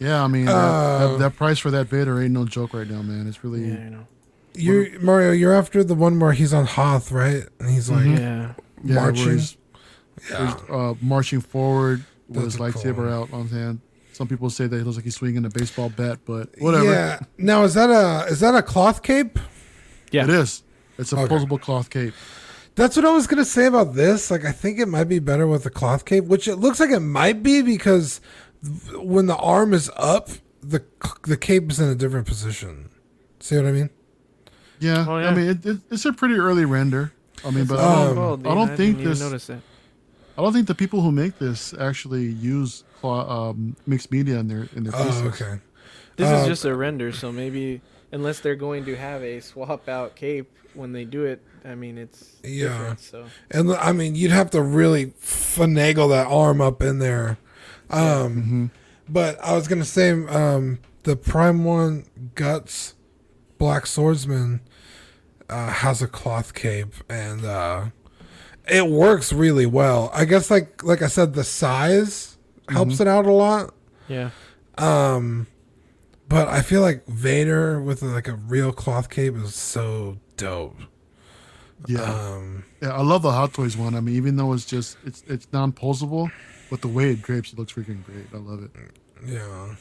[0.02, 2.90] Yeah, I mean that, Uh, that, that price for that Vader ain't no joke right
[2.90, 3.28] now, man.
[3.28, 4.08] It's really Yeah, I know.
[4.56, 7.44] You Mario, you're after the one where he's on Hoth, right?
[7.60, 9.32] And he's like Yeah, yeah, marching.
[9.32, 9.58] he's,
[10.30, 10.46] Yeah.
[10.54, 13.10] he's, uh, marching forward with his lightsaber cool.
[13.14, 13.80] out on his hand.
[14.14, 16.86] Some people say that he looks like he's swinging a baseball bat, but whatever.
[16.86, 17.20] Yeah.
[17.38, 19.40] Now is that a is that a cloth cape?
[20.12, 20.24] yeah.
[20.26, 20.64] It is.
[20.98, 21.34] It's a Okay.
[21.34, 22.14] posable cloth cape.
[22.76, 24.30] That's what I was gonna say about this.
[24.30, 26.90] Like, I think it might be better with the cloth cape, which it looks like
[26.92, 28.20] it might be because
[28.96, 30.30] when the arm is up,
[30.62, 30.84] the
[31.24, 32.90] the cape is in a different position.
[33.40, 33.90] See what I mean?
[34.80, 35.30] Yeah, Oh, yeah.
[35.30, 37.12] I mean it, it, it's a pretty early render.
[37.46, 38.44] I mean, but Um, I Oh, don't, cool, I dude.
[38.44, 39.50] don't didn't think this.
[40.38, 44.68] I don't think the people who make this actually use um, mixed media in their
[44.76, 45.22] in their pieces.
[45.22, 45.60] Oh, okay.
[46.16, 49.88] This Uh, is just a render, so maybe unless they're going to have a swap
[49.88, 52.96] out cape when they do it, I mean it's Yeah.
[52.98, 57.38] So And I mean, you'd have to really finagle that arm up in there.
[57.90, 58.72] Um,
[59.08, 62.06] But I was gonna say, um, the Prime One
[62.36, 62.94] Guts
[63.58, 64.62] Black Swordsman
[65.50, 67.86] uh, has a cloth cape, and uh,
[68.68, 70.10] it works really well.
[70.14, 72.38] I guess, like like I said, the size
[72.70, 73.74] helps it out a lot.
[74.08, 74.30] yeah,
[74.78, 75.48] Um,
[76.28, 80.78] but I feel like Vader with like a real cloth cape is so dope.
[81.88, 82.90] Yeah, Um, yeah.
[82.94, 83.96] I love the Hot Toys one.
[83.96, 86.30] I mean, even though it's just it's it's non posable,
[86.70, 88.28] but the way it drapes, it looks freaking great.
[88.34, 88.72] I love it.
[89.26, 89.76] yeah.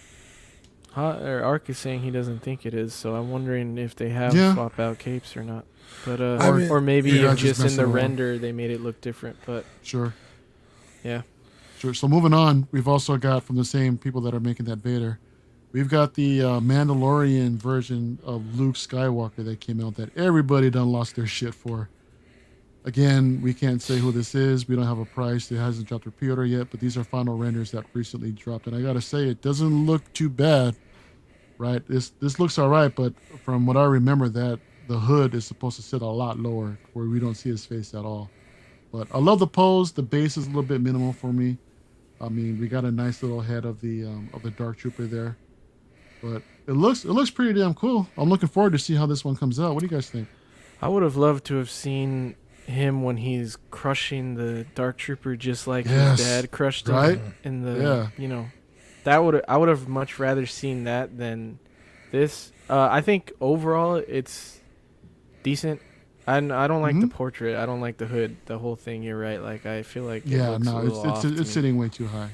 [0.98, 4.08] Ha- or Ark is saying he doesn't think it is, so I'm wondering if they
[4.08, 4.52] have Yeah.
[4.54, 5.64] swap out capes or not.
[6.04, 8.70] But uh, I or, mean- or maybe Yeah, just just in the render they made
[8.72, 9.36] it look different.
[9.46, 10.12] But Sure.
[11.04, 11.22] yeah,
[11.78, 11.94] Sure.
[11.94, 15.20] So moving on, we've also got from the same people that are making that Vader,
[15.70, 20.90] we've got the uh, Mandalorian version of Luke Skywalker that came out that everybody done
[20.90, 21.88] lost their shit for.
[22.84, 24.66] Again, we can't say who this is.
[24.66, 25.50] We don't have a price.
[25.52, 28.74] It hasn't dropped a pre-order yet, but these are final renders that recently dropped, and
[28.74, 30.74] I gotta say, it doesn't look too bad,
[31.58, 31.86] right?
[31.88, 33.12] This this looks all right, but
[33.44, 37.06] from what I remember, that the hood is supposed to sit a lot lower, where
[37.06, 38.30] we don't see his face at all.
[38.92, 39.92] But I love the pose.
[39.92, 41.58] The base is a little bit minimal for me.
[42.20, 45.04] I mean, we got a nice little head of the um, of the Dark Trooper
[45.06, 45.36] there,
[46.22, 48.08] but it looks it looks pretty damn cool.
[48.16, 49.74] I'm looking forward to see how this one comes out.
[49.74, 50.26] What do you guys think?
[50.80, 52.36] I would have loved to have seen
[52.66, 56.18] him when he's crushing the Dark Trooper, just like Yes.
[56.18, 57.20] his dad crushed him Right?
[57.44, 57.80] in the.
[57.82, 58.08] Yeah.
[58.22, 58.46] You know,
[59.08, 61.58] that would I would have much rather seen that than
[62.12, 62.52] this.
[62.68, 64.60] Uh, I think overall it's
[65.42, 65.80] decent.
[66.26, 67.10] I, I don't like the Mhm.
[67.10, 67.56] portrait.
[67.56, 68.36] I don't like the hood.
[68.44, 69.02] The whole thing.
[69.02, 69.40] You're right.
[69.42, 71.78] Like I feel like it Yeah, looks a no, it's little it's off it's sitting
[71.78, 72.30] way too high.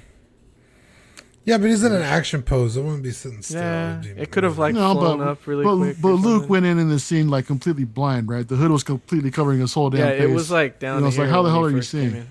[1.44, 2.76] Yeah, but he's in an action pose.
[2.76, 3.60] It wouldn't be sitting still.
[3.60, 5.96] Yeah, It'd be it could have like no, flown but up really but, quick.
[6.00, 6.48] but Luke something.
[6.48, 8.48] went in in the scene like completely blind, right?
[8.48, 10.22] The hood was completely covering his whole damn Yeah, face.
[10.22, 10.96] it was like down.
[10.96, 12.14] You know, it's to like, how the hell are you seeing?
[12.16, 12.30] in.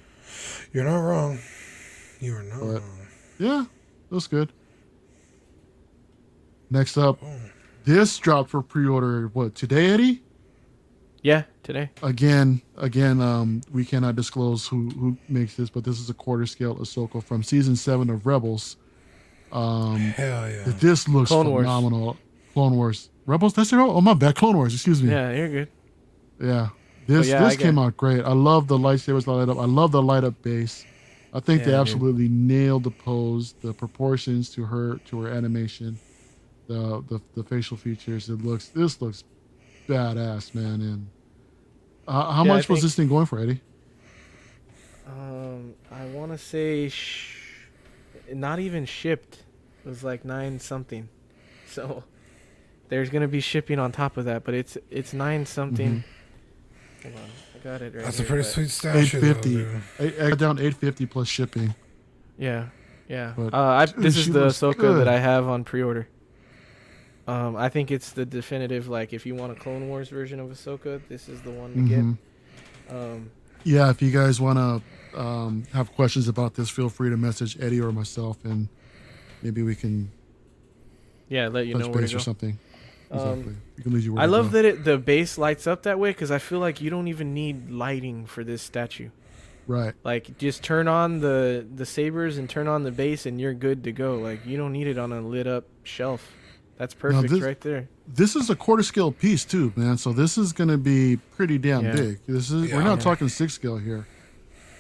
[0.74, 1.38] You're not wrong.
[2.20, 3.08] You are not But- wrong.
[3.38, 3.66] yeah,
[4.14, 4.54] that's good.
[6.70, 7.20] Next up,
[7.86, 9.28] this dropped for pre-order.
[9.28, 10.24] What today, Eddie?
[11.22, 11.90] Yeah, today.
[12.02, 16.46] again, again, um, we cannot disclose who who makes this, but this is a quarter
[16.46, 18.78] scale Ahsoka from season seven of Rebels.
[19.52, 20.64] Um, Hell yeah.
[20.66, 21.64] this looks Clone Wars.
[21.64, 22.18] phenomenal.
[22.54, 23.54] Clone Wars, Rebels.
[23.54, 23.78] That's it.
[23.78, 24.36] Oh my bad.
[24.36, 24.74] Clone Wars.
[24.74, 25.12] Excuse me.
[25.12, 25.70] Yeah, you're good.
[26.42, 26.70] Yeah.
[27.08, 28.24] This yeah, this came out great.
[28.24, 29.58] I love the lightsabers that light up.
[29.58, 30.86] I love the light up base.
[31.34, 31.80] I think Yeah, they dude.
[31.82, 35.98] absolutely nailed the pose, the proportions to her to her animation,
[36.68, 38.30] the the, the facial features.
[38.30, 39.24] It looks this looks
[39.88, 40.82] badass, man.
[40.82, 41.08] And
[42.08, 43.62] uh, how Yeah, I much was think- this thing going for, Eddie?
[45.08, 47.36] Um, I want to say sh-
[48.32, 49.44] not even shipped.
[49.86, 51.10] It was like nine something.
[51.68, 52.04] So
[52.90, 56.04] there's gonna be shipping on top of that, but it's it's nine something.
[57.02, 58.04] Hold on, I got it right.
[58.04, 59.22] That's a pretty but- sweet Eight statue.
[59.42, 61.74] though, I, I got down eight fifty plus shipping.
[62.38, 62.68] Yeah,
[63.08, 63.34] yeah.
[63.36, 64.98] But, uh, I, dude, this she is the looks Ahsoka good.
[65.00, 66.08] that I have on pre-order.
[67.28, 68.88] Um, I think it's the definitive.
[68.90, 71.80] Like, if you want a Clone Wars version of Ahsoka, this is the one to
[71.80, 72.18] Mhm.
[72.90, 72.96] get.
[72.96, 73.32] Um,
[73.64, 77.58] Yeah, if you guys want to um, have questions about this, feel free to message
[77.62, 78.68] Eddie or myself, and
[79.42, 80.12] maybe we can
[81.30, 82.24] yeah, let you touch know where base to or go.
[82.24, 82.60] something.
[83.22, 84.58] Um, you can lead you I love go.
[84.62, 87.34] that it the base lights up that way because I feel like you don't even
[87.34, 89.10] need lighting for this statue.
[89.68, 89.94] Right.
[90.04, 93.84] Like just turn on the the sabers and turn on the base and you're good
[93.86, 94.16] to go.
[94.18, 96.32] Like you don't need it on a lit up shelf.
[96.78, 97.88] That's perfect this- right there.
[98.08, 99.98] This is a quarter scale piece too, man.
[99.98, 101.96] So this is going to be pretty damn Yeah.
[101.96, 102.20] big.
[102.28, 102.84] This is we're Yeah.
[102.84, 104.06] not talking six scale here,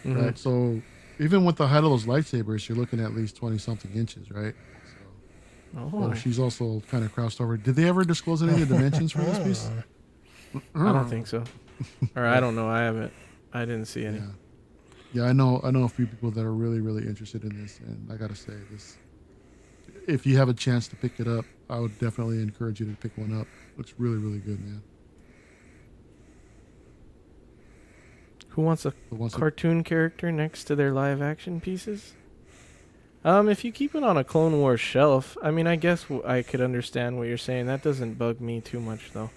[0.03, 0.21] Mhm.
[0.21, 0.37] right?
[0.37, 0.81] So
[1.19, 4.53] even with the height of those lightsabers, you're looking at least twenty something inches, right?
[5.75, 7.57] Oh, she's also kind of crouched over.
[7.57, 9.69] Did they ever disclose any of the dimensions for this piece?
[10.75, 11.43] I don't think so.
[12.15, 12.69] or I don't know.
[12.69, 13.11] I haven't.
[13.53, 14.19] I didn't see any.
[14.19, 14.25] Yeah.
[15.13, 15.61] Yeah, I know.
[15.63, 18.35] I know a few people that are really, really interested in this, and I gotta
[18.35, 18.97] say this.
[20.07, 22.95] If you have a chance to pick it up, I would definitely encourage you to
[22.97, 23.47] pick one up.
[23.77, 24.81] Looks really, really good, man.
[28.49, 32.13] Who wants a But once it- cartoon character next to their live action pieces?
[33.25, 36.23] Um, if you keep it on a Clone Wars shelf, I mean, I guess w-
[36.25, 37.67] I could understand what you're saying.
[37.67, 39.29] That doesn't bug me too much, though.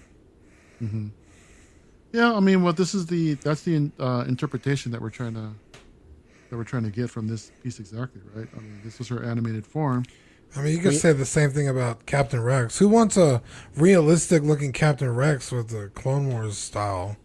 [0.81, 1.11] Mhm.
[2.11, 5.51] Yeah, I mean, well, this is the that's the uh, interpretation that we're trying to
[6.49, 8.47] that we're trying to get from this piece exactly, right?
[8.55, 10.03] I mean, this is her animated form.
[10.55, 12.79] I mean, you could We- say the same thing about Captain Rex.
[12.79, 13.41] Who wants a
[13.75, 17.17] realistic looking Captain Rex with the Clone Wars style?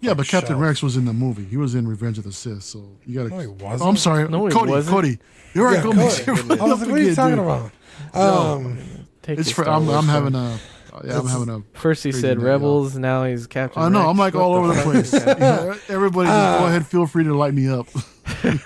[0.00, 0.62] Yeah, Like but Captain shelf.
[0.62, 1.44] Rex was in the movie.
[1.44, 3.28] He was in Revenge of the Sith, so you gotta.
[3.30, 3.88] No, he Oh, wasn't.
[3.90, 4.70] I'm sorry, No, he Cody.
[4.70, 4.94] wasn't.
[4.94, 5.18] Cody,
[5.54, 5.74] you're right.
[5.76, 6.02] Yeah, Go Cody.
[6.04, 7.44] mix I I was like, what are you talking dude.
[7.44, 7.72] about?
[8.14, 8.20] No.
[8.20, 8.78] Um,
[9.22, 10.58] Take It's for I'm, I'm having a
[11.04, 13.82] yeah, I'm having a First he said night, Rebels, now he's Captain.
[13.82, 13.98] I know.
[14.00, 14.08] Rex.
[14.10, 15.12] I'm like What all over the place.
[15.24, 16.86] Yeah, Everybody, Uh, go ahead.
[16.86, 17.86] Feel free to light me up.
[18.42, 18.60] dude,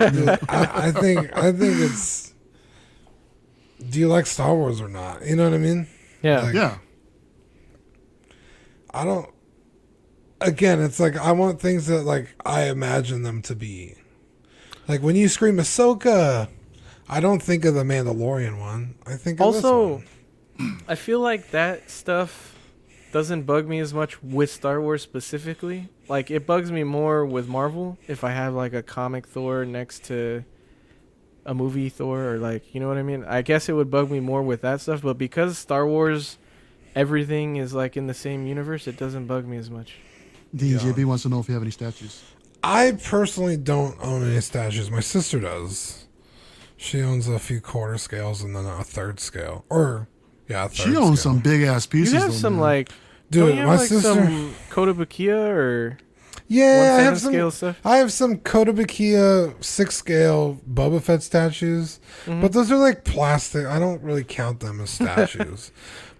[0.49, 2.33] I, I think I think it's.
[3.89, 5.25] Do you like Star Wars or not?
[5.25, 5.87] You know what I mean?
[6.23, 6.41] yeah.
[6.43, 6.77] Like- yeah,
[8.93, 9.29] I don't.
[10.47, 13.95] Again, it's like I want things that like I imagine them to be.
[14.87, 16.49] Like when you scream Ahsoka,
[17.09, 18.95] I don't think of the Mandalorian one.
[19.05, 20.03] I think Also.
[20.87, 22.55] I feel like that stuff
[23.11, 25.89] doesn't bug me as much with Star Wars specifically.
[26.07, 30.05] Like it bugs me more with Marvel if I have like a comic Thor next
[30.05, 30.43] to
[31.45, 33.23] a movie Thor or like you know what I mean.
[33.25, 36.37] I guess it would bug me more with that stuff, but because Star Wars,
[36.95, 39.95] everything is like in the same universe, it doesn't bug me as much.
[40.55, 41.03] Dean Yeah.
[41.05, 42.21] Wants to know if you have any statues.
[42.63, 44.89] I personally don't own any statues.
[44.89, 46.05] My sister does.
[46.77, 49.65] She owns a few quarter scales and then a third scale.
[49.69, 50.07] Or,
[50.47, 51.33] yeah, a third She owns scale.
[51.33, 52.13] some big ass pieces.
[52.13, 52.61] you have some man.
[52.61, 52.89] like
[53.31, 54.13] Dude, don't you have, my like sister.
[54.13, 55.97] some Kotobukiya or
[56.47, 57.31] yeah, I have some.
[57.33, 57.79] scale stuff.
[57.83, 62.41] I have some Kotobukiya six scale Boba Fett statues, Mm-hmm.
[62.41, 63.65] but those are like plastic.
[63.65, 65.71] I don't really count them as statues.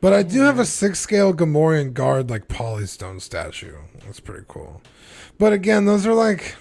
[0.05, 3.75] But I do have a six scale Gamorrean guard like polystone statue.
[4.05, 4.83] That's pretty cool.
[5.39, 6.55] But again, those are like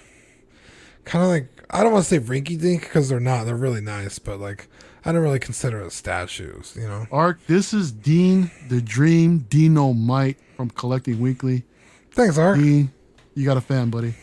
[1.03, 3.43] kind of like I don't want to say rinky dink because they're not.
[3.45, 4.67] They're really nice, but like
[5.05, 6.75] I don't really consider it statues.
[6.75, 7.05] You know.
[7.11, 11.65] Ark, this is Dean the Dream Dino Mite from Collecting Weekly.
[12.13, 12.57] Thanks, Ark.
[12.57, 12.91] Dean,
[13.35, 14.15] you got a fan, buddy.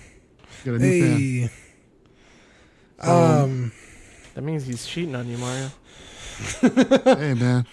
[0.65, 1.51] You got a new fan.
[3.01, 3.09] Hey.
[3.09, 3.70] Um.
[4.35, 5.70] That means he's cheating on you, Mario.
[6.61, 7.69] Hey, man.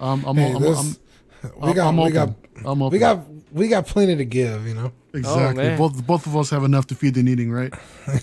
[0.00, 2.12] Um, I'm, Hey, I'm, this- I'm, we I'm, got I'm we open.
[2.14, 2.28] got
[2.64, 2.92] I'm open.
[2.92, 3.20] we got
[3.52, 4.66] we got plenty to give.
[4.66, 4.92] You know.
[5.12, 5.62] exactly.
[5.64, 5.78] man.
[5.78, 7.72] both both of us have enough to feed the needing, right?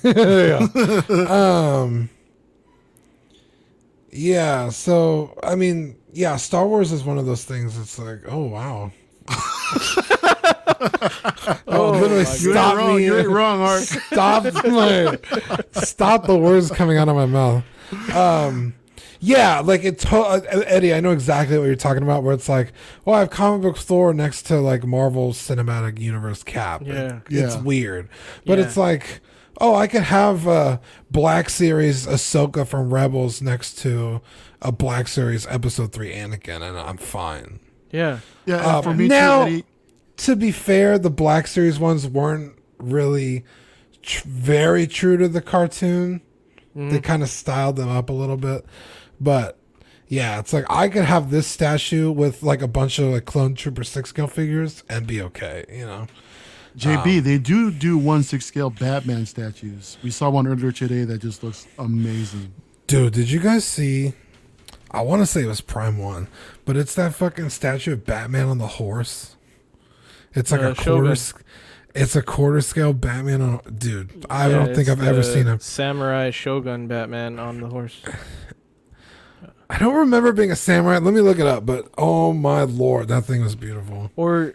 [1.31, 2.09] um
[4.13, 8.43] yeah so i mean yeah star wars is one of those things it's like oh
[8.43, 8.91] wow
[11.67, 12.97] oh, literally You stop wrong.
[12.97, 13.81] me You ain't wrong, Ark.
[13.83, 15.17] stop my,
[15.81, 17.63] stop the words coming out of my mouth
[18.13, 18.73] um
[19.23, 22.49] yeah like it to- uh, eddie i know exactly what you're talking about where it's
[22.49, 22.73] like
[23.05, 27.19] well i have comic book thor next to like marvel cinematic universe cap Yeah.
[27.29, 27.61] it's Yeah.
[27.61, 28.09] weird
[28.45, 28.65] but Yeah.
[28.65, 29.21] it's like
[29.59, 30.81] oh i could have a
[31.11, 34.21] black series ahsoka from rebels next to
[34.61, 37.59] a black series episode 3 anakin and i'm fine
[37.91, 38.19] Yeah.
[38.45, 39.65] Yeah, and Uh, for me now- too, Eddie.
[40.17, 43.43] to be fair, the Black Series ones weren't really
[44.01, 46.21] tr- very true to the cartoon.
[46.73, 48.65] They kind of styled them up a little bit,
[49.21, 49.57] but
[50.07, 53.55] yeah, it's like I could have this statue with like a bunch of like Clone
[53.55, 56.07] Trooper six scale figures and be okay, you know.
[56.77, 59.97] JB, um, they do do one six scale Batman statues.
[60.03, 62.53] We saw one earlier today that just looks amazing.
[62.87, 64.13] Dude, did you guys see?
[64.89, 66.27] I want to say it was Prime One,
[66.65, 69.35] but it's that fucking statue of Batman on the horse.
[70.33, 70.83] It's like Uh, a quarter.
[70.83, 71.11] Shogun.
[71.11, 71.33] s-
[71.93, 73.59] It's a quarter scale Batman on.
[73.77, 78.01] Dude, I Yeah, don't think I've ever seen a samurai shogun Batman on the horse.
[79.71, 80.97] I don't remember being a samurai.
[80.97, 81.65] Let me look it up.
[81.65, 84.11] But oh my lord, that thing was beautiful.
[84.17, 84.53] Or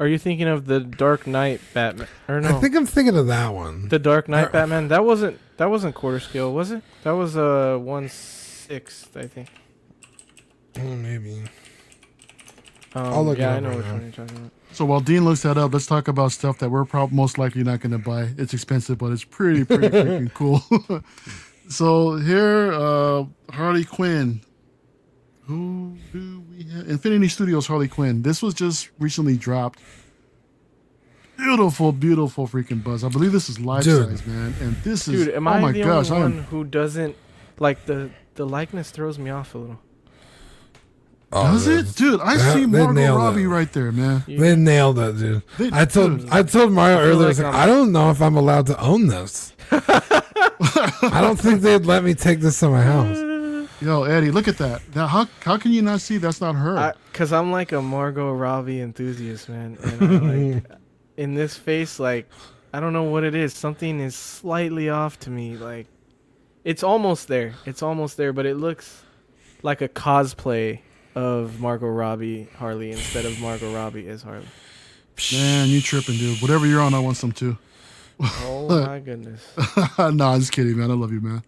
[0.00, 2.08] are you thinking of the Dark Knight Batman?
[2.28, 3.88] Or no, I think I'm thinking of that one.
[3.88, 4.88] the Dark Knight Uh, Batman.
[4.88, 6.82] That wasn't that wasn't quarter scale, was it?
[7.04, 9.48] That was uh one sixth, I think.
[10.78, 11.42] Oh, maybe.
[12.94, 13.92] Um, I'll look it yeah, I know right which now.
[13.92, 14.50] one you're talking about.
[14.72, 17.62] So while Dean looks that up, let's talk about stuff that we're probably most likely
[17.62, 18.30] not going to buy.
[18.36, 20.62] It's expensive, but it's pretty, pretty freaking cool.
[21.68, 24.40] so here, uh, Harley Quinn.
[25.46, 26.88] Who do we have?
[26.88, 28.22] Infinity Studios Harley Quinn.
[28.22, 29.80] This was just recently dropped.
[31.36, 33.04] Beautiful, beautiful freaking buzz.
[33.04, 34.08] I believe this is life Dude.
[34.08, 34.54] size, man.
[34.60, 36.64] And this is Dude, am oh I my the gosh, I only am one who
[36.64, 37.14] doesn't
[37.58, 39.80] like the the likeness throws me off a little?
[41.32, 42.20] Does it, dude?
[42.20, 43.48] I That- see they Margot Robbie it.
[43.48, 44.24] right there, man.
[44.26, 45.42] They nailed it, dude.
[45.58, 46.30] They- I told dude.
[46.30, 47.18] I told Mario feel earlier.
[47.18, 49.52] Like was like, I don't know if I'm allowed to own this.
[51.02, 53.16] I don't think they'd let me take this to my house.
[53.80, 54.82] Yo, Eddie, look at that.
[54.94, 56.94] Now, how how can you not see that's not her?
[57.12, 59.76] Cause I'm like a Margot Robbie enthusiast, man.
[59.82, 60.78] And uh, like
[61.16, 62.28] in this face, like
[62.72, 63.52] I don't know what it is.
[63.52, 65.56] Something is slightly off to me.
[65.56, 65.88] Like
[66.64, 67.54] it's almost there.
[67.66, 69.02] It's almost there, but it looks
[69.62, 70.80] like a cosplay
[71.14, 74.46] of Margot Robbie Harley instead of Margot Robbie as Harley.
[75.32, 76.40] Man, you tripping, dude.
[76.40, 77.58] Whatever you're on, I want some too.
[78.20, 79.42] Oh my goodness.
[79.98, 80.90] no, I'm just kidding, man.
[80.90, 81.42] I love you, man.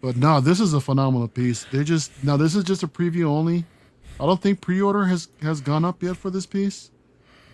[0.00, 1.64] But no, this is a phenomenal piece.
[1.64, 3.64] They just now this is just a preview only.
[4.20, 6.90] I don't think pre-order has has gone up yet for this piece.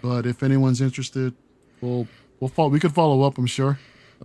[0.03, 1.35] But if anyone's interested,
[1.81, 2.07] we'll
[2.41, 2.69] we'll follow.
[2.69, 3.79] We could follow up, I'm sure.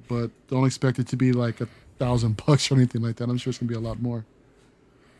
[0.07, 1.67] But don't expect it to be like a
[1.99, 3.29] thousand bucks or anything like that.
[3.29, 4.25] I'm sure it's gonna be a lot more.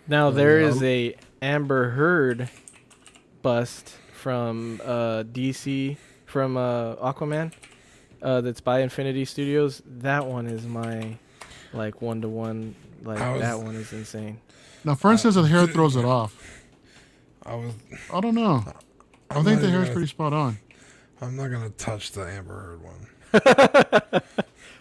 [0.08, 2.50] Now there is a Amber Heard
[3.42, 7.54] bust from uh, DC from uh, Aquaman
[8.22, 9.82] uh, that's by Infinity Studios.
[9.86, 11.18] That one is my
[11.74, 12.76] like one to one.
[13.04, 14.40] Like was- that one is insane.
[14.84, 16.36] Now, Fern says that the hair throws it off.
[17.46, 17.74] I was.
[18.14, 18.64] I don't know.
[19.30, 20.58] I I'm think the hair is pretty spot on.
[21.22, 24.22] I'm not gonna touch the Amber Heard one.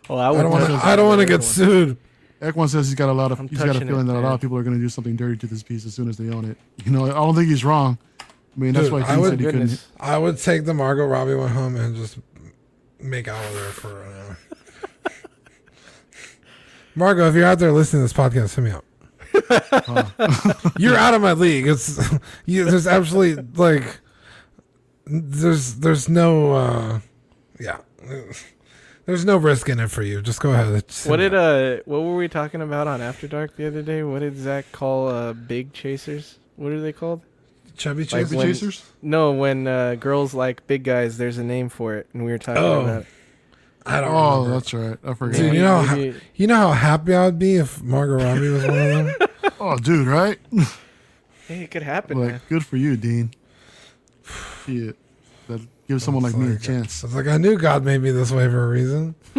[0.08, 0.42] Oh, I I would.
[0.42, 0.72] don't want to.
[0.72, 1.42] touch I don't want to get one.
[1.42, 1.96] sued.
[2.40, 4.20] Ekwan says he's got a lot of I'm he's got a feeling it, that a
[4.20, 6.16] lot of people are going to do something dirty to this piece as soon as
[6.16, 6.56] they own it.
[6.84, 7.98] You know, I don't think he's wrong.
[8.20, 9.84] I mean, that's Dude, why I would- said he couldn't.
[9.98, 12.18] I would take the Margot Robbie one home and just
[13.00, 14.38] make out with her for an hour.
[16.94, 18.84] Margot, if you're out there listening to this podcast, hit me up.
[20.78, 21.66] you're out of my league.
[21.66, 22.00] It's
[22.46, 24.00] you, there's absolutely like
[25.06, 27.00] there's there's no uh
[27.60, 27.78] yeah
[29.04, 30.22] there's no risk in it for you.
[30.22, 30.84] Just go ahead.
[31.04, 34.02] What did uh what were we talking about on After Dark the other day?
[34.02, 36.38] What did Zach call uh big chasers?
[36.56, 37.20] What are they called?
[37.76, 38.30] Chubby like chase?
[38.32, 38.84] When- chasers?
[39.02, 42.38] No, when uh, girls like big guys, there's a name for it, and we were
[42.38, 43.02] talking Oh, about.
[43.02, 43.06] it.
[43.84, 44.50] I don't Oh, remember.
[44.54, 44.98] that's right.
[45.04, 45.36] I forgot.
[45.36, 48.64] Dude, you know how, you know how happy I would be if Margot Robbie was
[48.66, 49.28] one of them.
[49.60, 50.38] Oh, dude, right?
[51.48, 52.40] Hey, it could happen, like, man.
[52.48, 53.30] good for you, Dean.
[54.66, 54.96] Shit.
[55.46, 57.04] That gives someone like me a It's chance.
[57.04, 59.14] It's like I knew God made me this way for a reason.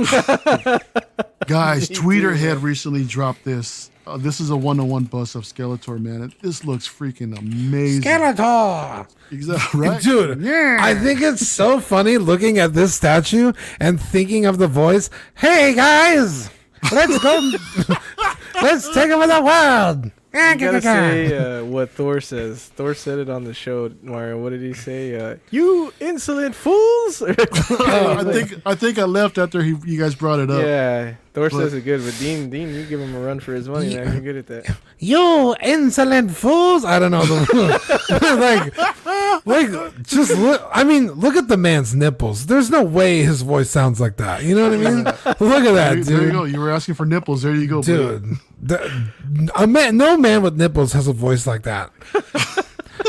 [1.47, 3.91] Guys, Me Tweeterhead recently dropped this.
[4.07, 6.31] Uh, this is a one-on-one bust of Skeletor, man.
[6.41, 8.03] This looks freaking amazing.
[8.03, 9.05] Skeletor.
[9.31, 10.77] Exactly right, Dude, Yeah.
[10.79, 13.51] I think it's so funny looking at this statue
[13.81, 15.09] and thinking of the voice.
[15.35, 16.49] Hey guys,
[16.89, 17.51] let's go.
[18.61, 20.11] let's take over the world.
[20.37, 22.65] You gotta say uh, what Thor says.
[22.75, 24.41] Thor said it on the show, Mario.
[24.41, 25.15] What did he say?
[25.19, 27.21] Uh, you insolent fools!
[27.27, 30.61] I think I think I left after he, you guys brought it up.
[30.61, 33.53] yeah, Thor But- says it good, but Dean, Dean, you give him a run for
[33.53, 34.11] his money, man.
[34.13, 34.77] You're good at that.
[34.99, 36.85] you insolent fools.
[36.85, 37.25] I don't know.
[37.25, 40.61] The, like, like, just look.
[40.73, 42.45] I mean, look at the man's nipples.
[42.45, 44.43] There's no way his voice sounds like that.
[44.43, 45.03] You know what I mean?
[45.03, 46.43] look at There, that, you- there you go.
[46.43, 47.41] You were asking for nipples.
[47.41, 47.93] There you go, buddy.
[47.97, 49.11] Dude, the,
[49.55, 51.91] a man, no man with nipples has a voice like that.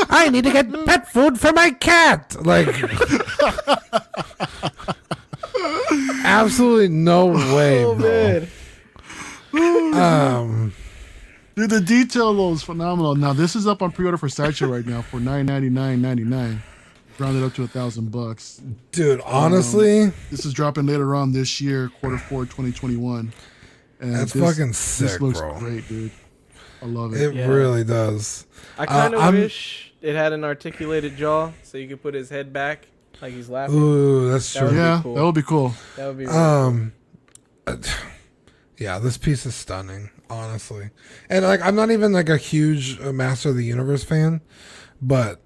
[0.09, 2.35] I need to get pet food for my cat.
[2.45, 2.67] Like,
[6.23, 8.09] absolutely no way, Oh bro.
[8.09, 8.47] man,
[9.95, 10.73] Um,
[11.55, 13.15] Dude, the detail though is phenomenal.
[13.15, 16.23] Now this is up on pre-order for Sideshow right now for nine ninety nine ninety
[16.23, 16.61] nine,
[17.17, 18.61] rounded up to a thousand bucks.
[18.91, 23.33] dude, honestly, This is dropping later on this year, quarter four, twenty twenty one.
[23.99, 25.57] And That's this, fucking This sick, looks bro.
[25.59, 26.11] great, dude.
[26.81, 27.21] I love it.
[27.21, 27.47] it Yeah.
[27.47, 28.45] really does.
[28.77, 32.29] I kind of Uh, wish it had an articulated jaw, so you could put his
[32.29, 32.87] head back
[33.21, 33.75] like he's laughing.
[33.75, 34.77] Ooh, that's That true.
[34.77, 35.15] yeah, cool.
[35.15, 35.73] that would be cool.
[35.97, 36.25] That would be.
[36.25, 36.93] Really Um,
[37.67, 37.75] uh,
[38.77, 40.91] yeah, this piece is stunning, honestly.
[41.29, 44.39] And like, I'm not even like a huge uh, Master of the Universe fan,
[45.01, 45.41] but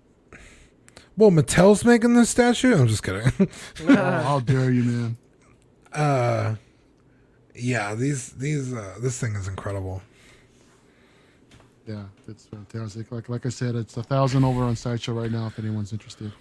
[1.18, 2.76] well, Mattel's making this statue.
[2.76, 3.32] I'm just kidding.
[3.88, 5.18] Oh, how dare you, man?
[5.94, 6.56] uh,
[7.56, 10.02] yeah, these these uh, this thing is incredible.
[11.88, 13.12] Yeah, it's fantastic.
[13.12, 16.32] Like like I said, it's a thousand over on Sideshow right now if anyone's interested.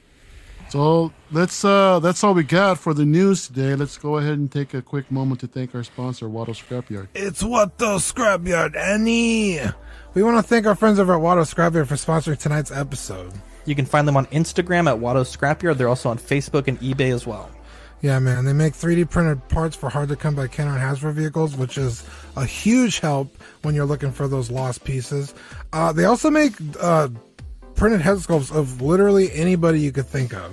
[0.69, 3.75] So let's uh that's all we got for the news today.
[3.75, 7.09] Let's go ahead and take a quick moment to thank our sponsor, Watto Scrapyard.
[7.15, 9.59] It's what the scrapyard any.
[10.15, 13.33] We want to thank our friends over at Watto Scrapyard for sponsoring tonight's episode.
[13.65, 15.77] You can find them on Instagram at Watto Scrapyard.
[15.77, 17.51] They're also on Facebook and eBay as well.
[18.03, 18.45] Yeah, man.
[18.45, 21.79] They make 3D printed parts for hard to come by Kenner and Hasbro vehicles, which
[21.79, 22.05] is
[22.37, 25.33] a huge help when you're looking for those lost pieces.
[25.73, 27.09] Uh, they also make uh,
[27.77, 30.53] printed head sculpts of literally anybody you could think of.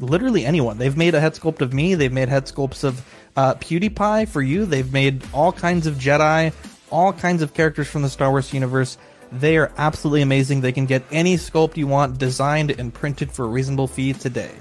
[0.00, 0.78] Literally anyone.
[0.78, 1.94] They've made a head sculpt of me.
[1.94, 3.04] They've made head sculpts of
[3.36, 4.64] uh, PewDiePie for you.
[4.64, 6.54] They've made all kinds of Jedi,
[6.90, 8.96] all kinds of characters from the Star Wars universe.
[9.32, 10.62] They are absolutely amazing.
[10.62, 14.52] They can get any sculpt you want designed and printed for a reasonable fee today.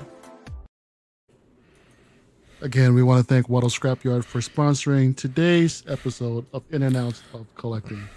[2.62, 7.22] Again, we want to thank Watto Scrapyard for sponsoring today's episode of In and Out
[7.34, 8.08] of Collecting.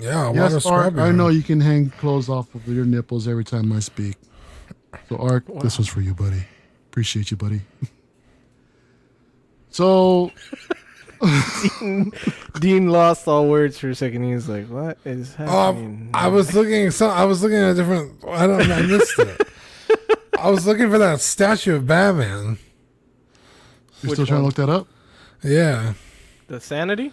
[0.00, 1.00] Yeah, Yes, Water Art, Scrapyard.
[1.00, 4.16] I know you can hang clothes off of your nipples every time I speak.
[5.08, 6.44] So, Art, this was for you, buddy.
[6.90, 7.60] Appreciate you, buddy.
[9.70, 10.32] So,
[12.58, 14.24] Dean lost all words for a second.
[14.24, 16.90] He was like, "What is Oh, happening?" I was looking.
[16.90, 18.12] So I was looking at a different.
[18.26, 18.72] I don't.
[18.72, 19.46] I missed it.
[20.38, 22.58] I was looking for that statue of Batman.
[24.02, 24.52] You're Which still trying one?
[24.52, 24.88] to look that up?
[25.42, 25.94] Yeah,
[26.46, 27.12] the sanity.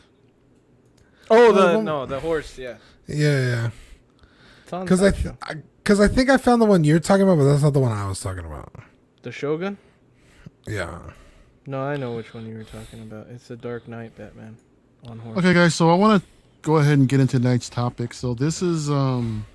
[1.29, 2.57] Oh, the no, the horse.
[2.57, 3.69] Yeah, yeah, yeah.
[4.81, 5.37] Because I, Sideshow.
[5.83, 7.91] because I, think I found the one you're talking about, but that's not the one
[7.91, 8.73] I was talking about.
[9.21, 9.77] the Shogun.
[10.67, 10.99] Yeah.
[11.67, 13.27] No, I know which one you were talking about.
[13.29, 14.57] It's the Dark Knight Batman
[15.07, 15.37] on horse.
[15.39, 15.73] Okay, guys.
[15.75, 16.27] So I want to
[16.61, 18.13] go ahead and get into tonight's topic.
[18.13, 19.45] So this is um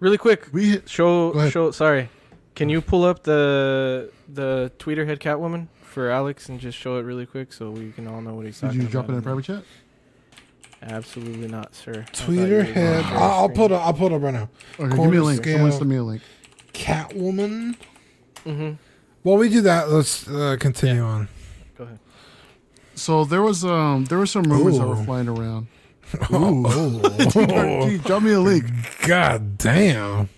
[0.00, 1.72] Really quick, we hit, show show.
[1.72, 2.08] Sorry,
[2.54, 5.66] can you pull up the the Tweeterhead Catwoman
[5.98, 8.60] for Alex and just show it really quick so we can all know what he's
[8.60, 9.16] did talking you drop it about?
[9.16, 9.64] in private chat?
[10.80, 12.06] Absolutely not, sir.
[12.06, 13.02] I Tweeterhead.
[13.02, 13.56] I'll, I'll screen.
[13.56, 13.72] pull it.
[13.72, 14.48] Up, I'll put it up right now.
[14.78, 15.44] Okay, give me a Quarter link.
[15.44, 16.22] Someone send me a link.
[16.72, 17.74] Catwoman.
[18.46, 18.72] Mm-hmm.
[19.24, 21.28] While we do that, let's uh, continue on.
[21.76, 21.98] Go ahead.
[22.94, 25.66] So there was um there were some rumors that were flying around.
[26.30, 28.64] Oh, Gee, drop me a link.
[29.04, 30.28] god damn!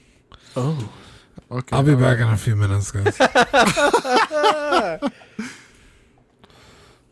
[0.57, 0.91] Oh,
[1.53, 2.29] Okay, I'll be back right.
[2.29, 3.17] in a few minutes, guys.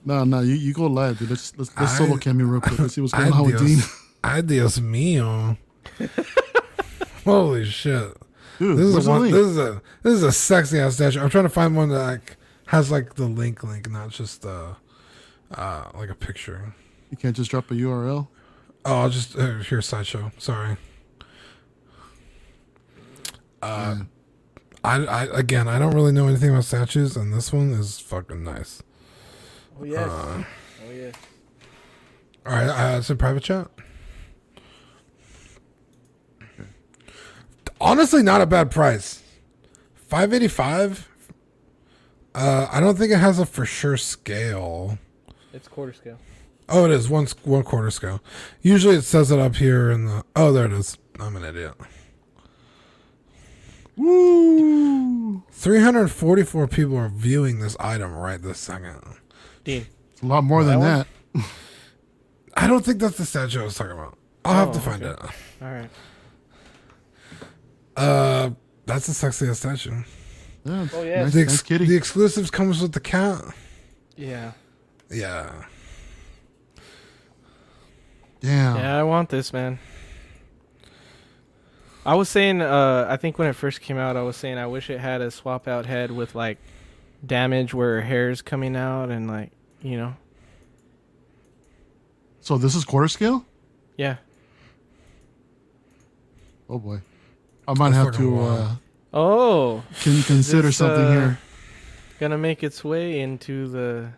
[0.08, 1.28] No, no, you, you go live, dude.
[1.28, 2.78] Let's let's, let's solo I- cam real quick.
[2.78, 3.78] Let's see what's going on with Dean.
[4.24, 5.58] Adios mio.
[7.26, 8.16] Holy shit!
[8.58, 9.30] Dude, This is the one.
[9.30, 11.20] This is a this is a sexy ass statue.
[11.20, 12.36] I'm trying to find one that like
[12.68, 14.76] has like the link link, not just uh
[15.54, 16.74] uh like a picture.
[17.10, 18.28] You can't just drop a URL.
[18.86, 20.32] Oh, I'll just uh, here's sideshow.
[20.38, 20.78] Sorry.
[23.60, 23.96] Uh,
[24.82, 28.42] I, I again, I don't really know anything about statues, and this one is fucking
[28.42, 28.82] nice.
[29.80, 30.08] Oh yes.
[30.08, 30.44] Uh,
[30.86, 31.14] oh yes.
[32.46, 33.68] All right, uh, it's in private chat.
[37.80, 39.22] Honestly, not a bad price.
[39.94, 41.08] Five eighty five.
[42.34, 44.98] Uh, I don't think it has a for sure scale.
[45.52, 46.18] It's quarter scale.
[46.68, 48.20] Oh, it is one one quarter scale.
[48.62, 50.24] Usually, it says it up here in the.
[50.34, 50.98] Oh, there it is.
[51.20, 51.74] I'm an idiot.
[53.96, 55.42] Woo!
[55.50, 59.00] 344 people are viewing this item right this second.
[59.68, 59.86] Dean.
[60.12, 61.44] It's a lot more than That that.
[62.56, 64.16] I don't think that's the statue I was talking about.
[64.46, 65.26] I'll have Oh, to find okay.
[65.26, 65.30] it.
[65.62, 65.90] All right.
[67.96, 68.50] Uh,
[68.86, 70.02] that's the sexiest statue.
[70.64, 71.22] Yeah, Oh, yeah.
[71.24, 71.84] nice, The, nice ex- kitty.
[71.86, 73.42] the exclusives comes with the cat.
[74.16, 74.52] Yeah.
[75.10, 75.52] Yeah.
[78.40, 78.76] Damn.
[78.76, 79.78] Yeah, I want this, man.
[82.06, 84.66] I was saying, uh, I think when it first came out, I was saying I
[84.66, 86.56] wish it had a swap out head with like
[87.26, 89.50] damage where her hair's coming out and like,
[89.82, 90.14] you know,
[92.40, 93.44] So this is quarter scale?
[93.96, 94.16] yeah.
[96.70, 97.00] Oh boy.
[97.66, 98.74] I might have to uh,
[99.12, 101.38] Oh, Can consider This, something uh, here.
[102.20, 104.10] gonna make its way into the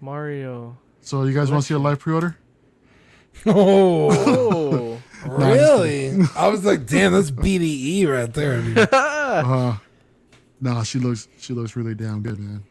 [0.00, 0.76] Mario.
[1.00, 2.36] So you guys want to see a live pre-order?
[3.46, 6.12] Oh, Oh, really?
[6.36, 8.60] I was like, damn, that's BDE right there.
[8.60, 8.88] Dude.
[9.32, 9.76] Uh,
[10.60, 12.64] nah, she looks she looks really damn good, man.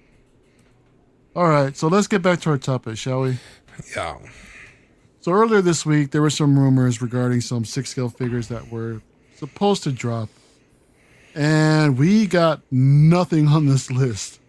[1.39, 3.37] All right, so let's get back to our topic, shall we?
[3.95, 4.17] yeah.
[5.21, 9.01] So earlier this week, there were some rumors regarding some six scale figures that were
[9.37, 10.27] supposed to drop,
[11.33, 14.41] and we got nothing on this list.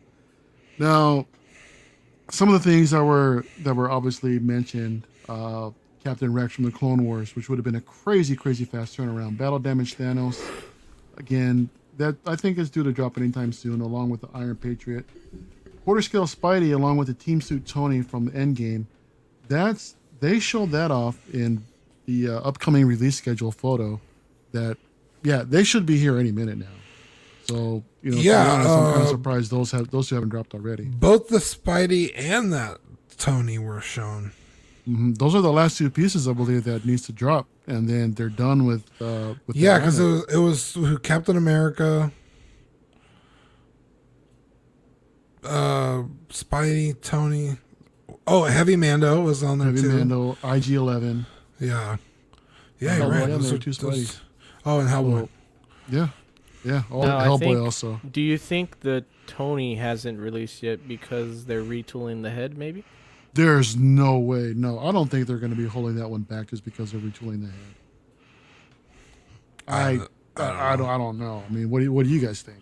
[0.81, 1.29] Now,
[2.29, 5.71] some of the things that were that were obviously mentioned, uh,
[6.03, 9.39] Captain Rex from the Clone Wars, which would have been a crazy, crazy fast turnaround.
[9.39, 10.45] Battle damage Thanos,
[11.19, 15.05] again, that I think is due to drop anytime soon, along with the Iron Patriot.
[15.85, 18.87] Quarter scale Spidey, along with the Team Suit Tony from the Endgame.
[19.49, 21.63] That's they showed that off in
[22.07, 24.01] the uh, upcoming release schedule photo.
[24.53, 24.77] That
[25.23, 26.67] yeah, they should be here any minute now.
[27.45, 30.31] So you know, Yeah, honest, I'm kind of uh, surprised those have those two haven't
[30.31, 30.85] dropped already.
[30.85, 32.79] Both the Spidey and that
[33.17, 34.33] Tony were shown.
[34.89, 35.19] Mhm.
[35.19, 38.29] Those are the last two pieces I believe that needs to drop, and then they're
[38.29, 38.85] done with.
[39.01, 40.37] Uh, with Yeah, because it was it
[40.77, 42.13] was Captain America,
[45.45, 47.57] uh, Spidey, Tony.
[48.27, 49.89] Oh, Heavy Mando was on there Heavy too.
[50.05, 51.27] Mando, IG Eleven.
[51.59, 51.97] Yeah,
[52.79, 53.23] yeah, Hellboy, you're right.
[53.25, 54.21] and Those there are two those- Spideys.
[54.67, 55.29] Oh, and Hellboy.
[55.89, 56.09] Yeah,
[56.65, 56.83] yeah.
[56.91, 58.01] All, Now, Hellboy think- also.
[58.11, 62.57] do you think the Tony hasn't released yet because they're retooling the head?
[62.59, 62.85] Maybe.
[63.33, 64.53] There's no way.
[64.57, 67.01] No, I don't think they're going to be holding that one back just because they're
[67.01, 67.75] retooling the head.
[69.69, 71.43] I, I, I- I I, don't don't, I don't know.
[71.49, 72.59] I mean, what do you, what do you guys think?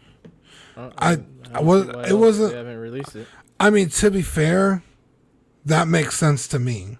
[0.77, 1.17] Uh,
[1.55, 3.27] I- I was- it else wasn't- They haven't released it.
[3.61, 4.83] I mean, to be fair,
[5.65, 6.99] that makes sense to me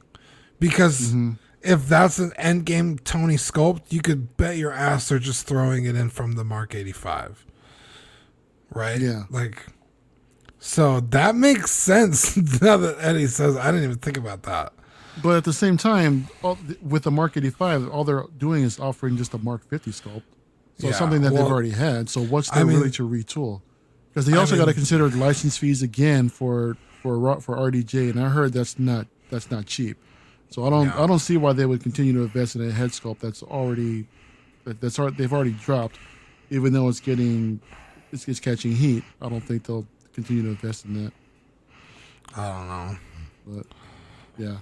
[0.59, 1.33] because Mm-hmm.
[1.63, 5.95] if that's an endgame Tony sculpt, you could bet your ass they're just throwing it
[5.97, 7.45] in from the Mark 85.
[8.75, 9.01] Right?
[9.01, 9.25] Yeah.
[9.31, 9.67] Like,
[10.59, 14.73] so that makes sense now that Eddie says, I didn't even think about that.
[15.23, 19.17] But at the same time, all, with the Mark 85, all they're doing is offering
[19.17, 20.23] just a Mark 50 sculpt.
[20.79, 22.09] So Yeah, something that well, they've already had.
[22.09, 23.63] So what's I there mean- really to retool?
[24.19, 28.11] Because they I also got to mean- consider license fees again for for for RDJ,
[28.11, 29.97] and I heard that's not that's not cheap.
[30.51, 31.05] So I don't Yeah.
[31.05, 34.09] I don't see why they would continue to invest in a head sculpt that's already
[34.65, 36.01] that, that's they've already dropped,
[36.51, 37.61] even though it's getting
[38.11, 39.05] it's, it's catching heat.
[39.23, 41.13] I don't think they'll continue to invest in that.
[42.35, 42.97] I don't know.
[43.47, 43.67] But
[44.37, 44.57] yeah,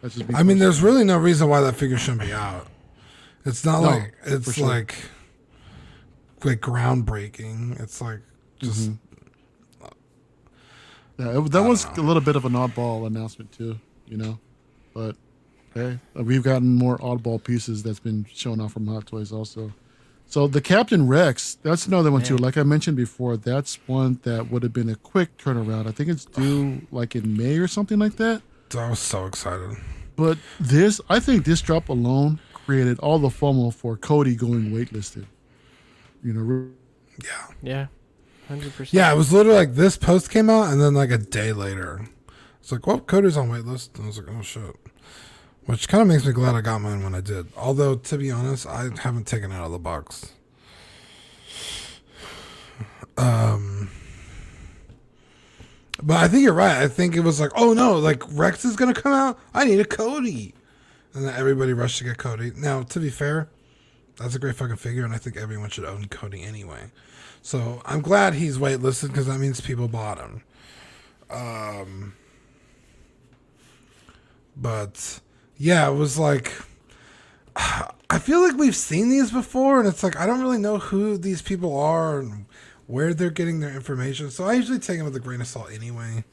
[0.00, 0.32] that's just.
[0.32, 2.68] I mean, there's really no reason why that figure shouldn't be out.
[3.44, 4.68] It's not No, like it's sure.
[4.68, 4.94] like
[6.44, 7.80] like groundbreaking.
[7.80, 8.20] It's like
[8.62, 8.94] just Mm-hmm.
[11.18, 14.38] Yeah, it, that was a little bit of an oddball announcement too, you know.
[14.94, 15.16] But
[15.74, 19.72] hey, we've gotten more oddball pieces that's been shown off from Hot Toys also.
[20.26, 22.38] So the Captain Rex, that's another one too.
[22.38, 25.86] Like I mentioned before, that's one that would have been a quick turnaround.
[25.86, 28.40] I think it's due like in May or something like that.
[28.74, 29.76] I was so excited.
[30.16, 35.26] But this, I think this drop alone created all the FOMO for Cody going waitlisted.
[36.24, 36.70] You know,
[37.22, 37.46] Yeah.
[37.62, 37.86] Yeah,
[38.48, 38.92] hundred percent.
[38.94, 42.06] Yeah, it was literally like this post came out, and then like a day later,
[42.62, 43.96] It's like, well, Cody's on waitlist.
[43.96, 44.76] And I was like, oh shit.
[45.66, 47.46] Which kind of makes me glad I got mine when I did.
[47.56, 50.32] Although, to be honest, I haven't taken it out of the box.
[53.16, 53.90] Um,
[56.02, 56.82] but I think you're right.
[56.82, 59.38] I think it was like, oh no, like Rex is gonna come out.
[59.52, 60.54] I need a Cody,
[61.14, 62.52] and then everybody rushed to get Cody.
[62.56, 63.48] Now, to be fair,
[64.16, 66.90] that's a great fucking figure, and I think everyone should own Cody anyway.
[67.42, 70.42] So I'm glad he's waitlisted because that means people bought him.
[71.28, 72.14] Um,
[74.56, 75.20] but
[75.56, 76.52] yeah, it was like
[77.56, 81.18] I feel like we've seen these before, and it's like I don't really know who
[81.18, 82.46] these people are and
[82.86, 84.30] where they're getting their information.
[84.30, 86.24] So I usually take them with a grain of salt anyway.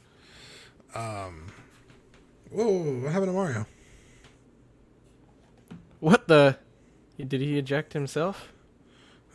[0.93, 1.47] Um,
[2.51, 3.65] whoa, what happened to Mario?
[5.99, 6.57] What the?
[7.17, 8.53] Did he eject himself?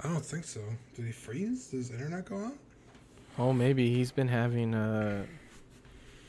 [0.05, 0.61] I don't think so.
[0.95, 1.71] Did he freeze?
[1.71, 2.53] His internet go out?
[3.39, 5.25] Oh, maybe he's been having uh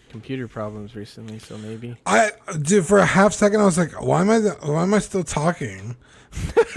[0.09, 1.95] computer problems recently, so maybe.
[2.05, 2.31] I
[2.61, 4.39] dude, for a half second, I was like, "Why am I?
[4.39, 5.95] The, why am I still talking?"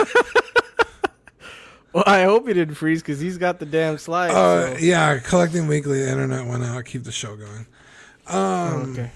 [1.95, 4.31] Well, I hope he didn't freeze because he's got the damn slide.
[4.31, 6.03] Uh, so- yeah, collecting weekly.
[6.03, 6.85] Internet went out.
[6.85, 7.67] Keep the show going.
[8.29, 8.39] Oh,
[8.83, 9.11] Um, okay.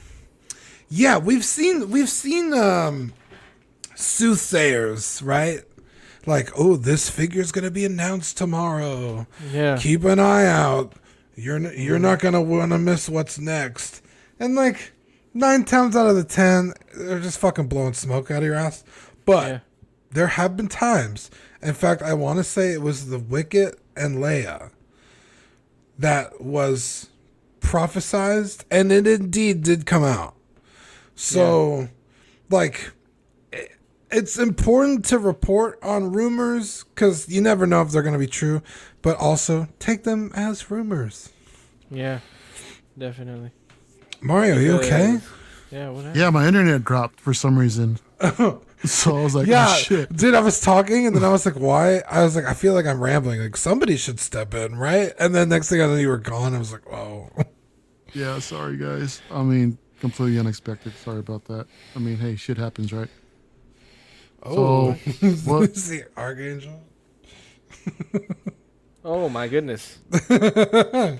[0.89, 3.13] Yeah, we've seen we've seen um,
[3.95, 5.61] soothsayers, right?
[6.27, 9.27] Like, oh, this figure's gonna be announced tomorrow.
[9.53, 9.77] Yeah.
[9.79, 10.95] Keep an eye out.
[11.35, 12.03] You're n- you're mm.
[12.03, 14.03] not gonna want to miss what's next.
[14.39, 14.93] And like
[15.35, 18.85] nine times out of the ten, they're just fucking blowing smoke out of your ass.
[19.25, 19.59] But Yeah.
[20.13, 21.31] there have been times.
[21.63, 24.71] In fact, I want to say it was the Wicket and Leia
[25.99, 27.09] that was
[27.61, 30.35] prophesized, and it indeed did come out.
[31.15, 31.89] So,
[32.51, 32.91] like, i-
[34.13, 38.27] it's important to report on rumors because you never know if they're going to be
[38.27, 38.63] true,
[39.01, 41.31] but also take them as rumors.
[41.91, 42.21] Yeah.
[42.97, 43.51] Definitely.
[44.21, 45.19] Mario, you okay?
[45.71, 45.89] Yeah.
[45.91, 46.17] What happened?
[46.21, 47.99] Yeah, my internet dropped for some reason.
[48.85, 50.15] so I was like, Yeah, oh, shit.
[50.15, 52.03] dude, I was talking and then I was like, why?
[52.09, 53.41] I was like, I feel like I'm rambling.
[53.41, 55.13] Like, somebody should step in, right?
[55.19, 56.55] And then next thing I know, you were gone.
[56.55, 57.31] I was like, whoa.
[58.13, 59.23] Yeah, sorry guys.
[59.31, 60.93] I mean, completely unexpected.
[60.97, 61.67] Sorry about that.
[61.97, 63.09] I mean, hey, shit happens, right?
[64.45, 64.93] Oh,
[65.45, 66.83] what- Is the Archangel?
[69.05, 69.99] Oh my goodness.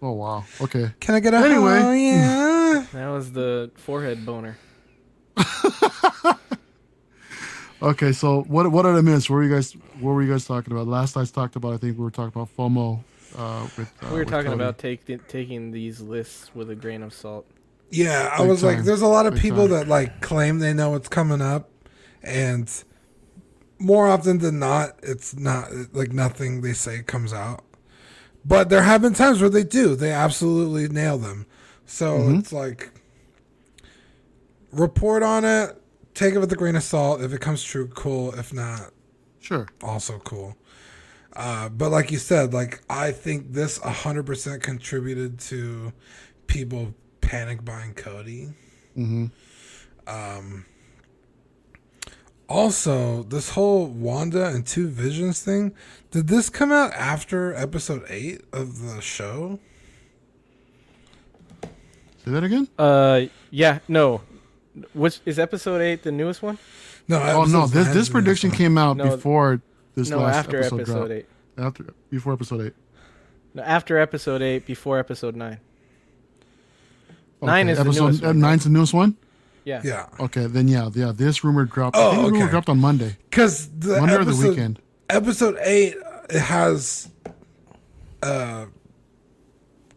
[0.00, 0.44] Oh wow.
[0.60, 0.92] Okay.
[1.00, 1.80] Can I get a Anyway.
[1.82, 2.86] oh, yeah?
[2.92, 4.56] That was the forehead boner.
[7.82, 8.12] Okay.
[8.12, 9.28] So what what did I miss?
[9.28, 10.86] What were you guys What were you guys talking about?
[10.86, 13.00] Last I talked about, I think we were talking about FOMO.
[13.36, 14.62] Uh, with, uh, we were with talking Cody.
[14.62, 17.46] about take, taking these lists with a grain of salt.
[17.90, 18.84] Yeah, I Big was like, time.
[18.84, 19.70] there's a lot of Big people time.
[19.70, 21.70] that like claim they know what's coming up,
[22.22, 22.70] and
[23.78, 27.64] more often than not, it's not like nothing they say comes out.
[28.44, 31.46] But there have been times where they do; they absolutely nail them.
[31.86, 32.38] So Mm-hmm.
[32.40, 32.90] it's like
[34.72, 35.80] report on it,
[36.14, 37.22] take it with a grain of salt.
[37.22, 38.34] If it comes true, cool.
[38.34, 38.90] If not,
[39.40, 39.66] Sure.
[39.82, 40.56] also cool.
[41.34, 45.92] Uh, but like you said, like I think this 100% contributed to
[46.48, 46.94] people
[47.28, 48.48] panic buying Cody.
[48.96, 49.26] Mm-hmm.
[50.06, 50.64] Um,
[52.48, 55.74] also, this whole Wanda and Two Visions thing,
[56.10, 59.58] did this come out after episode 8 of the show?
[62.24, 62.66] Say that again.
[62.78, 64.22] Uh, yeah, no.
[64.94, 66.56] Which is episode eight the newest one?
[67.08, 69.60] No, Oh no, this this prediction came out No, before
[69.96, 71.26] this no, last after episode, episode eight.
[71.56, 72.74] After before episode eight.
[73.54, 75.58] No, after episode eight, before episode nine.
[77.40, 79.16] Nine Okay, is the episode newest uh, one, nine's the newest one.
[79.64, 79.80] Yeah.
[79.84, 80.06] Yeah.
[80.18, 81.12] Okay, then yeah, yeah.
[81.14, 81.96] This rumor dropped.
[81.96, 82.50] Oh, I think the rumor okay.
[82.50, 83.16] dropped on Monday.
[83.30, 84.80] Because the Monday or the weekend.
[85.10, 85.94] episode 8,
[86.30, 87.10] it has
[88.22, 88.66] uh,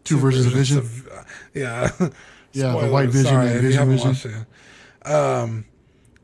[0.03, 0.77] Two versions of Vision.
[0.79, 1.23] of- uh,
[1.53, 1.89] yeah.
[2.53, 4.09] Yeah, the White Vision sorry and if Vision haven't Vision.
[4.09, 4.25] watched
[5.05, 5.09] it.
[5.09, 5.65] Um,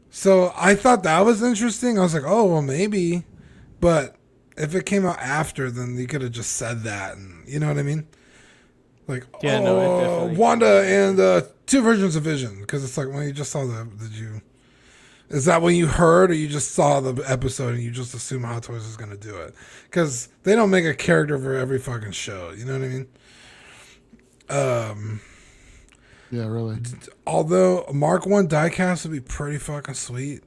[0.10, 1.98] so I thought that was interesting.
[1.98, 3.23] I was like, oh well, maybe,
[3.80, 4.18] but
[4.57, 7.69] if it came out after, then you could have just said that, and you know
[7.69, 8.07] what I mean?
[9.07, 13.23] Like, Yeah, oh, definitely- Wanda and uh, two versions of Vision, because it's like when
[13.27, 14.41] you just saw the, did you?
[15.29, 18.43] Is that when you heard, or you just saw the episode and you just assume
[18.43, 19.53] Hot Toys is going to do it?
[19.85, 22.51] Because they don't make a character for every fucking show.
[22.51, 23.07] You know what I mean?
[24.49, 25.19] Um,
[26.31, 26.77] Yeah, really.
[27.25, 30.43] although Mark One diecast would be pretty fucking sweet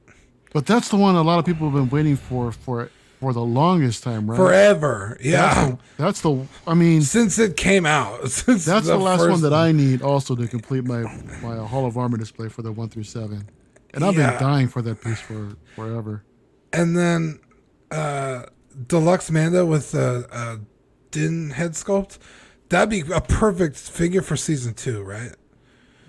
[0.53, 2.89] But that's the one a lot of people have been waiting for for
[3.21, 4.35] for the longest time, right?
[4.35, 5.11] forever.
[5.21, 6.45] That's Yeah, the, that's the.
[6.67, 8.21] I mean, since it came out.
[8.23, 11.03] That's the, last one that I need also to complete my
[11.41, 13.47] my Hall of Armor display for the one through seven.
[13.93, 14.31] And I've Yeah.
[14.31, 16.23] been dying for that piece for forever.
[16.73, 17.39] And then
[17.91, 18.43] uh
[18.87, 20.57] Deluxe Mando with a, uh,
[21.11, 22.17] Din head sculpt.
[22.69, 25.33] that'd be a perfect figure for season two, right?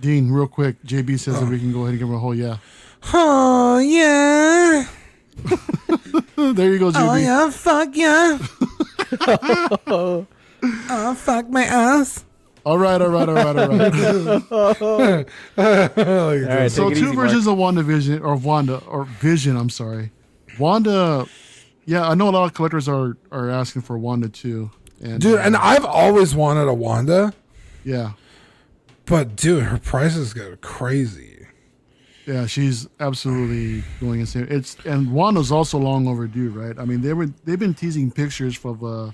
[0.01, 1.40] Dean, real quick, JB says Oh.
[1.40, 2.56] that we can go ahead and give him a whole yeah.
[3.12, 4.86] Oh yeah,
[6.36, 6.96] there you go, JB.
[6.96, 8.38] oh yeah, fuck yeah.
[10.90, 12.24] oh fuck my ass.
[12.64, 15.26] All right, all right, all right, all right.
[15.98, 19.56] All right, so two easy, versions of Wanda Vision or Wanda or Vision.
[19.56, 20.12] I'm sorry,
[20.60, 21.26] Wanda.
[21.84, 24.70] Yeah, I know a lot of collectors are are asking for Wanda too.
[25.00, 27.34] And Dude, uh, and I've always wanted a Wanda,
[27.84, 28.12] yeah,
[29.06, 31.31] but dude, her prices go crazy.
[32.27, 34.47] Yeah, she's absolutely going insane.
[34.51, 36.78] It's and Wanda's also long overdue, right?
[36.78, 39.11] I mean, they were they've been teasing pictures of uh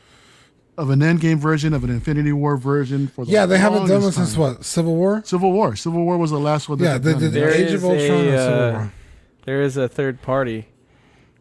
[0.77, 4.03] of an Endgame version of an Infinity War version for the Yeah, they haven't done
[4.03, 4.41] one since time.
[4.41, 5.23] what Civil War.
[5.25, 5.75] Civil War.
[5.75, 6.79] Civil War was the last one.
[6.79, 8.89] Yeah, they've they did There Age of Ultron a, and Civil uh,
[9.45, 10.69] There is a third party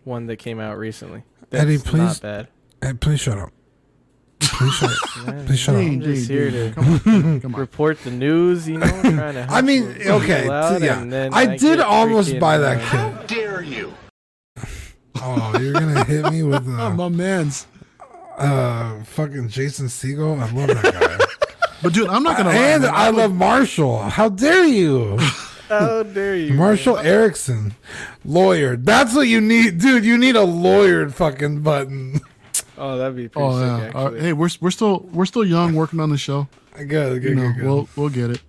[0.03, 1.23] one that came out recently.
[1.51, 2.47] Eddie, please- not bad.
[2.81, 3.51] Hey, please shut up.
[4.39, 5.45] Please shut up.
[5.47, 5.81] Please shut up.
[5.81, 7.59] I'm just here to Come on, come on.
[7.61, 9.47] report the news, you know, trying to.
[9.49, 11.01] I mean, okay, out, t- yeah.
[11.01, 13.27] and I, did almost buy that uh, kit.
[13.27, 13.93] Dare you?
[15.19, 17.65] Oh, you're gonna hit me with uh, my man's.
[18.37, 20.39] uh fucking Jason Segel.
[20.39, 21.25] I love that guy.
[21.81, 22.55] But dude, I'm not gonna lie.
[22.55, 22.91] and man.
[22.93, 23.97] I love Marshall.
[24.03, 25.17] How dare you,
[25.69, 26.53] How dare you?
[26.53, 27.73] Marshall Eriksen,
[28.23, 28.75] lawyer.
[28.75, 30.05] That's what you need, dude.
[30.05, 32.21] You need a lawyered fucking button.
[32.77, 33.99] Oh, that'd be pretty Oh sick, yeah.
[33.99, 36.47] Uh, hey, we're we're still we're still young, working on the show.
[36.75, 37.65] Good, good, You know, good, good.
[37.65, 38.41] we'll we'll get it.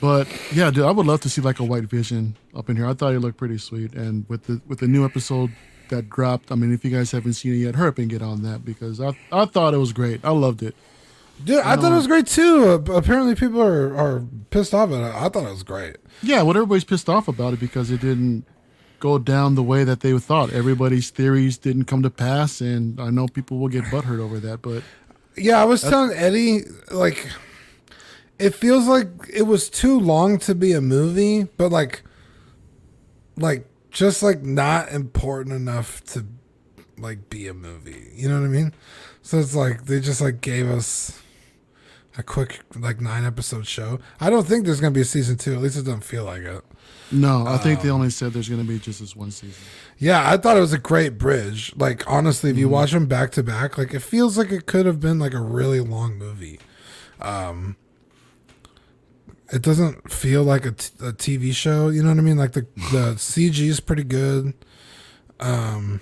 [0.00, 2.86] But yeah, dude, I would love to see like a White Vision up in here.
[2.86, 5.52] I thought it looked pretty sweet, and with the with the new episode
[5.90, 8.20] that dropped, I mean, if you guys haven't seen it yet, hurry up and get
[8.22, 10.20] on that because I I thought it was great.
[10.24, 10.74] I loved it.
[11.44, 12.82] dude, I thought it was great too.
[12.88, 15.14] Uh, apparently, people are are pissed off at it.
[15.14, 15.96] I thought it was great.
[16.22, 18.44] Yeah, what everybody's pissed off about it because it didn't
[19.02, 20.52] go down the way that they thought.
[20.52, 24.62] Everybody's theories didn't come to pass, and I know people will get butthurt over that.
[24.62, 24.84] But
[25.36, 26.60] Yeah, I was telling Eddie
[26.92, 27.28] like
[28.38, 32.02] it feels like it was too long to be a movie, but like
[33.36, 36.24] like just like not important enough to
[36.96, 38.12] like be a movie.
[38.14, 38.72] You know what I mean?
[39.22, 41.20] So it's like they just like gave us
[42.16, 43.98] a quick like nine episode show.
[44.20, 45.54] I don't think there's gonna be a season two.
[45.54, 46.64] At least it doesn't feel like it.
[47.10, 49.62] No, I think they Um, only said there's going to be just this one season.
[49.98, 51.72] Yeah, I thought it was a great bridge.
[51.76, 52.72] Like honestly, if you Mm-hmm.
[52.72, 55.40] watch them back to back, like it feels like it could have been like a
[55.40, 56.58] really long movie.
[57.20, 57.76] Um,
[59.52, 61.88] it doesn't feel like a, t- a TV show.
[61.90, 62.38] You know what I mean?
[62.38, 64.54] Like the the CG is pretty good.
[65.38, 66.00] Um,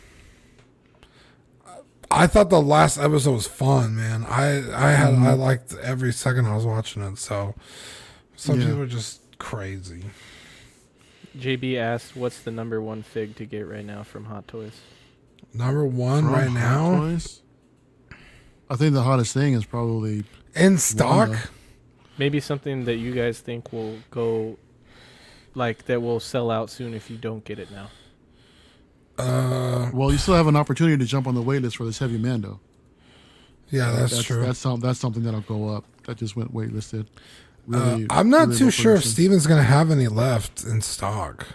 [2.12, 4.24] I thought the last episode was fun, man.
[4.28, 7.18] I I had I liked every second I was watching it.
[7.18, 7.54] So
[8.36, 8.66] some Yeah.
[8.66, 10.04] people are just crazy.
[11.36, 14.80] JB asked, "What's the number one fig to get right now from Hot Toys?"
[15.54, 17.42] Number one From right Hot now Toys,
[18.68, 20.24] I think the hottest thing is probably
[20.54, 21.28] in stock.
[21.28, 21.42] Wanda.
[22.18, 24.58] Maybe something that you guys think will go,
[25.54, 27.88] like that will sell out soon if you don't get it now.
[29.18, 31.98] Uh, well, you still have an opportunity to jump on the wait list for this
[31.98, 32.60] heavy Mando.
[33.70, 34.42] yeah, that's, that's true.
[34.42, 35.84] That's some, that's something that'll go up.
[36.04, 37.06] That just went waitlisted.
[37.72, 39.04] Uh, I'm not really too low sure if.
[39.04, 41.46] Steven's gonna have any left in stock.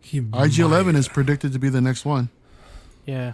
[0.00, 0.94] He IG11 might.
[0.96, 2.28] is predicted to be the next one.
[3.06, 3.32] Yeah,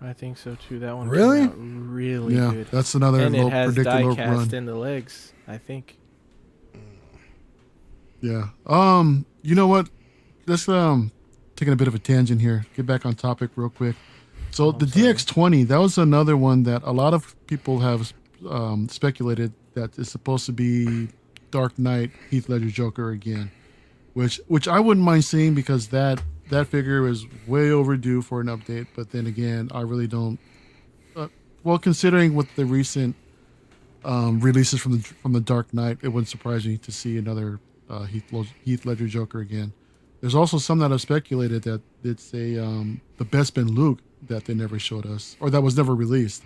[0.00, 0.78] I think so too.
[0.80, 1.40] That one Really?
[1.40, 4.38] came out really yeah, good, that's another and low it has predicted low die run.
[4.38, 5.32] cast in the legs.
[5.48, 5.96] I think.
[8.20, 8.48] Yeah.
[8.66, 9.24] Um.
[9.42, 9.88] You know what?
[10.46, 11.10] Let's um
[11.56, 12.66] taking a bit of a tangent here.
[12.76, 13.96] Get back on topic real quick.
[14.52, 18.12] So the DX20, that was another one that a lot of people have
[18.48, 21.08] um, speculated that is supposed to be
[21.50, 23.50] Dark Knight Heath Ledger Joker again,
[24.14, 28.48] which which I wouldn't mind seeing because that that figure is way overdue for an
[28.48, 28.88] update.
[28.94, 30.38] But then again, I really don't.
[31.16, 31.28] Uh,
[31.64, 33.16] well, considering with the recent
[34.04, 37.60] um, releases from the from the Dark Knight, it wouldn't surprise me to see another
[37.88, 38.32] uh, Heath,
[38.64, 39.72] Heath Ledger Joker again.
[40.20, 44.54] There's also some that have speculated that it's a um, the Bespin Luke that they
[44.54, 46.42] never showed us, or that was never released.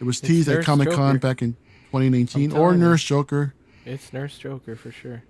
[0.00, 1.54] It was It's teased at Comic Con back in
[1.92, 2.86] 2019, or telling you.
[2.86, 3.54] Nurse Joker.
[3.88, 5.22] It's Nurse Joker for sure.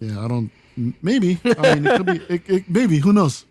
[0.00, 0.50] Yeah, I don't.
[1.00, 1.40] Maybe.
[1.44, 2.20] I mean, it could be.
[2.34, 2.98] It, it, maybe.
[2.98, 3.46] Who knows?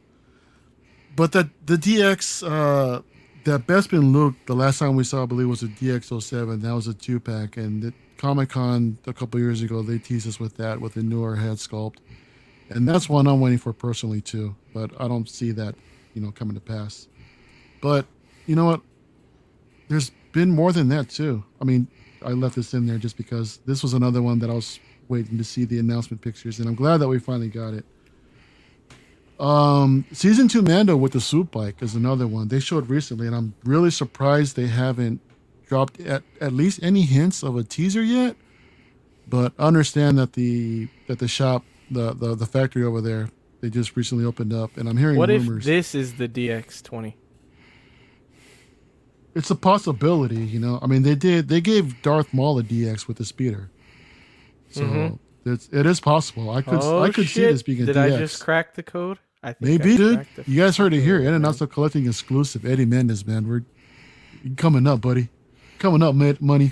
[1.15, 3.01] But that the DX, uh,
[3.45, 6.61] that Bespin Luke, the last time we saw, I believe, was a DX07.
[6.61, 10.27] That was a two pack, and at Comic Con a couple years ago, they teased
[10.27, 11.97] us with that with a newer head sculpt,
[12.69, 14.55] and that's one I'm waiting for personally too.
[14.75, 15.73] But I don't see that,
[16.13, 17.07] you know, coming to pass.
[17.81, 18.05] But
[18.45, 18.81] you know what?
[19.87, 21.43] There's been more than that too.
[21.59, 21.87] I mean,
[22.25, 25.37] I left this in there just because this was another one that I was waiting
[25.37, 27.85] to see the announcement pictures, and I'm glad that we finally got it.
[29.39, 33.35] Um, season two Mando with the swoop bike is another one they showed recently, and
[33.35, 35.19] I'm really surprised they haven't
[35.67, 38.35] dropped at, at least any hints of a teaser yet.
[39.27, 43.29] But I understand that the that the shop, the the, the factory over there,
[43.61, 47.13] they just recently opened up, and I'm hearing What if this is the DX20?
[49.35, 50.79] It's a possibility, you know.
[50.81, 53.69] I mean, they did they gave Darth Maul a DX with the speeder,
[54.71, 55.19] so Mhm.
[55.45, 56.49] it's it is possible.
[56.49, 57.33] I could oh I could shit!
[57.35, 58.13] see this being a Did DX.
[58.15, 59.19] I just crack the code?
[59.43, 60.27] I think Maybe, I dude.
[60.47, 61.17] You guys heard it here.
[61.19, 61.49] code, In and man.
[61.49, 62.65] Out's collecting exclusive.
[62.65, 63.47] Eddie Mendez, man.
[63.47, 63.63] We're
[64.57, 65.29] coming up, buddy.
[65.77, 66.37] Coming up, man.
[66.39, 66.71] Money.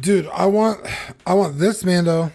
[0.00, 0.80] Dude, I want
[1.26, 2.32] I want this Mando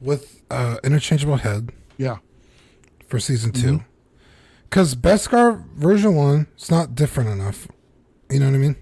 [0.00, 2.16] with uh interchangeable head Yeah.
[3.08, 3.60] for season Mm-hmm.
[4.70, 4.80] 2.
[4.80, 7.68] Cuz Beskar version 1 it's not different enough.
[8.30, 8.76] You know what I mean?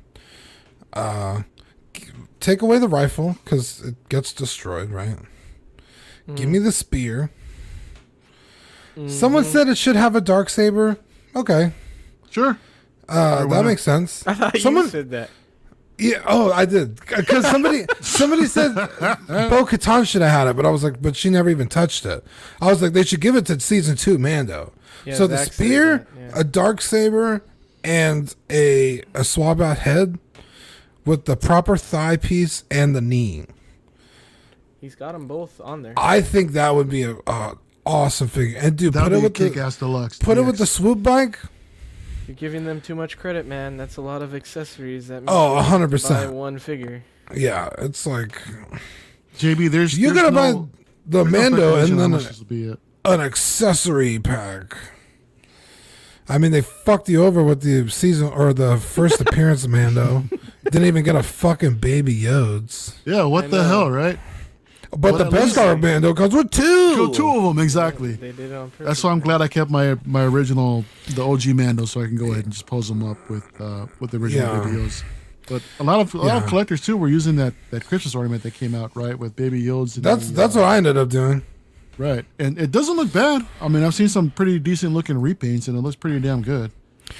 [0.93, 1.43] Uh
[2.41, 5.19] take away the rifle cuz it gets destroyed, right?
[6.35, 7.31] Give me the spear.
[9.09, 10.97] Someone said it should have a dark saber.
[11.35, 11.73] Okay.
[12.31, 12.59] Sure.
[13.09, 14.25] Uh, that makes sense.
[14.27, 15.31] I thought Someone you said that.
[15.99, 16.23] Yeah.
[16.27, 16.99] Oh, I did.
[17.07, 18.75] Because somebody somebody said
[19.29, 22.07] Bo Katan should have had it, but I was like, but she never even touched
[22.07, 22.25] it.
[22.61, 24.73] I was like, they should give it to season two Mando.
[25.05, 26.41] Yeah, so the Zach said spear, that, yeah.
[26.41, 27.43] a dark saber,
[27.83, 30.19] and a a swab out head
[31.05, 33.45] with the proper thigh piece and the knee.
[34.81, 35.95] He's got them both on there.
[35.97, 37.57] I think that would be a, a
[37.87, 38.59] awesome figure.
[38.59, 40.19] And dude, That'd put it be a with kick the ass deluxe.
[40.19, 41.39] put it with the swoop bike.
[42.27, 43.77] You're giving them too much credit, man.
[43.77, 45.09] That's a lot of accessories.
[45.09, 47.03] That Oh, makes hundred percent one figure.
[47.35, 48.41] Yeah, it's like
[49.39, 49.71] JB.
[49.71, 50.69] There's you there's gotta no, buy
[51.07, 52.79] the there's no Mando and then much a- be it.
[53.05, 54.75] an accessory pack.
[56.29, 60.25] I mean, they fucked you over with the season or the first appearance of Mando.
[60.65, 62.95] Didn't even get a fucking baby Yodes.
[63.05, 63.25] Yeah.
[63.25, 63.69] What I the know.
[63.69, 64.19] hell, right?
[64.91, 66.97] But Well, the at best least- star Mando comes with two.
[66.97, 68.13] Go two of them exactly.
[68.13, 68.87] They did it on purpose.
[68.87, 72.17] That's why I'm glad I kept my my original the OG Mando, so I can
[72.17, 74.63] go ahead and just pose them up with uh, with the original Yeah.
[74.63, 75.03] videos.
[75.49, 76.37] But a lot of a lot Yeah.
[76.39, 79.63] of collectors too were using that that Christmas ornament that came out right with Baby
[79.63, 79.97] Yodes.
[79.97, 81.43] And That's the, that's uh, what I ended up doing.
[81.99, 83.47] Right, and it doesn't look bad.
[83.61, 86.71] I mean, I've seen some pretty decent looking repaints, and it looks pretty damn good.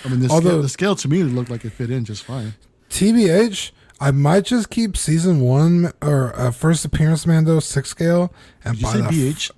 [0.05, 2.25] I mean, the, Although- scale, the scale to me looked like it fit in just
[2.25, 2.55] fine.
[2.91, 3.71] TBH,
[4.01, 8.33] I might just keep season one or uh, first appearance Mando six scale
[8.65, 9.51] and Did you say BH?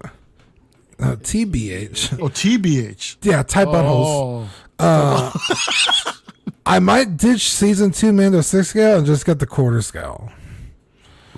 [1.01, 2.19] uh, TBH.
[2.21, 3.17] Oh, TBH.
[3.23, 4.49] yeah, type buttholes.
[4.79, 6.13] Oh,
[6.67, 10.31] I might ditch season two Mando six scale and just get the quarter scale.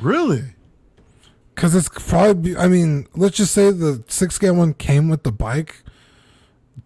[0.00, 0.42] really?
[1.58, 5.32] Because it's probably, I mean, let's just say the six scale one came with the
[5.32, 5.82] bike.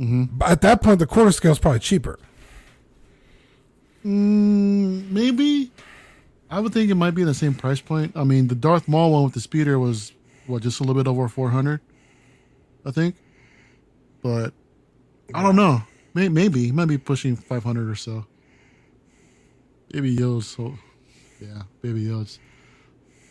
[0.00, 0.38] Mm-hmm.
[0.38, 2.18] But at that point, the quarter scale is probably cheaper.
[4.02, 5.70] Mm, maybe.
[6.50, 8.16] I would think it might be in the same price point.
[8.16, 10.12] I mean, the Darth Maul one with the speeder was
[10.46, 11.82] what just a little bit over four hundred,
[12.86, 13.16] I think.
[14.22, 14.54] But
[15.34, 15.82] I don't know.
[16.14, 18.24] May- Maybe it might be pushing five hundred or so.
[19.92, 20.78] Baby Yodes, so
[21.42, 22.38] yeah, Baby Yodes.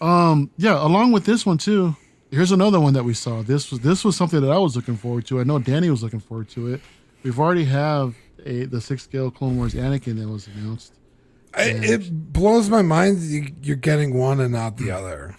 [0.01, 0.83] Um, yeah.
[0.83, 1.95] Along with this one too,
[2.31, 3.43] here's another one that we saw.
[3.43, 5.39] This was this was something that I was looking forward to.
[5.39, 6.81] I know Danny was looking forward to it.
[7.23, 8.15] We've already have
[8.45, 10.93] a the six scale Clone Wars Anakin that was announced.
[11.53, 15.35] I, it blows my mind you, you're getting one and not the other.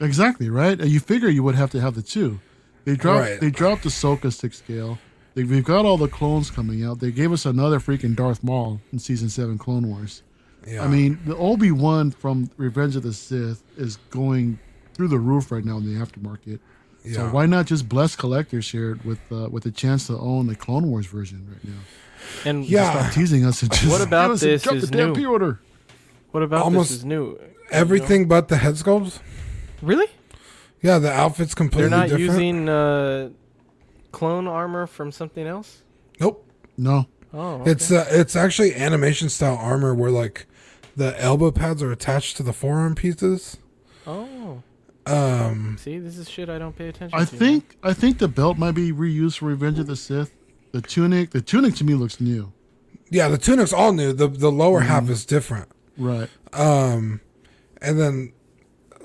[0.00, 0.80] Exactly right.
[0.80, 2.40] You figure you would have to have the two.
[2.84, 3.20] They dropped.
[3.20, 3.40] Right.
[3.40, 4.98] They dropped Ahsoka six scale.
[5.34, 7.00] They, we've got all the clones coming out.
[7.00, 10.22] They gave us another freaking Darth Maul in season seven Clone Wars.
[10.68, 10.84] Yeah.
[10.84, 14.58] I mean, the Obi Wan from Revenge of the Sith is going
[14.94, 16.58] through the roof right now in the aftermarket.
[17.14, 20.54] So why not just bless collectors here with uh, with a chance to own the
[20.56, 21.80] Clone Wars version right now?
[22.44, 22.90] And Yeah.
[23.00, 25.14] Stop teasing us and just What about us this drop is the damn new?
[25.14, 25.60] pre-order.
[26.32, 27.38] what about Almost this is new?
[27.70, 29.20] Everything but the head sculpts.
[29.80, 30.06] Really?
[30.82, 32.24] Yeah, the outfit's completely They're not different.
[32.42, 33.30] using uh,
[34.12, 35.82] clone armor from something else?
[36.20, 36.44] nope.
[36.76, 37.70] No, Oh, okay.
[37.72, 40.46] It's uh, it's actually animation style armor where like
[40.98, 43.56] the elbow pads are attached to the forearm pieces.
[44.06, 44.62] oh.
[45.06, 47.32] Um, See, this is shit I don't pay attention I to.
[47.32, 47.38] man.
[47.38, 50.30] think I think the belt might be reused for Revenge of the Sith.
[50.72, 52.52] The tunic, the tunic to me looks new.
[53.10, 54.12] yeah, the tunic's all new.
[54.12, 54.88] The the lower Mm-hmm.
[54.90, 55.68] half is different.
[55.96, 56.28] Right.
[56.52, 57.22] Um,
[57.80, 58.34] and then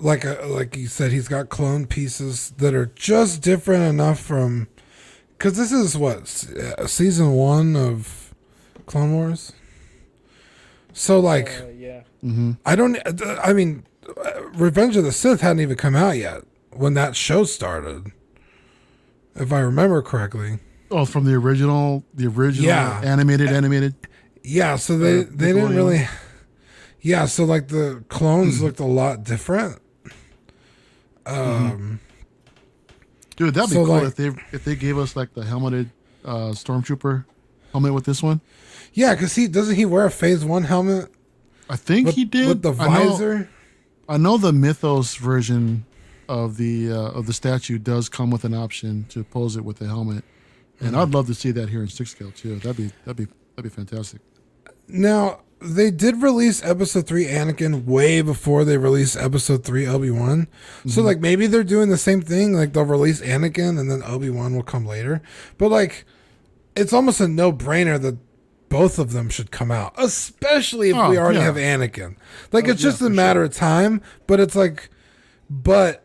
[0.01, 4.67] like uh, like you said, he's got clone pieces that are just different enough from
[5.37, 6.19] because this is what
[6.77, 8.33] uh, season one of
[8.87, 9.53] Clone Wars.
[10.91, 11.49] So like.
[11.61, 11.67] Uh,
[12.23, 12.53] yeah.
[12.65, 12.97] I don't.
[13.43, 13.83] I mean,
[14.53, 18.11] Revenge of the Sith hadn't even come out yet when that show started,
[19.35, 20.59] if I remember correctly.
[20.89, 23.01] Oh, from the original, the original Yeah.
[23.03, 23.95] animated, animated.
[24.43, 26.07] Yeah, so they Uh, they didn't really.
[27.01, 29.79] Yeah, so like the clones looked a lot different.
[31.25, 31.99] Um,
[33.35, 35.89] Dude, that'd be So, cool like- if they if they gave us like the helmeted
[36.23, 37.25] uh, stormtrooper
[37.71, 38.41] helmet with this one.
[38.93, 41.09] yeah, because he doesn't he wear a Phase One helmet
[41.73, 43.49] I think with, he did with the I know- visor.
[44.07, 45.85] I know the Mythos version
[46.29, 49.77] of the uh, of the statue does come with an option to pose it with
[49.79, 50.23] the helmet,
[50.79, 52.55] and I'd love to see that here in six scale too.
[52.57, 54.21] That'd be that'd be that'd be fantastic.
[54.87, 60.47] Now they did release episode three Anakin way before they released episode three Obi Wan.
[60.85, 62.53] So like maybe they're doing the same thing.
[62.53, 65.21] Like they'll release Anakin and then Obi Wan will come later.
[65.57, 66.03] But like
[66.75, 68.17] it's almost a no brainer that
[68.73, 71.45] both of them should come out, especially if Oh, we already yeah.
[71.45, 72.15] have Anakin.
[72.51, 74.01] Like Oh, it's yeah, just a for matter of time.
[74.27, 74.89] But it's like,
[75.49, 76.03] but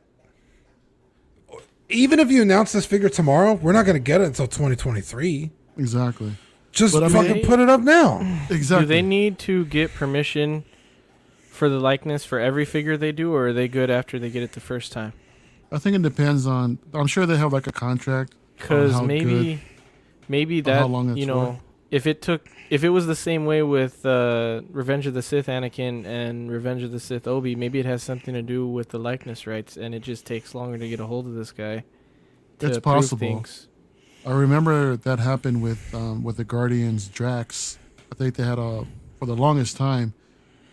[1.89, 5.51] even if you announce this figure tomorrow, we're not going to get it until 2023.
[5.79, 6.33] Exactly.
[6.73, 8.21] Just But I mean- fucking put it up now.
[8.51, 8.85] Exactly.
[8.85, 10.65] Do they need to get permission
[11.51, 14.43] for the likeness for every figure they do, or are they good after they get
[14.43, 15.13] it the first time?
[15.73, 16.79] I think it depends on.
[16.95, 18.35] I'm sure they have like a contract.
[18.57, 19.61] Because maybe, good-
[20.29, 21.61] maybe that how long it's you know, for.
[21.91, 25.47] If it took, if it was the same way with uh, Revenge of the Sith
[25.47, 28.99] Anakin and Revenge of the Sith Obi, maybe it has something to do with the
[28.99, 31.85] likeness rights, and it just takes longer to get a hold of this guy.
[32.61, 33.19] It's possible.
[33.19, 33.69] Things.
[34.27, 37.79] I remember that happened with um, with the Guardians Drax.
[38.13, 38.85] I think they had a
[39.19, 40.13] for the longest time.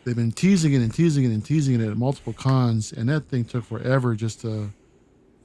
[0.03, 3.27] They've been teasing it and teasing it and teasing it at multiple cons, and that
[3.27, 4.71] thing took forever just to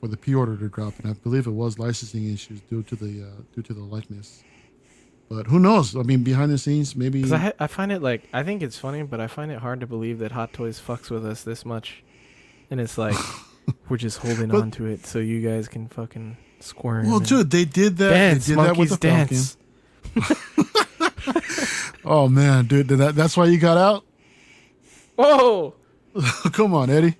[0.00, 0.98] for the pre-order to drop.
[0.98, 4.42] And I believe it was licensing issues due to the uh, due to the likeness.
[5.30, 5.94] But who knows?
[5.94, 7.24] I mean, behind the scenes, maybe.
[7.32, 9.86] I, I find it like I think it's funny, but I find it hard to
[9.86, 12.02] believe that Hot Toys fucks with us this much,
[12.70, 13.14] and it's like
[13.88, 17.08] we're just holding But- on to it so you guys can fucking squirm.
[17.08, 18.10] well, dude, they did that.
[18.10, 19.56] dance, they did that with the dance.
[22.02, 24.04] Oh man, dude, did that, that's why you got out.
[25.16, 25.74] Whoa!
[26.52, 27.14] Come on, Eddie.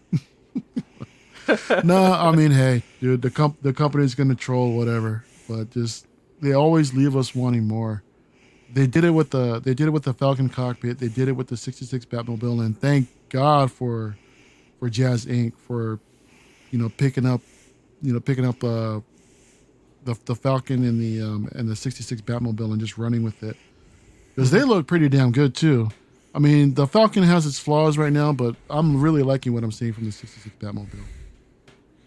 [1.84, 6.06] no, I mean, hey, dude, the comp- the company's gonna troll whatever, but just
[6.40, 8.02] they always leave us wanting more.
[8.72, 10.98] They did it with the they did it with the Falcon cockpit.
[10.98, 14.16] They did it with the '66 Batmobile, and thank God for
[14.78, 15.56] for Jazz Inc.
[15.56, 15.98] for
[16.70, 17.40] you know picking up
[18.00, 19.00] you know picking up uh,
[20.04, 23.56] the the Falcon and the um, and the '66 Batmobile and just running with it
[24.34, 25.90] because they look pretty damn good too.
[26.32, 29.72] I mean, the Falcon has its flaws right now, but I'm really liking what I'm
[29.72, 31.04] seeing from the '66 Batmobile,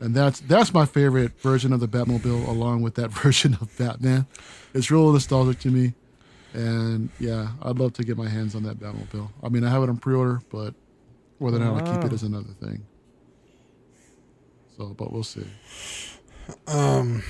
[0.04, 4.28] and that's that's my favorite version of the Batmobile, along with that version of Batman.
[4.74, 5.94] It's real nostalgic to me,
[6.54, 9.30] and yeah, I'd love to get my hands on that Batmobile.
[9.42, 10.74] I mean, I have it on pre-order, but
[11.38, 12.28] whether or not I keep it Wow.
[12.28, 12.86] another thing.
[14.78, 15.46] So, but we'll see,
[16.68, 17.22] Um,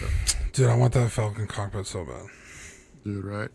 [0.53, 2.25] dude, I want that Falcon cockpit so bad.
[3.03, 3.23] dude.
[3.25, 3.49] Right?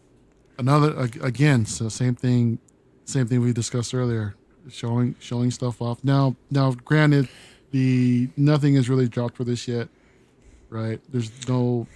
[0.58, 2.58] Another again, so same thing,
[3.06, 4.34] same thing we discussed earlier.
[4.68, 6.04] Showing showing stuff off.
[6.04, 7.28] Now, now, granted,
[7.70, 9.88] the nothing is really dropped for this yet,
[10.70, 11.00] right?
[11.10, 11.86] There's no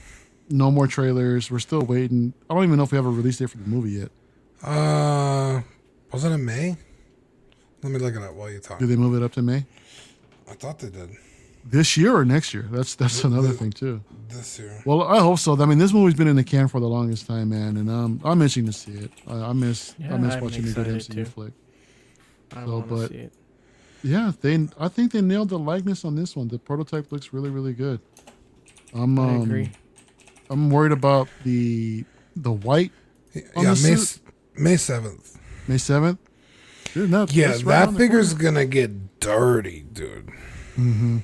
[0.50, 1.50] no more trailers.
[1.50, 2.34] We're still waiting.
[2.50, 4.10] I don't even know if we have a release date for the movie yet.
[4.62, 5.62] Uh,
[6.12, 6.76] wasn't it in May?
[7.82, 8.78] Let me look it up while you talk.
[8.78, 9.64] Do they move it up to May
[10.48, 11.10] I thought they did
[11.64, 12.68] this year or next year?
[12.70, 14.02] That's that's another thing too.
[14.28, 14.82] this year.
[14.84, 15.60] Well, I hope so.
[15.60, 18.20] I mean, this movie's been in the can for the longest time, man, and um,
[18.24, 19.10] I'm itching to see it.
[19.26, 21.24] I, I miss Yeah, I miss I'm watching a good excited MCU too.
[21.24, 21.52] flick.
[22.54, 23.32] I So, want but- see it.
[24.02, 24.68] Yeah, they.
[24.78, 26.48] I think they nailed the likeness on this one.
[26.48, 28.00] The prototype looks really, really good.
[28.94, 29.18] I'm.
[29.18, 29.70] Um, I agree.
[30.50, 32.04] I'm worried about the
[32.36, 32.90] the white
[33.56, 34.20] on Yeah, the May suit?
[34.56, 35.38] May seventh.
[35.68, 36.18] May seventh.
[36.92, 38.44] Dude, that, Yeah, right that figure's corner.
[38.44, 40.26] gonna get dirty, dude.
[40.76, 41.18] Mm-hmm.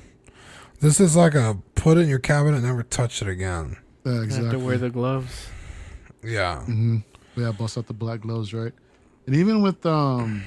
[0.79, 3.77] This is like a put it in your cabinet and never touch it again.
[4.05, 5.47] Yeah, I have to wear the gloves.
[6.23, 6.63] Yeah.
[6.67, 6.97] Mm-hmm.
[7.35, 8.73] Yeah, bust out the black gloves, right?
[9.27, 10.43] And even with um,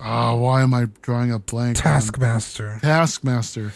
[0.00, 1.78] ah, why am I drawing a blank?
[1.78, 2.78] on- Taskmaster.
[2.82, 3.72] Taskmaster.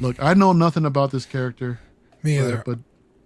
[0.00, 1.80] Look, I know nothing about this character,
[2.22, 2.62] Me but either.
[2.66, 2.78] but,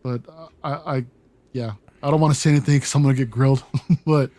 [0.03, 1.05] but I, I,
[1.53, 1.73] yeah,
[2.03, 3.65] I don't want to say anything because I'm gonna get grilled.
[4.07, 4.31] but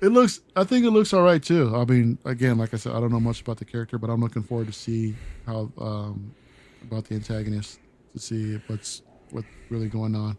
[0.00, 1.74] it looks, I think it looks all right too.
[1.76, 4.20] I mean, again, like I said, I don't know much about the character, but I'm
[4.20, 5.14] looking forward to see
[5.46, 6.32] how um
[6.82, 7.80] about the antagonist
[8.14, 10.38] to see what's what's really going on.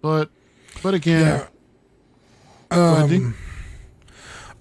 [0.00, 0.30] But,
[0.82, 1.46] but again, Yeah.
[2.70, 3.16] go ahead, D.
[3.18, 3.34] Um,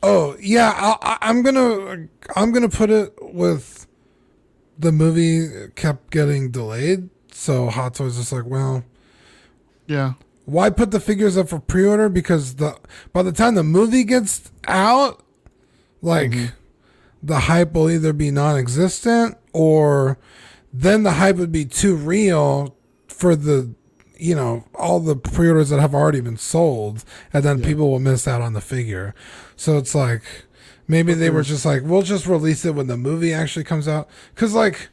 [0.04, 3.88] oh yeah, I- I'm gonna I'm gonna put it with
[4.78, 8.84] the movie kept getting delayed, so Hot Toys just like, well,
[9.88, 10.14] yeah,
[10.46, 12.10] why put the figures up for pre-order?
[12.10, 12.78] Because the
[13.14, 15.24] by the time the movie gets out,
[16.02, 16.56] like mm-hmm.
[17.22, 20.18] the hype will either be non-existent or
[20.74, 22.76] then the hype would be too real
[23.08, 23.74] for the
[24.22, 27.04] you know all the pre-orders that have already been sold
[27.34, 29.16] and then people will miss out on the figure
[29.56, 30.22] so it's like
[30.88, 34.08] maybe they were just like we'll just release it when the movie actually comes out
[34.36, 34.90] because like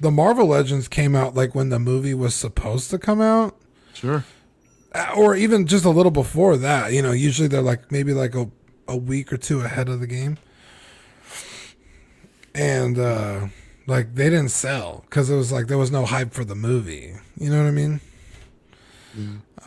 [0.00, 3.56] the marvel legends came out like when the movie was supposed to come out
[3.92, 4.24] sure,
[4.94, 6.92] uh, or even just a little before that.
[6.92, 8.50] You know, usually they're like maybe like a,
[8.88, 10.38] a week or two ahead of the game.
[12.54, 13.46] and uh
[13.86, 17.14] like they didn't sell because it was like there was no hype for the movie.
[17.36, 18.00] You know what I mean?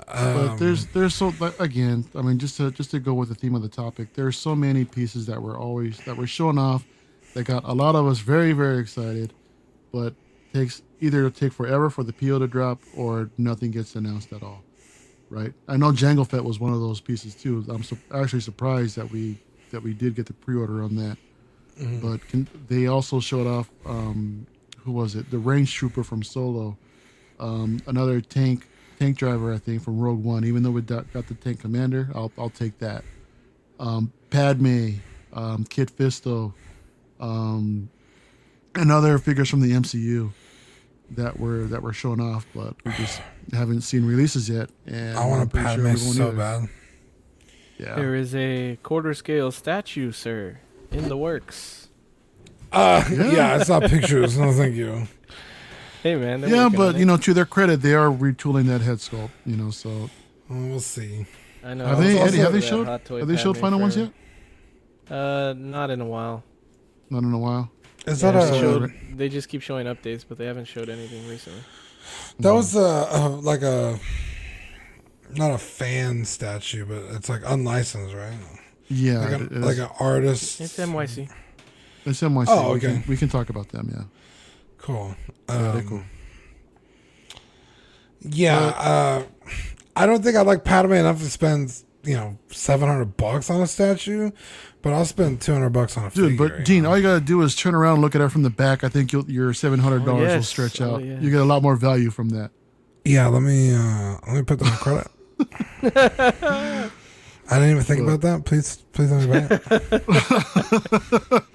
[0.08, 3.56] But there's there's so again i mean just to just to go with the theme
[3.56, 6.86] of the topic there's so many pieces that were always that were shown off
[7.34, 9.34] that got a lot of us very very excited
[9.92, 10.14] but
[10.54, 14.64] takes either take forever for the PO to drop or nothing gets announced at all
[15.30, 15.54] right?
[15.68, 17.66] I know Jango Fett was one of those pieces too.
[17.70, 19.38] I'm su- actually surprised that we
[19.72, 21.18] that we did get the pre-order on that.
[22.02, 24.48] But can, they also showed off um
[24.80, 25.30] who was it?
[25.32, 26.78] The range trooper from solo.
[27.40, 28.68] Um, another tank
[29.00, 30.46] tank driver, I think, from Rogue One.
[30.46, 33.04] Even though we got, got the tank commander, I'll I'll take that.
[33.80, 34.94] Um, Padme,
[35.34, 36.54] um, Kit Fisto,
[37.20, 37.90] um,
[38.76, 40.32] and other figures from the MCU
[41.12, 43.22] that were that were shown off, but we just
[43.54, 44.70] haven't seen releases yet.
[44.86, 46.38] And I want I'm a Padme sure so either.
[46.38, 46.70] bad.
[47.78, 50.60] Yeah, There is a quarter scale statue, sir,
[50.92, 51.90] in the works.
[52.72, 53.58] Uh, yeah.
[53.60, 54.38] I saw pictures.
[54.38, 55.08] No, thank you.
[56.06, 59.32] Hey man, yeah, but you know, to their credit, they are retooling that head sculpt.
[59.44, 59.90] You know, so
[60.48, 61.26] Well, we'll see.
[61.64, 61.88] I know.
[61.88, 64.12] have they Eddie, have they showed have they showed Padme final ones yet?
[65.10, 66.44] Uh, not in a while.
[67.10, 67.72] Not in a while.
[68.06, 70.90] Is Yeah, that they, a showed, they just keep showing updates, but they haven't showed
[70.90, 71.62] anything recently.
[72.40, 73.98] that was a, a like a
[75.34, 78.38] not a fan statue, but it's like unlicensed, right?
[78.90, 80.62] Yeah, Like, a, like an artist.
[80.62, 81.32] It's NYC.
[82.06, 82.46] it's NYC.
[82.48, 82.88] Oh, we, okay.
[83.02, 83.90] can, we can talk about them.
[83.92, 84.04] Yeah.
[84.86, 85.16] Cool.
[85.50, 86.04] Yeah, Um, cool.
[88.22, 89.24] Yeah, uh,
[89.96, 93.62] I don't think I like Padme enough to spend you know seven hundred bucks on
[93.62, 94.30] a statue,
[94.84, 96.50] but I'll spend two hundred bucks on a Dude, figure.
[96.50, 96.90] but you Dean, know?
[96.92, 98.84] all you gotta do is turn around and look at her from the back.
[98.84, 100.48] I think you'll, your seven hundred dollars will yes.
[100.50, 101.04] stretch Oh, out.
[101.04, 101.22] yes.
[101.22, 102.52] You get a lot more value from that.
[103.04, 105.08] yeah, let me uh, let me put that on credit.
[107.48, 108.46] I didn't even think about that.
[108.46, 109.48] Please, please let me buy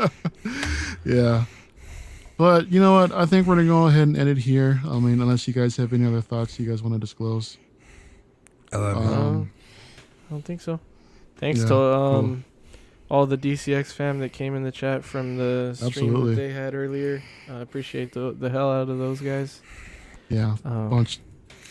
[0.04, 0.10] it.
[1.04, 1.44] Yeah.
[2.40, 3.12] But you know what?
[3.12, 4.80] I think we're gonna go ahead and end it here.
[4.88, 7.58] I mean, unless you guys have any other thoughts you guys want to disclose.
[8.72, 9.10] I love you.
[9.10, 9.50] Um, Um,
[10.26, 10.80] I don't think so.
[11.36, 12.44] Thanks yeah, to um
[13.10, 16.34] all the DCX fam that came in the chat from the stream Absolutely.
[16.34, 17.22] that they had earlier.
[17.50, 19.60] I appreciate the the hell out of those guys.
[20.30, 21.20] Yeah, Um, bunch,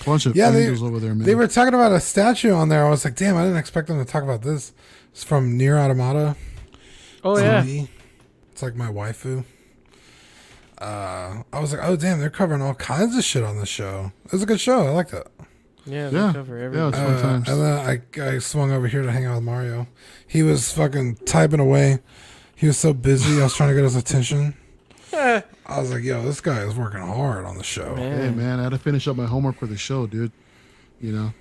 [0.06, 1.26] bunch of Yeah, they- angels over there, man.
[1.26, 2.86] They were talking about a statue on there.
[2.86, 4.72] I was like, damn, I didn't expect them to talk about this.
[5.14, 6.36] It's from Nier Automata.
[7.24, 7.88] oh yeah, TV.
[8.52, 9.46] It's like my waifu.
[10.80, 14.12] Uh, I was like, oh damn, they're covering all kinds of shit on the show.
[14.26, 14.88] It was a good show.
[14.88, 15.28] I liked it.
[15.86, 16.34] yeah, they Yeah.
[16.34, 16.88] cover Yeah, everything.
[16.90, 17.50] it's fun Uh, times.
[17.50, 19.88] and then I, I swung over here to hang out with Mario.
[20.26, 22.00] He was fucking typing away.
[22.56, 23.40] He was so busy.
[23.42, 24.54] I was trying to get his attention.
[25.14, 27.96] I was like, yo, this guy is working hard on the show.
[27.96, 28.20] Man.
[28.20, 30.32] Hey man, I had to finish up my homework for the show, dude.
[31.02, 31.34] You know.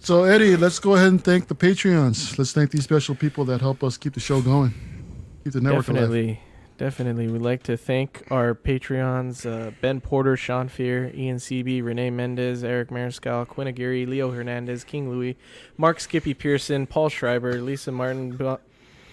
[0.00, 2.36] So Eddie, let's go ahead and thank the Patreons.
[2.38, 4.74] Let's thank these special people that help us keep the show going,
[5.44, 6.38] keep the network alive.
[6.78, 7.28] Definitely.
[7.28, 12.64] We'd like to thank our Patreons: uh, Ben Porter, Sean Fear, Ian CB, Renee Mendez,
[12.64, 15.36] Eric Mariscal, Quinn Aguirre, Leo Hernandez, King Louis,
[15.76, 18.60] Mark Skippy Pearson, Paul Schreiber, Lisa Martin, Bo-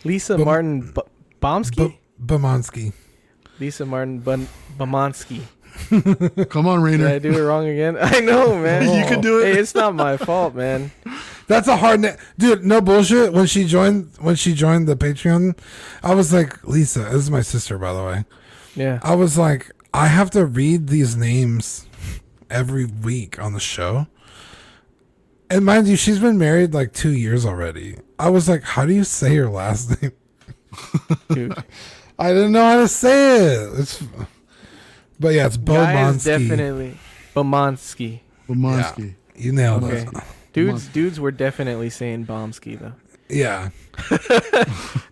[0.03, 1.01] Lisa Bum- Martin B-
[1.41, 1.99] Bomsky, B-.
[3.59, 5.41] Lisa Martin Bun- Bamansky.
[6.49, 7.19] Come on, Did I Rainer.
[7.19, 7.97] do it wrong again?
[8.01, 8.83] I know, man.
[8.83, 9.53] You can do it.
[9.53, 10.91] Hey, it's not my fault, man.
[11.47, 12.63] That's a hard name, dude.
[12.63, 13.33] No bullshit.
[13.33, 15.57] When she joined, when she joined the Patreon,
[16.03, 16.99] I was like, Lisa.
[16.99, 18.25] This is my sister, by the way.
[18.75, 18.99] Yeah.
[19.01, 21.87] I was like, I have to read these names
[22.49, 24.07] every week on the show.
[25.49, 27.97] And mind you, she's been married like two years already.
[28.19, 30.11] I was like, how do you say her last name?
[31.29, 31.63] Dude.
[32.19, 33.79] I didn't know how to say it.
[33.79, 34.03] It's,
[35.19, 36.25] but yeah, it's Guys, Bomansky.
[36.25, 36.97] definitely.
[37.35, 38.19] Bamansky.
[38.47, 39.15] Bomonsky.
[39.35, 40.01] You nailed Okay.
[40.01, 40.09] it.
[40.53, 42.93] Dudes, dudes were definitely saying Bomsky though.
[43.29, 43.69] Yeah.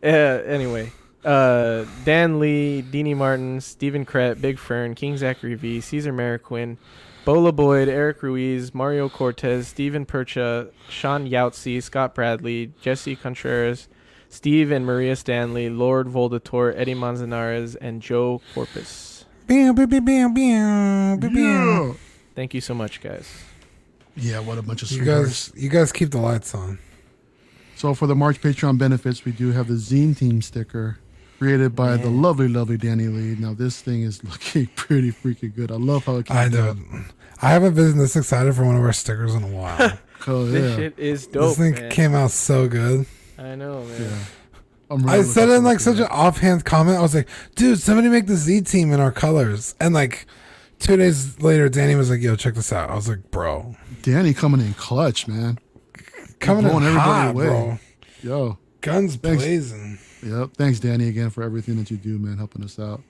[0.03, 0.07] Uh,
[0.45, 0.91] anyway,
[1.25, 6.77] uh, Dan Lee, Deanie Martin, Stephen Krett, Big Fern, King Zachary V, Caesar Mariquin,
[7.25, 13.89] Bola Boyd, Eric Ruiz, Mario Cortez, Stephen Percha, Sean Yautsy, Scott Bradley, Jesse Contreras,
[14.29, 19.16] Steve and Maria Stanley, Lord Voldator, Eddie Manzanares, and Joe Corpus.
[19.47, 21.35] Bam, bam, bam, bam, bam, bam, bam.
[21.35, 21.93] Yeah.
[22.35, 23.27] Thank you so much, guys.
[24.15, 25.49] Yeah, what a bunch of You sweethearts.
[25.49, 26.79] guys, you guys keep the lights on.
[27.75, 30.97] So for the March Patreon benefits, we do have the Zine Team sticker
[31.37, 33.35] created by the lovely, lovely Danny Lee.
[33.39, 35.71] Now this thing is looking pretty freaking good.
[35.71, 36.51] I love how it came I out.
[36.51, 36.77] do.
[37.41, 39.99] I haven't been this excited for one of our stickers in a while.
[40.29, 40.75] Oh, This yeah.
[40.75, 41.91] shit is dope, this thing man.
[41.91, 43.05] came out so good.
[43.37, 44.01] I know, man.
[44.01, 44.17] yeah.
[44.89, 46.97] I'm really I said it in like to such an offhand comment.
[46.97, 49.75] I was like, dude, somebody make the Z team in our colors.
[49.79, 50.25] And like
[50.79, 52.89] two days later, Danny was like, yo, check this out.
[52.89, 55.59] I was like, bro, Danny coming in clutch, man.
[56.39, 57.45] coming in blowing everybody hot, away.
[57.47, 57.79] bro.
[58.23, 59.43] Yo, Guns Thanks.
[59.43, 59.99] blazing.
[60.23, 60.51] Yep.
[60.57, 63.01] Thanks, Danny, again for everything that you do, man, helping us out.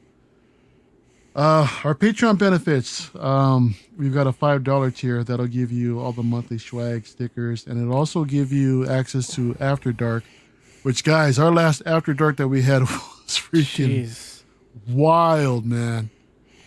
[1.35, 3.11] Uh, our Patreon benefits.
[3.15, 7.67] Um, we've got a five dollar tier that'll give you all the monthly swag stickers,
[7.67, 10.23] and it'll also give you access to After Dark.
[10.87, 12.89] Which, guys, our last After Dark that we had was
[13.27, 14.43] freaking Jeez.
[14.87, 16.09] wild, man.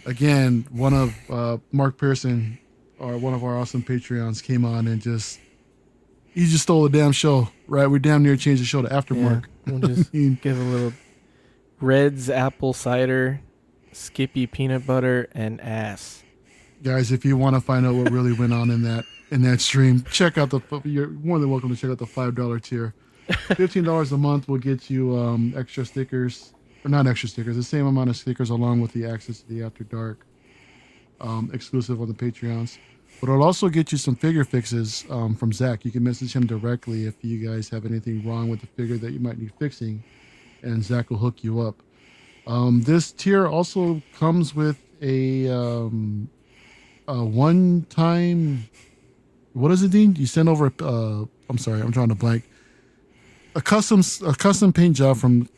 [0.04, 2.58] Again, one of uh, Mark Pearson,
[2.98, 5.40] or one of our awesome Patreons, came on and just
[6.34, 7.48] he just stole the damn show.
[7.66, 9.40] Right, we damn near changed the show to After Yeah.
[9.66, 10.92] We'll just I mean, give a little
[11.80, 13.40] Reds apple cider,
[13.92, 16.22] Skippy peanut butter, and ass.
[16.82, 19.62] guys, if you want to find out what really went on in that in that
[19.62, 20.60] stream, check out the.
[20.84, 22.92] You're more than welcome to check out the five dollar tier.
[23.54, 26.52] Fifteen dollars a month will get you um, extra stickers,
[26.84, 29.62] or not extra stickers, the same amount of stickers along with the access to the
[29.62, 30.26] After Dark,
[31.20, 32.78] um, exclusive on the Patreons.
[33.20, 35.84] But it'll also get you some figure fixes um, from Zach.
[35.84, 39.12] You can message him directly if you guys have anything wrong with the figure that
[39.12, 40.02] you might need fixing,
[40.62, 41.82] and Zach will hook you up.
[42.46, 46.30] Um, this tier also comes with a um,
[47.08, 48.68] a one time
[49.52, 52.48] what is it dean you send over uh i'm sorry i'm trying to blank
[53.54, 55.48] a custom a custom paint job from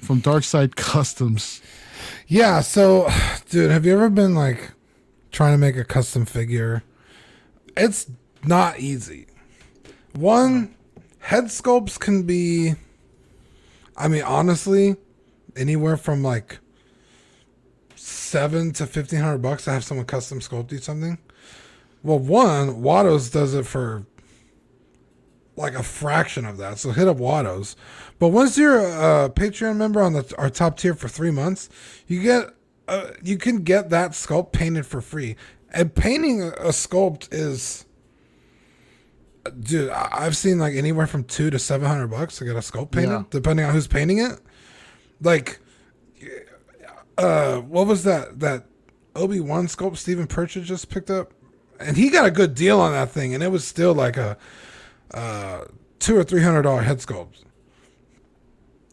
[0.00, 1.60] from dark side customs
[2.26, 3.08] Yeah, so
[3.48, 4.72] dude, have you ever been like
[5.32, 6.82] trying to make a custom figure?
[7.76, 8.10] It's
[8.44, 9.26] not easy.
[10.12, 10.74] One,
[11.18, 12.74] head sculpts can be
[13.96, 14.96] I mean, honestly,
[15.56, 16.58] anywhere from like
[17.96, 21.18] seven to fifteen hundred bucks to have someone custom sculpt you something.
[22.02, 24.04] Well, one, Watto's does it for
[25.56, 26.78] like a fraction of that.
[26.78, 27.76] So hit up Watto's.
[28.18, 31.68] But once you're a Patreon member on the our top tier for three months,
[32.06, 32.50] you get
[32.88, 35.36] uh, you can get that sculpt painted for free.
[35.72, 37.84] And painting a, a sculpt is,
[39.60, 42.90] dude, I've seen like anywhere from two to seven hundred bucks to get a sculpt
[42.92, 43.22] painted, Yeah.
[43.30, 44.38] depending on who's painting it.
[45.20, 45.58] Like,
[47.18, 48.66] uh, what was that that
[49.16, 51.32] Obi Wan sculpt Stephen Purchase just picked up?
[51.80, 54.36] And he got a good deal on that thing, and it was still like a
[55.14, 55.64] uh,
[55.98, 57.44] two or three hundred dollar head sculpt.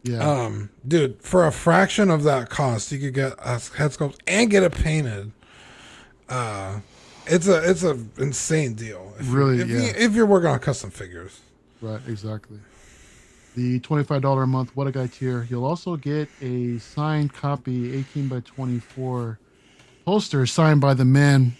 [0.02, 4.18] yeah Um, dude, for a fraction of that cost, you could get a head sculpt
[4.26, 5.32] and get it painted.
[6.28, 6.80] Uh,
[7.26, 9.12] it's a it's a insane deal.
[9.18, 9.78] If Really, if, yeah.
[9.78, 11.40] you, if you're working on custom figures.
[11.80, 12.58] right exactly
[13.54, 18.28] the $25 a month what a guy tier you'll also get a signed copy 18
[18.28, 19.38] by 24
[20.06, 21.54] poster signed by the man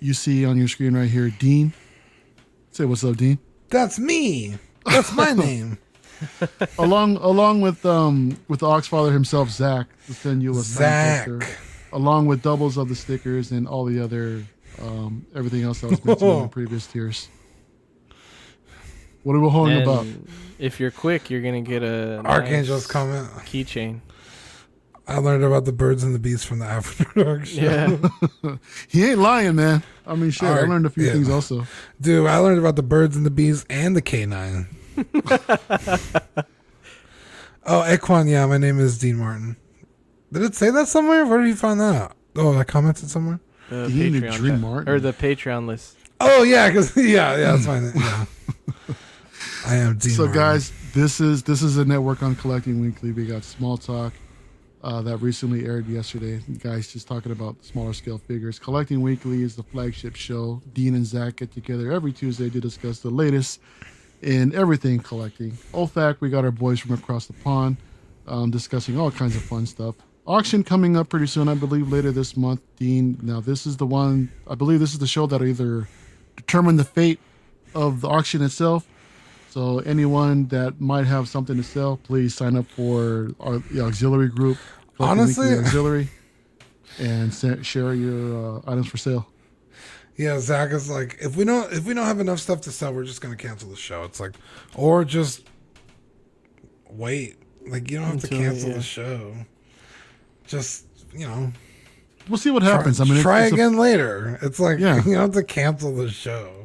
[0.00, 1.72] you see on your screen right here dean
[2.70, 3.38] say what's up dean
[3.70, 4.56] That's me.
[4.86, 5.78] That's my name.
[6.78, 11.26] along along with um with the Oxfather himself, Zach, to send you a Zach.
[11.26, 11.54] poster,
[11.92, 14.42] along with doubles of the stickers and all the other
[14.82, 17.28] um everything else that was mentioned in the previous tiers.
[19.22, 20.06] What are we holding And about?
[20.58, 23.28] if you're quick, you're gonna get a Archangel's nice comment.
[23.44, 24.00] keychain.
[25.08, 27.62] I learned about the birds and the bees from the After Dark show.
[27.62, 28.56] Yeah,
[28.88, 29.82] He ain't lying, man.
[30.06, 30.48] I mean, shit.
[30.48, 31.12] I learned a few yeah.
[31.12, 31.66] things also.
[32.00, 34.68] Dude, I learned about the birds and the bees and the canine.
[34.96, 35.04] oh,
[37.66, 39.56] Equan, yeah, my name is Dean Martin.
[40.30, 41.24] Did it say that somewhere?
[41.24, 42.12] Where did you find that out?
[42.36, 43.40] Oh, I commented somewhere?
[43.70, 44.88] the You need to Patreon dream chat- Martin.
[44.92, 45.96] or the Patreon list.
[46.20, 47.04] Oh, yeah, because, yeah,
[47.36, 47.70] yeah, that's hmm.
[47.70, 47.92] my name.
[47.94, 48.26] Yeah.
[49.66, 50.40] I am Dean So, Martin.
[50.40, 53.12] guys, this is this is a network on Collecting Weekly.
[53.12, 54.12] We got Small Talk
[54.82, 56.40] uh, that recently aired yesterday.
[56.58, 58.58] Guys, just talking about smaller scale figures.
[58.58, 60.62] Collecting Weekly is the flagship show.
[60.72, 63.60] Dean and Zach get together every Tuesday to discuss the latest
[64.22, 65.52] in everything collecting.
[65.72, 67.76] OFAC, we got our boys from across the pond
[68.28, 69.96] um, discussing all kinds of fun stuff.
[70.26, 72.60] Auction coming up pretty soon, I believe, later this month.
[72.76, 74.30] Dean, now this is the one.
[74.46, 75.88] I believe this is the show that either
[76.36, 77.18] determine the fate
[77.74, 78.86] of the auction itself.
[79.58, 84.28] So anyone that might have something to sell, please sign up for our the auxiliary
[84.28, 84.56] group.
[85.00, 86.10] Honestly- auxiliary,
[87.00, 89.26] and sa- share your uh, items for sale.
[90.16, 92.94] Yeah, Zach is like, if we don't if we don't have enough stuff to sell,
[92.94, 94.04] we're just gonna cancel the show.
[94.04, 94.36] It's like,
[94.76, 95.44] or just
[96.88, 97.34] wait.
[97.66, 98.76] Like you don't have to cancel yeah.
[98.76, 99.34] the show.
[100.46, 101.50] Just you know,
[102.28, 103.00] We'll see what try, happens.
[103.00, 104.38] I mean, it's- try it's a- again later.
[104.40, 104.96] It's like Yeah.
[105.04, 106.57] you don't have to cancel the show.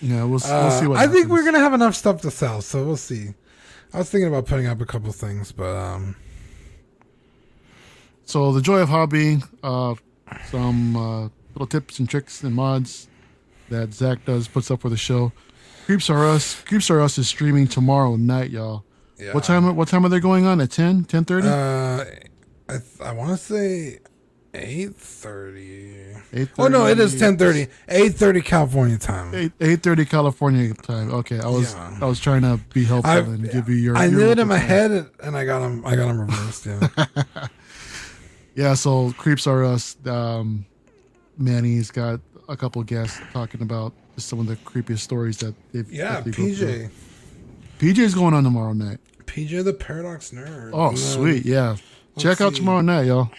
[0.00, 0.98] Yeah, we'll, s- we'll Uh, see what.
[0.98, 3.34] I think we're gonna have enough stuff to sell, so we'll see.
[3.94, 6.16] I was thinking about putting up a couple things, but um,
[8.24, 9.94] So the joy of hobby, uh,
[10.50, 11.22] some uh,
[11.54, 13.08] little tips and tricks and mods
[13.68, 15.32] that Zach does puts up for the show.
[15.86, 16.60] Creeps are us.
[16.62, 18.84] Creeps are us is streaming tomorrow night, y'all.
[19.18, 19.32] yeah.
[19.32, 19.76] What time?
[19.76, 20.60] What time are they going on?
[20.60, 21.04] At 10?
[21.04, 21.44] 10.30?
[21.44, 22.04] Uh,
[22.68, 24.00] I th- I want to say
[24.58, 25.92] Eight thirty.
[26.58, 27.68] Oh no, it is ten thirty.
[27.88, 29.34] Eight thirty California time.
[29.34, 31.12] Eight eight thirty California time.
[31.12, 31.98] Okay, I was Yeah.
[32.02, 33.96] I was trying to be helpful I, and give you your.
[33.96, 35.84] I your knew it in my head, and I got them.
[35.84, 36.66] I got them reversed.
[36.66, 37.46] Yeah.
[38.56, 39.98] Yeah, so creeps are us.
[40.06, 40.64] Um,
[41.36, 45.92] Manny's got a couple guests talking about some of the creepiest stories that they've.
[45.92, 46.20] yeah.
[46.20, 46.34] that.
[46.34, 46.90] PJ.
[47.78, 48.98] PJ's going on tomorrow night.
[49.26, 50.70] PJ the Paradox Nerd.
[50.72, 51.76] Oh, sweet, yeah.
[52.16, 53.30] Check out tomorrow night, y'all.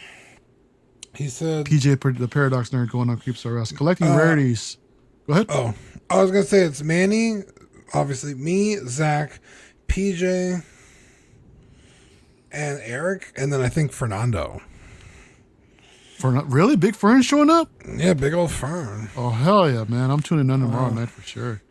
[1.18, 1.66] He said.
[1.66, 4.78] PJ, per- the Paradox Nerd, going on Creeps R Us, collecting Uh, rarities.
[5.26, 5.48] Go ahead.
[5.50, 5.74] Oh,
[6.10, 7.42] I was gonna say it's Manny,
[7.94, 9.40] obviously me, Zach,
[9.88, 10.64] PJ,
[12.52, 14.62] and Eric, and then I think Fernando.
[16.20, 17.70] For not, really big Fern showing up?
[17.96, 19.10] Yeah, big old Fern.
[19.18, 20.10] Oh hell yeah, man!
[20.12, 21.62] I'm tuning in tomorrow night for sure.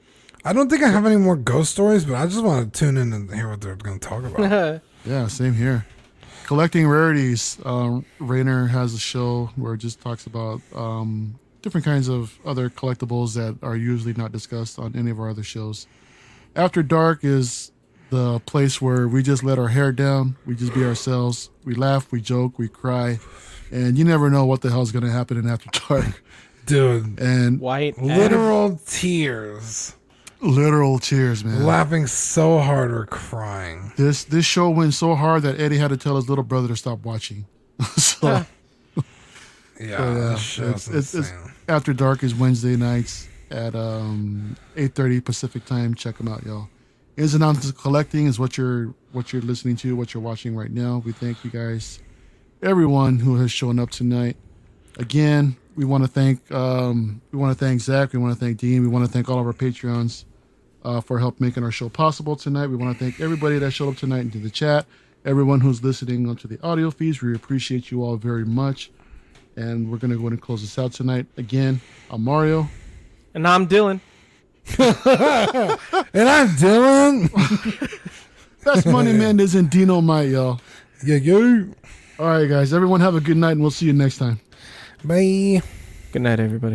[0.45, 2.97] I don't think I have any more ghost stories, but I just want to tune
[2.97, 4.83] in and hear what they're going to talk about.
[5.05, 5.87] Yeah, same here.
[6.47, 7.59] Collecting rarities.
[7.65, 12.71] Um, Rainer has a show where it just talks about um, different kinds of other
[12.71, 15.89] collectibles that are usually not discussed on any of our other shows.
[16.55, 17.73] After Dark is
[18.11, 20.37] the place where we just let our hair down.
[20.47, 21.51] We just be ourselves.
[21.65, 23.19] We laugh, we joke, we cry,
[23.73, 26.23] and you never know what the hell's going to happen in After Dark.
[26.65, 28.01] Dude, And White.
[28.01, 29.97] literal tears.
[30.41, 31.65] Literal tears, man.
[31.65, 33.93] Laughing so hard or crying.
[33.97, 36.77] This this show went so hard that Eddie had to tell his little brother to
[36.77, 37.47] stop watching.
[37.97, 38.45] so.
[39.79, 41.33] Yeah, So, yeah, it's, it's, it's
[41.69, 45.95] after dark is Wednesday nights at um 8:30 Pacific time.
[45.95, 46.69] Check them out, y'all.
[47.17, 51.03] Is of collecting is what you're what you're listening to, what you're watching right now.
[51.05, 52.01] We thank you guys,
[52.63, 54.37] everyone who has shown up tonight.
[54.99, 58.59] Again, we want to thank um we want to thank Zach, we want to thank
[58.59, 60.25] Dean, we want to thank all of our Patreons
[60.85, 62.69] uh, for help making our show possible tonight.
[62.69, 64.87] We want to thank everybody that showed up tonight into the chat,
[65.25, 67.21] everyone who's listening onto the audio feeds.
[67.21, 68.91] We appreciate you all very much.
[69.57, 71.27] And we're going to go ahead and close this out tonight.
[71.39, 71.81] Again,
[72.11, 72.69] I'm Mario.
[73.35, 74.01] And I'm Dylan.
[74.79, 78.01] And I'm Dylan.
[78.65, 80.61] That's Money Mendez and Dino Might, y'all.
[81.05, 81.69] yeah, yo.
[82.19, 82.73] All right, guys.
[82.73, 84.41] Everyone have a good night, and we'll see you next time.
[85.05, 85.63] Bye.
[86.13, 86.75] Good night, everybody.